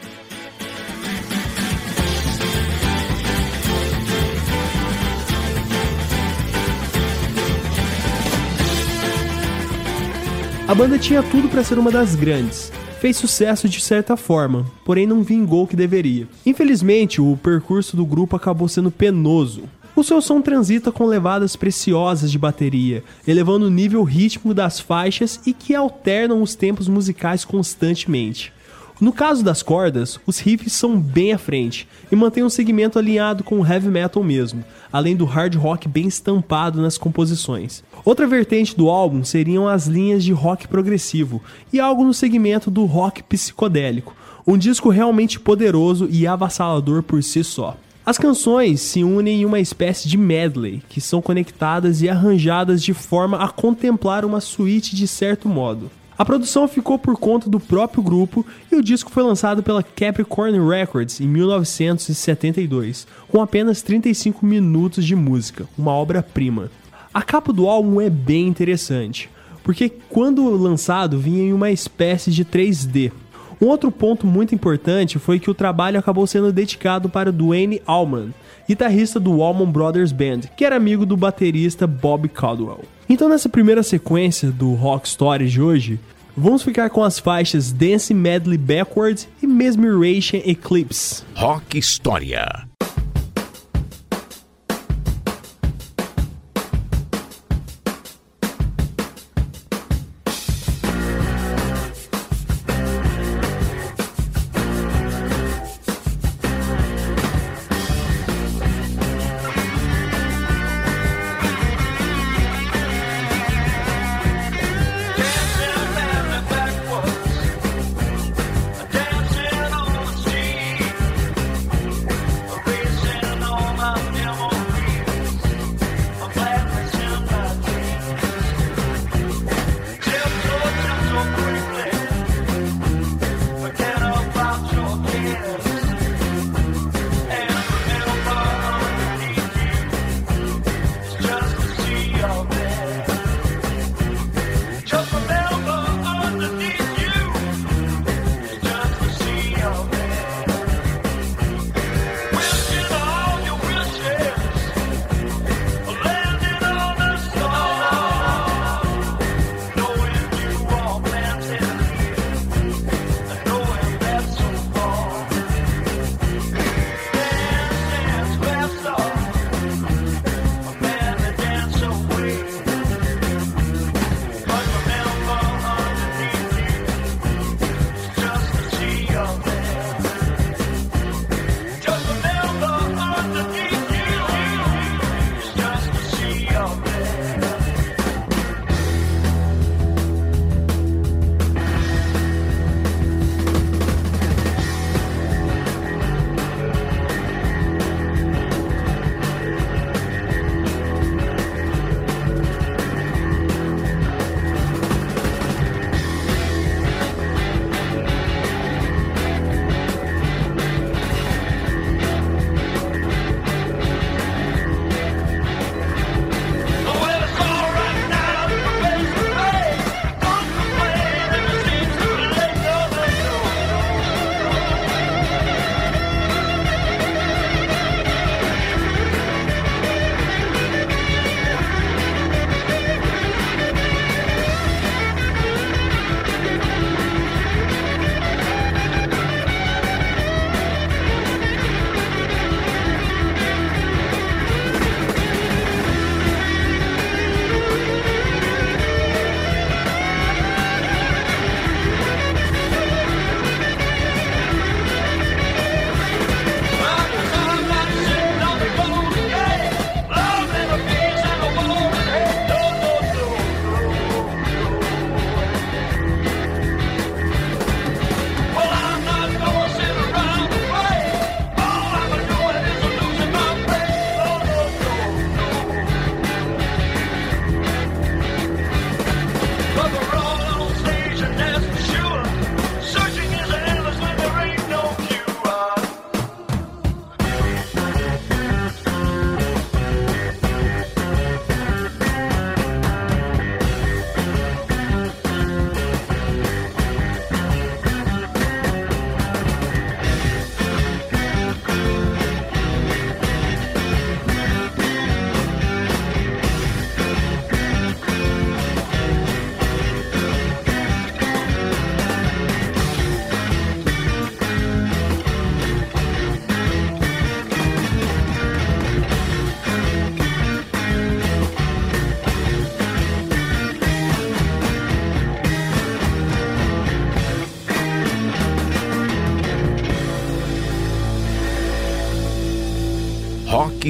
A 10.71 10.75
banda 10.75 10.97
tinha 11.01 11.21
tudo 11.21 11.49
para 11.49 11.65
ser 11.65 11.81
uma 11.81 11.91
das 11.91 12.15
grandes. 12.15 12.71
Fez 13.01 13.17
sucesso 13.17 13.69
de 13.69 13.81
certa 13.81 14.17
forma, 14.17 14.65
porém 14.85 15.05
não 15.05 15.21
vingou 15.21 15.65
o 15.65 15.67
que 15.67 15.75
deveria. 15.75 16.29
Infelizmente, 16.47 17.21
o 17.21 17.37
percurso 17.37 17.97
do 17.97 18.07
grupo 18.07 18.37
acabou 18.37 18.69
sendo 18.69 18.89
penoso. 18.89 19.65
O 19.97 20.05
seu 20.05 20.23
som 20.23 20.41
transita 20.41 20.93
com 20.93 21.07
levadas 21.07 21.57
preciosas 21.57 22.31
de 22.31 22.39
bateria, 22.39 23.03
elevando 23.27 23.67
o 23.67 23.71
nível 23.71 24.05
rítmico 24.05 24.55
das 24.55 24.79
faixas 24.79 25.41
e 25.45 25.53
que 25.53 25.75
alternam 25.75 26.41
os 26.41 26.55
tempos 26.55 26.87
musicais 26.87 27.45
constantemente. 27.45 28.53
No 29.01 29.15
caso 29.15 29.43
das 29.43 29.63
cordas, 29.63 30.21
os 30.27 30.39
riffs 30.39 30.75
são 30.75 31.01
bem 31.01 31.33
à 31.33 31.39
frente 31.39 31.89
e 32.13 32.17
mantêm 32.17 32.45
um 32.45 32.51
segmento 32.51 32.99
alinhado 32.99 33.43
com 33.43 33.59
o 33.59 33.67
heavy 33.67 33.89
metal 33.89 34.23
mesmo, 34.23 34.63
além 34.93 35.17
do 35.17 35.25
hard 35.25 35.55
rock 35.55 35.89
bem 35.89 36.07
estampado 36.07 36.83
nas 36.83 36.99
composições. 36.99 37.83
Outra 38.05 38.27
vertente 38.27 38.77
do 38.77 38.91
álbum 38.91 39.25
seriam 39.25 39.67
as 39.67 39.87
linhas 39.87 40.23
de 40.23 40.33
rock 40.33 40.69
progressivo 40.69 41.41
e 41.73 41.81
algo 41.81 42.05
no 42.05 42.13
segmento 42.13 42.71
do 42.71 42.85
rock 42.85 43.23
psicodélico, 43.23 44.15
um 44.47 44.59
disco 44.59 44.91
realmente 44.91 45.41
poderoso 45.41 46.07
e 46.11 46.27
avassalador 46.27 47.03
por 47.03 47.23
si 47.23 47.43
só. 47.43 47.79
As 48.05 48.19
canções 48.19 48.83
se 48.83 49.03
unem 49.03 49.41
em 49.41 49.45
uma 49.47 49.61
espécie 49.61 50.09
de 50.09 50.19
medley, 50.19 50.83
que 50.91 51.01
são 51.01 51.23
conectadas 51.23 52.03
e 52.03 52.09
arranjadas 52.09 52.83
de 52.83 52.93
forma 52.93 53.39
a 53.39 53.49
contemplar 53.49 54.27
uma 54.27 54.43
suíte 54.43 54.95
de 54.95 55.09
certo 55.09 55.49
modo. 55.49 55.91
A 56.21 56.25
produção 56.27 56.69
ficou 56.69 56.99
por 56.99 57.17
conta 57.17 57.49
do 57.49 57.59
próprio 57.59 58.03
grupo 58.03 58.45
e 58.71 58.77
o 58.77 58.83
disco 58.83 59.11
foi 59.11 59.23
lançado 59.23 59.63
pela 59.63 59.83
Capricorn 59.83 60.69
Records 60.69 61.19
em 61.19 61.27
1972, 61.27 63.07
com 63.27 63.41
apenas 63.41 63.81
35 63.81 64.45
minutos 64.45 65.07
de 65.07 65.17
música, 65.17 65.67
uma 65.79 65.93
obra-prima. 65.93 66.71
A 67.15 67.23
capa 67.23 67.55
do 67.55 67.67
álbum 67.67 68.03
é 68.03 68.11
bem 68.11 68.47
interessante, 68.47 69.31
porque 69.65 69.89
quando 70.11 70.47
lançado 70.51 71.19
vinha 71.19 71.43
em 71.43 71.55
uma 71.55 71.71
espécie 71.71 72.31
de 72.31 72.45
3D. 72.45 73.11
Um 73.59 73.69
outro 73.69 73.91
ponto 73.91 74.27
muito 74.27 74.55
importante 74.55 75.19
foi 75.19 75.41
que 75.41 75.51
o 75.51 75.55
trabalho 75.55 75.99
acabou 75.99 76.27
sendo 76.27 76.53
dedicado 76.53 77.09
para 77.09 77.33
Dwayne 77.33 77.81
Allman, 77.87 78.35
guitarrista 78.69 79.19
do 79.19 79.43
Allman 79.43 79.73
Brothers 79.73 80.13
Band, 80.13 80.41
que 80.55 80.67
era 80.67 80.77
amigo 80.77 81.07
do 81.07 81.17
baterista 81.17 81.87
Bob 81.87 82.29
Caldwell. 82.29 82.85
Então 83.11 83.29
nessa 83.29 83.49
primeira 83.49 83.83
sequência 83.83 84.53
do 84.53 84.73
Rock 84.75 85.09
Story 85.09 85.49
de 85.49 85.61
hoje, 85.61 85.99
vamos 86.37 86.63
ficar 86.63 86.91
com 86.91 87.03
as 87.03 87.19
faixas 87.19 87.73
Dance 87.73 88.15
Medley 88.15 88.57
Backwards 88.57 89.29
e 89.43 89.49
Mesmeration 89.49 90.37
Eclipse. 90.37 91.25
Rock 91.35 91.77
História. 91.77 92.70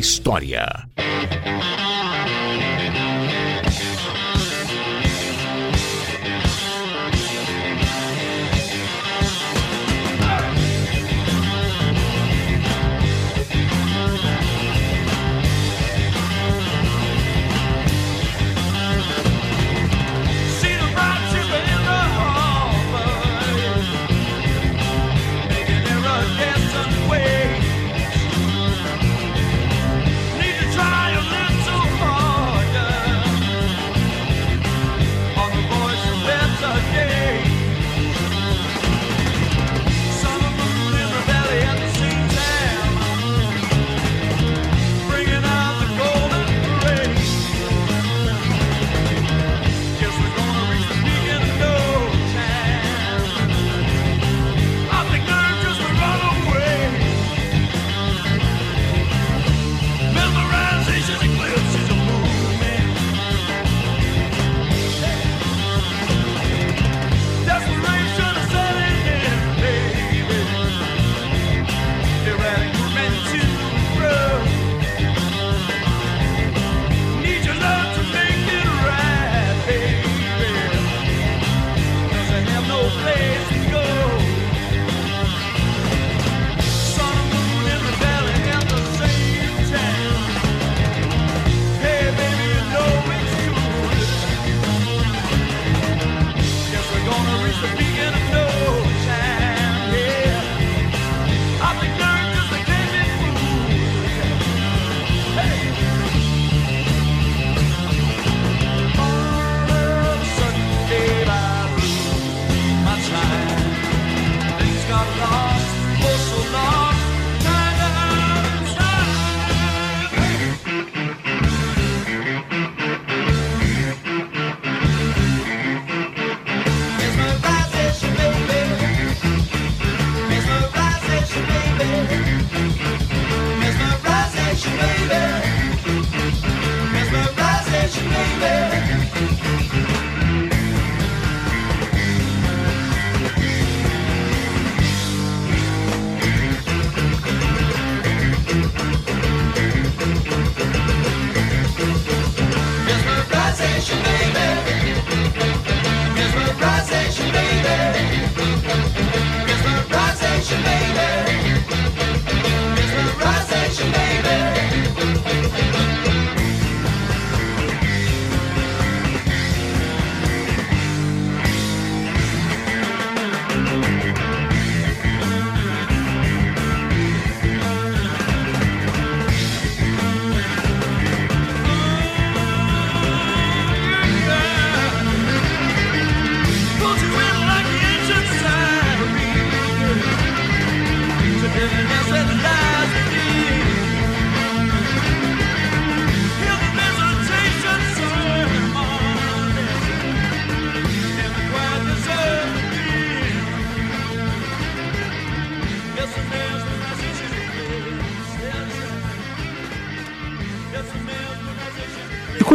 História. 0.01 0.80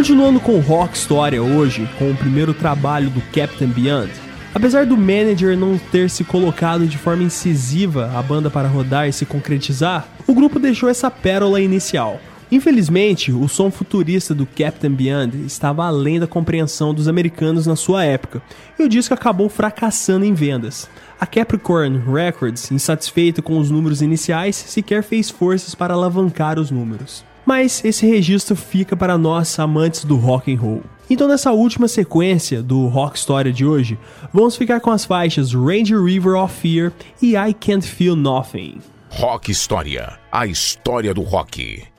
Continuando 0.06 0.40
com 0.40 0.60
Rock 0.60 0.96
História 0.96 1.42
hoje, 1.42 1.90
com 1.98 2.12
o 2.12 2.16
primeiro 2.16 2.54
trabalho 2.54 3.10
do 3.10 3.20
Captain 3.34 3.70
Beyond, 3.70 4.12
apesar 4.54 4.86
do 4.86 4.96
manager 4.96 5.58
não 5.58 5.80
ter 5.80 6.12
se 6.12 6.24
colocado 6.24 6.86
de 6.86 6.96
forma 6.96 7.24
incisiva 7.24 8.12
a 8.16 8.22
banda 8.22 8.52
para 8.52 8.68
rodar 8.68 9.10
e 9.10 9.12
se 9.12 9.26
concretizar, 9.26 10.08
o 10.28 10.36
grupo 10.36 10.60
deixou 10.60 10.88
essa 10.90 11.10
pérola 11.10 11.60
inicial. 11.60 12.22
Infelizmente, 12.52 13.32
o 13.32 13.48
som 13.48 13.72
futurista 13.72 14.36
do 14.36 14.46
Captain 14.46 14.92
Beyond 14.92 15.44
estava 15.44 15.88
além 15.88 16.20
da 16.20 16.28
compreensão 16.28 16.94
dos 16.94 17.08
americanos 17.08 17.66
na 17.66 17.76
sua 17.76 18.06
época, 18.06 18.44
e 18.78 18.84
o 18.84 18.88
disco 18.88 19.12
acabou 19.16 19.50
fracassando 19.50 20.24
em 20.24 20.36
vendas. 20.36 20.88
A 21.20 21.26
Capricorn 21.26 21.98
Records, 21.98 22.70
insatisfeita 22.70 23.42
com 23.42 23.58
os 23.58 23.72
números 23.72 24.04
iniciais, 24.04 24.56
sequer 24.56 25.02
fez 25.02 25.32
forças 25.32 25.74
para 25.74 25.96
alavancar 25.96 26.60
os 26.60 26.70
números. 26.70 27.26
Mas 27.46 27.84
esse 27.86 28.06
registro 28.08 28.56
fica 28.56 28.96
para 28.96 29.18
nós 29.18 29.58
amantes 29.60 30.04
do 30.04 30.16
rock 30.16 30.54
and 30.54 30.60
roll. 30.60 30.84
Então 31.10 31.28
nessa 31.28 31.52
última 31.52 31.88
sequência 31.88 32.64
do 32.64 32.88
Rock 32.88 33.18
História 33.18 33.54
de 33.54 33.66
hoje, 33.66 33.98
vamos 34.34 34.56
ficar 34.56 34.80
com 34.80 34.90
as 34.90 35.06
faixas 35.06 35.54
Ranger 35.54 36.02
River 36.04 36.36
of 36.36 36.54
Fear 36.54 36.92
e 37.22 37.36
I 37.36 37.54
Can't 37.54 37.88
Feel 37.88 38.16
Nothing. 38.16 38.80
Rock 39.12 39.52
História. 39.52 40.18
A 40.32 40.48
história 40.48 41.14
do 41.14 41.22
rock. 41.22 41.95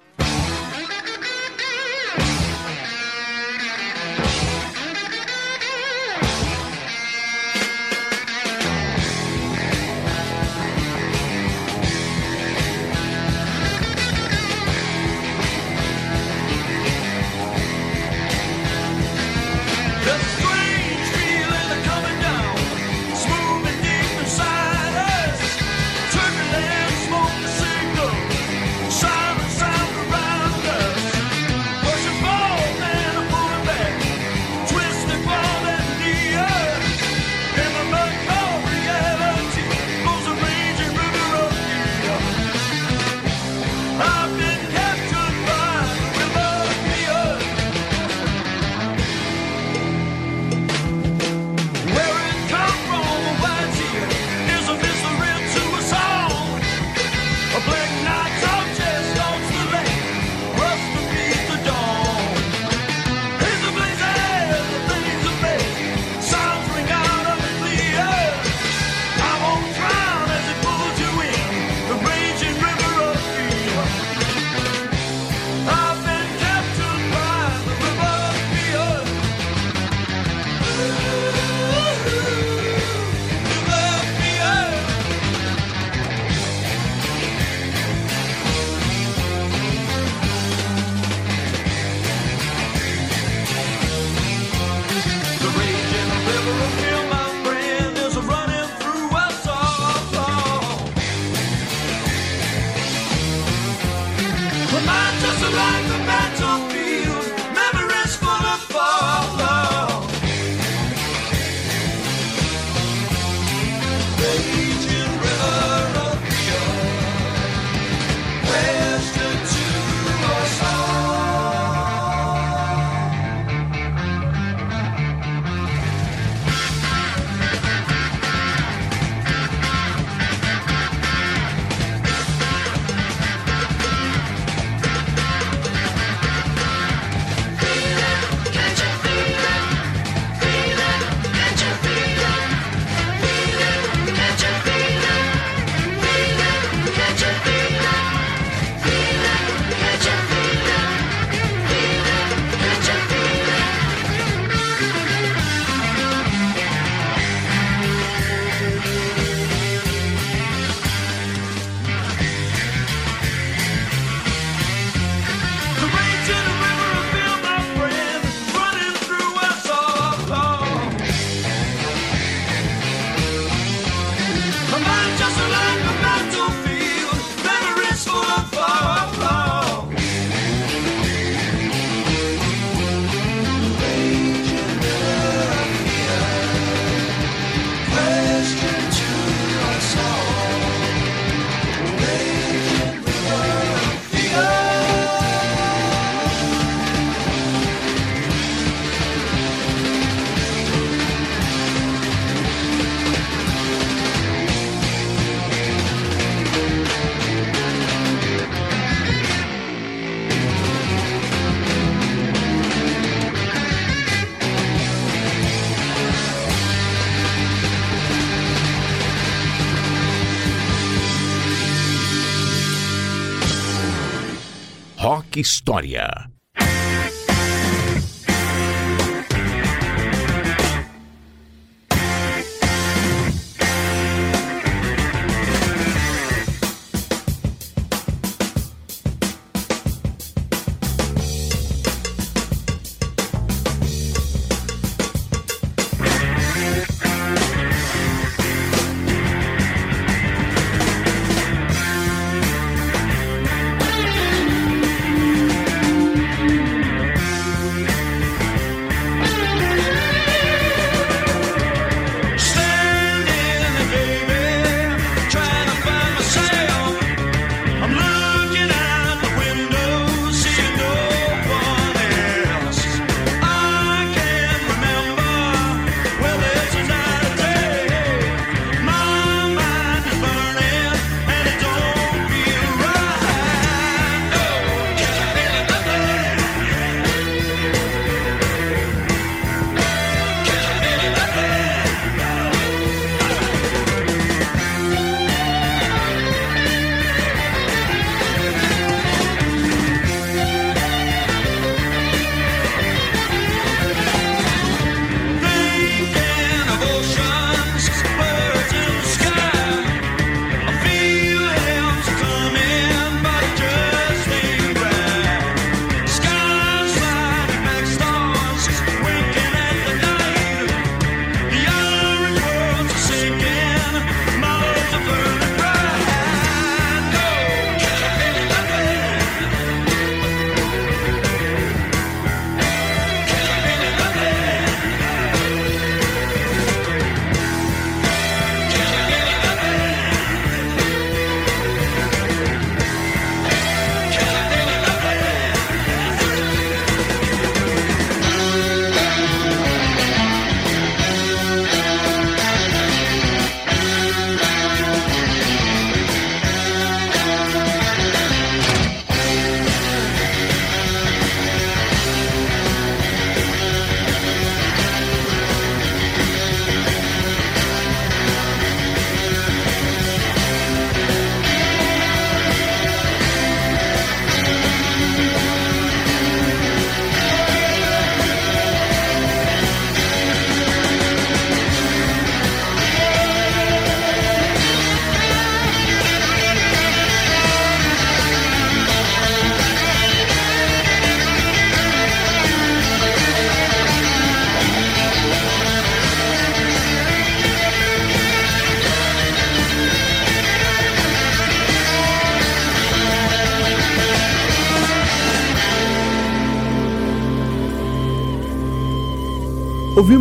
Rock 225.07 225.39
História. 225.39 226.36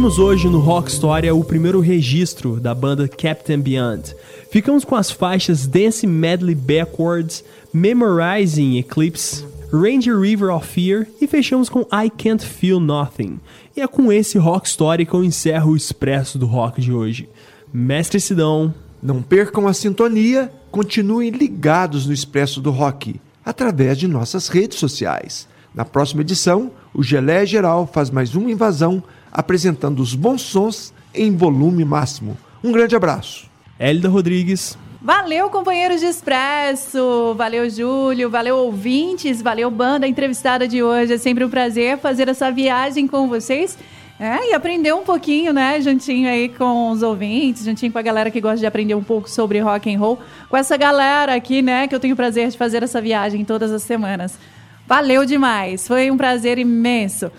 Ouvimos 0.06 0.24
hoje 0.24 0.48
no 0.48 0.60
Rock 0.60 0.92
Storia 0.92 1.34
o 1.34 1.44
primeiro 1.44 1.80
registro 1.80 2.60
da 2.60 2.76
banda 2.76 3.08
Captain 3.08 3.60
Beyond. 3.60 4.16
Ficamos 4.52 4.86
com 4.86 4.96
as 4.96 5.10
faixas 5.10 5.66
Dance 5.66 6.06
Medley 6.06 6.54
Backwards, 6.54 7.44
Memorizing 7.74 8.78
Eclipse, 8.78 9.44
Ranger 9.74 10.20
River 10.20 10.54
of 10.54 10.68
Fear 10.68 11.08
e 11.20 11.26
fechamos 11.26 11.70
com 11.70 11.88
I 11.92 12.12
Can't 12.12 12.46
Feel 12.46 12.80
Nothing. 12.80 13.40
E 13.76 13.82
é 13.82 13.88
com 13.88 14.14
esse 14.14 14.38
Rock 14.38 14.68
Story 14.68 15.08
que 15.08 15.14
eu 15.16 15.24
encerro 15.24 15.72
o 15.72 15.76
expresso 15.76 16.38
do 16.38 16.46
rock 16.46 16.80
de 16.80 16.94
hoje. 16.94 17.28
Mestre 17.74 18.22
Sidão, 18.22 18.72
Não 19.02 19.24
percam 19.24 19.68
a 19.68 19.74
sintonia, 19.74 20.52
continuem 20.70 21.32
ligados 21.32 22.06
no 22.06 22.14
Expresso 22.14 22.62
do 22.62 22.70
Rock, 22.70 23.20
através 23.44 23.98
de 23.98 24.08
nossas 24.08 24.50
redes 24.50 24.78
sociais. 24.78 25.48
Na 25.74 25.84
próxima 25.84 26.22
edição, 26.22 26.72
o 26.96 27.04
Gelé 27.04 27.46
Geral 27.46 27.86
faz 27.86 28.10
mais 28.10 28.34
uma 28.36 28.50
invasão, 28.50 29.04
apresentando 29.32 30.00
os 30.02 30.16
bons 30.16 30.42
sons 30.42 30.94
em 31.14 31.36
volume 31.36 31.84
máximo. 31.84 32.38
Um 32.64 32.72
grande 32.72 32.96
abraço. 32.96 33.48
Hélida 33.78 34.08
Rodrigues, 34.08 34.78
Valeu, 35.06 35.52
companheiros 35.52 36.00
de 36.00 36.08
Expresso. 36.08 37.36
Valeu, 37.38 37.70
Júlio. 37.70 38.28
Valeu, 38.28 38.58
ouvintes. 38.58 39.40
Valeu, 39.40 39.70
banda 39.70 40.08
entrevistada 40.08 40.68
de 40.68 40.82
hoje. 40.82 41.14
É 41.14 41.18
sempre 41.20 41.46
um 41.46 41.50
prazer 41.50 42.00
fazer 42.00 42.28
essa 42.28 42.50
viagem 42.50 43.08
com 43.08 43.28
vocês. 43.28 43.78
É, 44.20 44.50
e 44.50 44.54
aprender 44.54 44.96
um 44.96 45.04
pouquinho, 45.04 45.54
né, 45.54 45.80
juntinho 45.82 46.28
aí 46.28 46.48
com 46.48 46.90
os 46.90 47.04
ouvintes, 47.04 47.66
juntinho 47.66 47.92
com 47.92 48.00
a 48.00 48.02
galera 48.02 48.32
que 48.32 48.40
gosta 48.40 48.58
de 48.58 48.66
aprender 48.66 48.96
um 48.96 49.04
pouco 49.04 49.30
sobre 49.30 49.60
rock 49.60 49.94
and 49.94 50.00
roll, 50.00 50.18
com 50.50 50.56
essa 50.56 50.78
galera 50.78 51.36
aqui, 51.36 51.62
né, 51.62 51.86
que 51.86 51.94
eu 51.94 52.00
tenho 52.00 52.14
o 52.14 52.16
prazer 52.18 52.48
de 52.48 52.58
fazer 52.58 52.82
essa 52.82 53.02
viagem 53.02 53.44
todas 53.44 53.74
as 53.74 53.84
semanas. 53.84 54.40
Valeu 54.88 55.26
demais, 55.26 55.88
foi 55.88 56.12
um 56.12 56.18
prazer 56.18 56.58
imenso. 56.58 57.32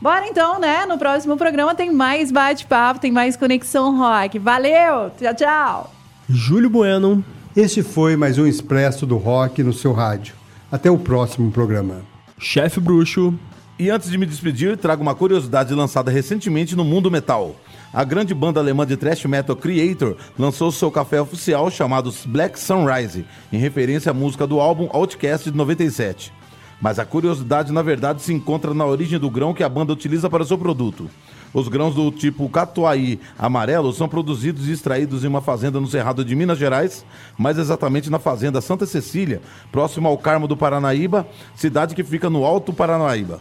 Bora 0.00 0.26
então, 0.26 0.58
né? 0.60 0.86
No 0.86 0.96
próximo 0.96 1.36
programa 1.36 1.74
tem 1.74 1.92
mais 1.92 2.30
bate-papo, 2.30 3.00
tem 3.00 3.10
mais 3.10 3.36
Conexão 3.36 3.98
Rock. 3.98 4.38
Valeu! 4.38 5.10
Tchau, 5.18 5.34
tchau! 5.34 5.92
Júlio 6.28 6.70
Bueno, 6.70 7.24
Este 7.56 7.82
foi 7.82 8.16
mais 8.16 8.38
um 8.38 8.46
Expresso 8.46 9.04
do 9.04 9.16
Rock 9.16 9.62
no 9.62 9.72
seu 9.72 9.92
rádio. 9.92 10.34
Até 10.70 10.90
o 10.90 10.98
próximo 10.98 11.50
programa. 11.50 12.02
Chefe 12.38 12.78
Bruxo, 12.78 13.34
E 13.78 13.90
antes 13.90 14.10
de 14.10 14.18
me 14.18 14.26
despedir, 14.26 14.76
trago 14.76 15.02
uma 15.02 15.14
curiosidade 15.14 15.74
lançada 15.74 16.10
recentemente 16.10 16.76
no 16.76 16.84
mundo 16.84 17.10
metal. 17.10 17.54
A 17.92 18.04
grande 18.04 18.34
banda 18.34 18.60
alemã 18.60 18.86
de 18.86 18.96
thrash 18.96 19.24
metal 19.24 19.56
Creator 19.56 20.16
lançou 20.38 20.70
seu 20.70 20.90
café 20.90 21.20
oficial 21.20 21.70
chamado 21.70 22.12
Black 22.26 22.58
Sunrise, 22.58 23.24
em 23.52 23.58
referência 23.58 24.10
à 24.10 24.14
música 24.14 24.46
do 24.46 24.60
álbum 24.60 24.88
Outcast 24.92 25.50
de 25.50 25.56
97. 25.56 26.32
Mas 26.80 26.98
a 26.98 27.04
curiosidade, 27.04 27.72
na 27.72 27.82
verdade, 27.82 28.22
se 28.22 28.32
encontra 28.32 28.72
na 28.72 28.86
origem 28.86 29.18
do 29.18 29.30
grão 29.30 29.52
que 29.52 29.64
a 29.64 29.68
banda 29.68 29.92
utiliza 29.92 30.30
para 30.30 30.44
seu 30.44 30.56
produto. 30.56 31.10
Os 31.52 31.66
grãos 31.66 31.94
do 31.94 32.10
tipo 32.10 32.48
catuai 32.48 33.18
amarelo 33.38 33.92
são 33.92 34.08
produzidos 34.08 34.68
e 34.68 34.72
extraídos 34.72 35.24
em 35.24 35.28
uma 35.28 35.40
fazenda 35.40 35.80
no 35.80 35.86
Cerrado 35.86 36.24
de 36.24 36.36
Minas 36.36 36.58
Gerais, 36.58 37.04
mais 37.36 37.58
exatamente 37.58 38.10
na 38.10 38.18
fazenda 38.18 38.60
Santa 38.60 38.86
Cecília, 38.86 39.40
próximo 39.72 40.06
ao 40.06 40.18
Carmo 40.18 40.46
do 40.46 40.56
Paranaíba, 40.56 41.26
cidade 41.54 41.94
que 41.94 42.04
fica 42.04 42.28
no 42.28 42.44
Alto 42.44 42.72
Paranaíba. 42.72 43.40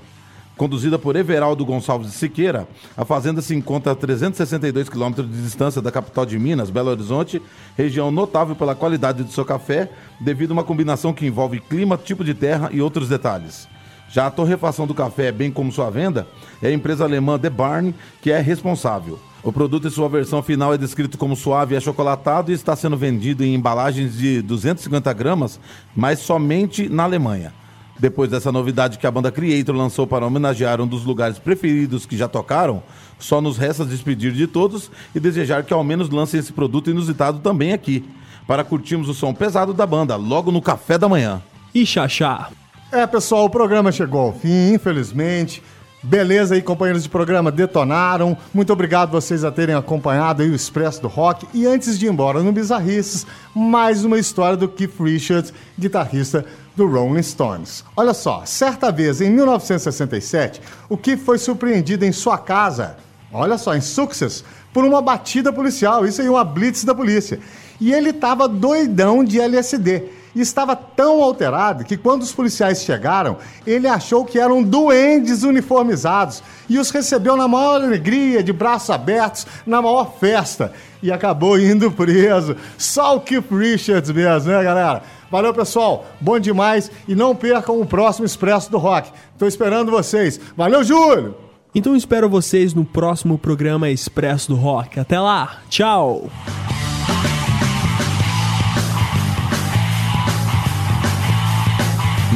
Conduzida 0.58 0.98
por 0.98 1.16
Everaldo 1.16 1.64
Gonçalves 1.64 2.10
de 2.10 2.18
Siqueira, 2.18 2.68
a 2.98 3.06
fazenda 3.06 3.44
se 3.44 3.54
encontra 3.54 3.92
a 3.92 3.96
362 3.96 4.90
quilômetros 4.90 5.30
de 5.30 5.40
distância 5.44 5.80
da 5.84 5.92
capital 5.92 6.26
de 6.26 6.40
Minas, 6.40 6.72
Belo 6.72 6.90
Horizonte, 6.90 7.40
região 7.78 8.10
notável 8.10 8.56
pela 8.56 8.74
qualidade 8.74 9.24
do 9.24 9.32
seu 9.32 9.46
café, 9.46 9.92
devido 10.20 10.50
a 10.50 10.54
uma 10.54 10.64
combinação 10.64 11.14
que 11.14 11.28
envolve 11.28 11.60
clima, 11.60 11.96
tipo 11.96 12.24
de 12.24 12.34
terra 12.34 12.70
e 12.74 12.82
outros 12.82 13.08
detalhes. 13.08 13.68
Já 14.10 14.26
a 14.26 14.32
torrefação 14.32 14.88
do 14.88 14.96
café, 14.96 15.32
bem 15.32 15.52
como 15.52 15.72
sua 15.72 15.92
venda, 15.92 16.28
é 16.60 16.70
a 16.70 16.74
empresa 16.74 17.04
alemã 17.04 17.38
The 17.38 17.52
Barn 17.52 17.94
que 18.20 18.32
é 18.32 18.40
responsável. 18.40 19.20
O 19.44 19.54
produto 19.54 19.88
em 19.88 19.92
sua 19.92 20.10
versão 20.10 20.42
final 20.42 20.74
é 20.74 20.78
descrito 20.78 21.20
como 21.20 21.36
suave 21.36 21.76
e 21.76 21.78
achocolatado 21.78 22.52
e 22.52 22.56
está 22.56 22.76
sendo 22.76 22.98
vendido 22.98 23.44
em 23.44 23.54
embalagens 23.54 24.18
de 24.18 24.42
250 24.42 25.14
gramas, 25.14 25.60
mas 25.96 26.18
somente 26.18 26.90
na 26.90 27.04
Alemanha. 27.04 27.54
Depois 28.00 28.30
dessa 28.30 28.52
novidade 28.52 28.98
que 28.98 29.08
a 29.08 29.12
banda 29.12 29.32
Creator 29.32 29.76
lançou 29.76 30.06
para 30.06 30.26
homenagear 30.26 30.80
um 30.80 30.88
dos 30.88 31.04
lugares 31.04 31.40
preferidos 31.40 32.06
que 32.06 32.16
já 32.16 32.28
tocaram, 32.28 32.84
só 33.18 33.42
nos 33.42 33.58
resta 33.58 33.84
despedir 33.84 34.32
de 34.34 34.46
todos 34.46 34.92
e 35.16 35.20
desejar 35.20 35.64
que 35.64 35.74
ao 35.74 35.84
menos 35.84 36.10
lancem 36.10 36.40
esse 36.40 36.54
produto 36.54 36.92
inusitado 36.92 37.40
também 37.40 37.74
aqui, 37.74 38.06
para 38.46 38.64
curtirmos 38.64 39.10
o 39.10 39.14
som 39.14 39.34
pesado 39.34 39.74
da 39.74 39.86
banda 39.86 40.16
logo 40.16 40.52
no 40.52 40.62
café 40.62 40.98
da 40.98 41.10
manhã. 41.10 41.42
e 41.74 41.86
Xaxá. 41.86 42.50
É, 42.92 43.06
pessoal, 43.06 43.46
o 43.46 43.50
programa 43.50 43.92
chegou 43.92 44.22
ao 44.22 44.34
fim, 44.34 44.74
infelizmente. 44.74 45.62
Beleza 46.08 46.56
aí, 46.56 46.62
companheiros 46.62 47.04
de 47.04 47.10
programa, 47.10 47.52
detonaram. 47.52 48.38
Muito 48.54 48.72
obrigado 48.72 49.12
vocês 49.12 49.44
a 49.44 49.52
terem 49.52 49.76
acompanhado 49.76 50.42
aí 50.42 50.50
o 50.50 50.56
Expresso 50.56 51.02
do 51.02 51.10
Rock. 51.10 51.46
E 51.54 51.68
antes 51.68 52.00
de 52.00 52.06
ir 52.06 52.10
embora 52.10 52.42
no 52.42 52.54
Bizarrices, 52.54 53.28
mais 53.54 54.06
uma 54.06 54.18
história 54.18 54.56
do 54.56 54.70
Keith 54.70 54.98
Richards, 55.02 55.54
guitarrista 55.78 56.46
do 56.78 56.88
Rolling 56.88 57.22
Stones. 57.22 57.84
Olha 57.94 58.14
só, 58.14 58.44
certa 58.46 58.90
vez, 58.90 59.20
em 59.20 59.30
1967, 59.30 60.62
o 60.88 60.96
Keith 60.96 61.20
foi 61.20 61.38
surpreendido 61.38 62.06
em 62.06 62.14
sua 62.14 62.38
casa, 62.38 62.96
olha 63.30 63.58
só, 63.58 63.76
em 63.76 63.82
Success, 63.82 64.46
por 64.72 64.86
uma 64.86 65.02
batida 65.02 65.52
policial, 65.52 66.06
isso 66.06 66.22
aí, 66.22 66.30
uma 66.30 66.46
blitz 66.46 66.86
da 66.86 66.96
polícia. 66.96 67.38
E 67.82 67.92
ele 67.92 68.14
tava 68.14 68.48
doidão 68.48 69.26
de 69.26 69.42
LSD 69.42 70.04
e 70.38 70.42
estava 70.42 70.76
tão 70.76 71.20
alterado 71.24 71.84
que 71.84 71.98
quando 71.98 72.22
os 72.22 72.32
policiais 72.32 72.84
chegaram, 72.84 73.38
ele 73.66 73.88
achou 73.88 74.24
que 74.24 74.40
eram 74.40 74.62
duendes 74.62 75.42
uniformizados 75.42 76.44
e 76.70 76.78
os 76.78 76.92
recebeu 76.92 77.36
na 77.36 77.48
maior 77.48 77.82
alegria, 77.82 78.44
de 78.44 78.54
braços 78.54 78.92
abertos, 78.92 79.48
na 79.66 79.82
maior 79.82 80.14
festa. 80.20 80.72
E 81.02 81.12
acabou 81.12 81.60
indo 81.60 81.92
preso. 81.92 82.56
Só 82.78 83.16
o 83.16 83.22
Keith 83.22 83.52
Richards 83.52 84.12
mesmo, 84.12 84.52
né, 84.52 84.64
galera? 84.64 85.02
Valeu, 85.32 85.54
pessoal. 85.56 86.06
Bom 86.22 86.38
demais. 86.38 86.92
E 87.08 87.16
não 87.16 87.36
percam 87.36 87.82
o 87.82 87.86
próximo 87.86 88.26
Expresso 88.26 88.70
do 88.70 88.78
Rock. 88.78 89.12
Tô 89.40 89.48
esperando 89.48 89.90
vocês. 89.90 90.40
Valeu, 90.56 90.84
Júlio! 90.84 91.36
Então 91.74 91.96
espero 91.96 92.30
vocês 92.30 92.76
no 92.76 92.86
próximo 92.86 93.40
programa 93.40 93.90
Expresso 93.90 94.50
do 94.50 94.56
Rock. 94.56 95.00
Até 95.00 95.20
lá, 95.20 95.62
tchau! 95.68 96.30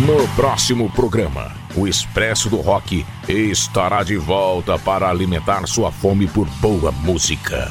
No 0.05 0.27
próximo 0.29 0.89
programa, 0.89 1.51
o 1.75 1.87
Expresso 1.87 2.49
do 2.49 2.57
Rock 2.57 3.05
estará 3.29 4.01
de 4.01 4.17
volta 4.17 4.79
para 4.79 5.07
alimentar 5.07 5.67
sua 5.67 5.91
fome 5.91 6.25
por 6.25 6.47
boa 6.59 6.91
música. 6.91 7.69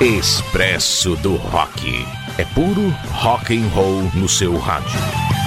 Expresso 0.00 1.16
do 1.16 1.34
Rock. 1.34 2.06
É 2.38 2.44
puro 2.44 2.88
rock 3.10 3.58
and 3.58 3.66
roll 3.74 4.02
no 4.14 4.28
seu 4.28 4.56
rádio. 4.58 5.37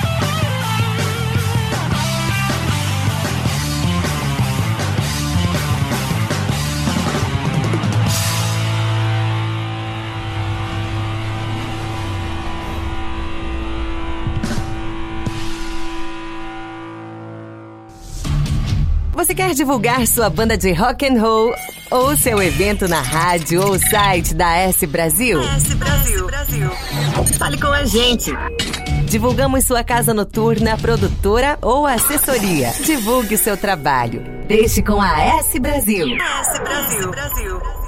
Você 19.21 19.35
quer 19.35 19.53
divulgar 19.53 20.07
sua 20.07 20.31
banda 20.31 20.57
de 20.57 20.73
rock 20.73 21.05
and 21.05 21.21
roll 21.21 21.53
ou 21.91 22.17
seu 22.17 22.41
evento 22.41 22.87
na 22.87 22.99
rádio 22.99 23.61
ou 23.61 23.77
site 23.77 24.33
da 24.33 24.57
S 24.57 24.87
Brasil? 24.87 25.39
S 25.39 25.75
Brasil. 25.75 26.27
Fale 27.37 27.61
com 27.61 27.67
a 27.67 27.85
gente. 27.85 28.31
Divulgamos 29.05 29.63
sua 29.63 29.83
casa 29.83 30.11
noturna, 30.11 30.75
produtora 30.75 31.59
ou 31.61 31.85
assessoria. 31.85 32.71
Divulgue 32.83 33.37
seu 33.37 33.55
trabalho. 33.55 34.23
Deixe 34.47 34.81
com 34.81 34.99
a 34.99 35.21
S 35.37 35.59
Brasil. 35.59 36.07
S 36.17 36.59
Brasil. 36.59 37.80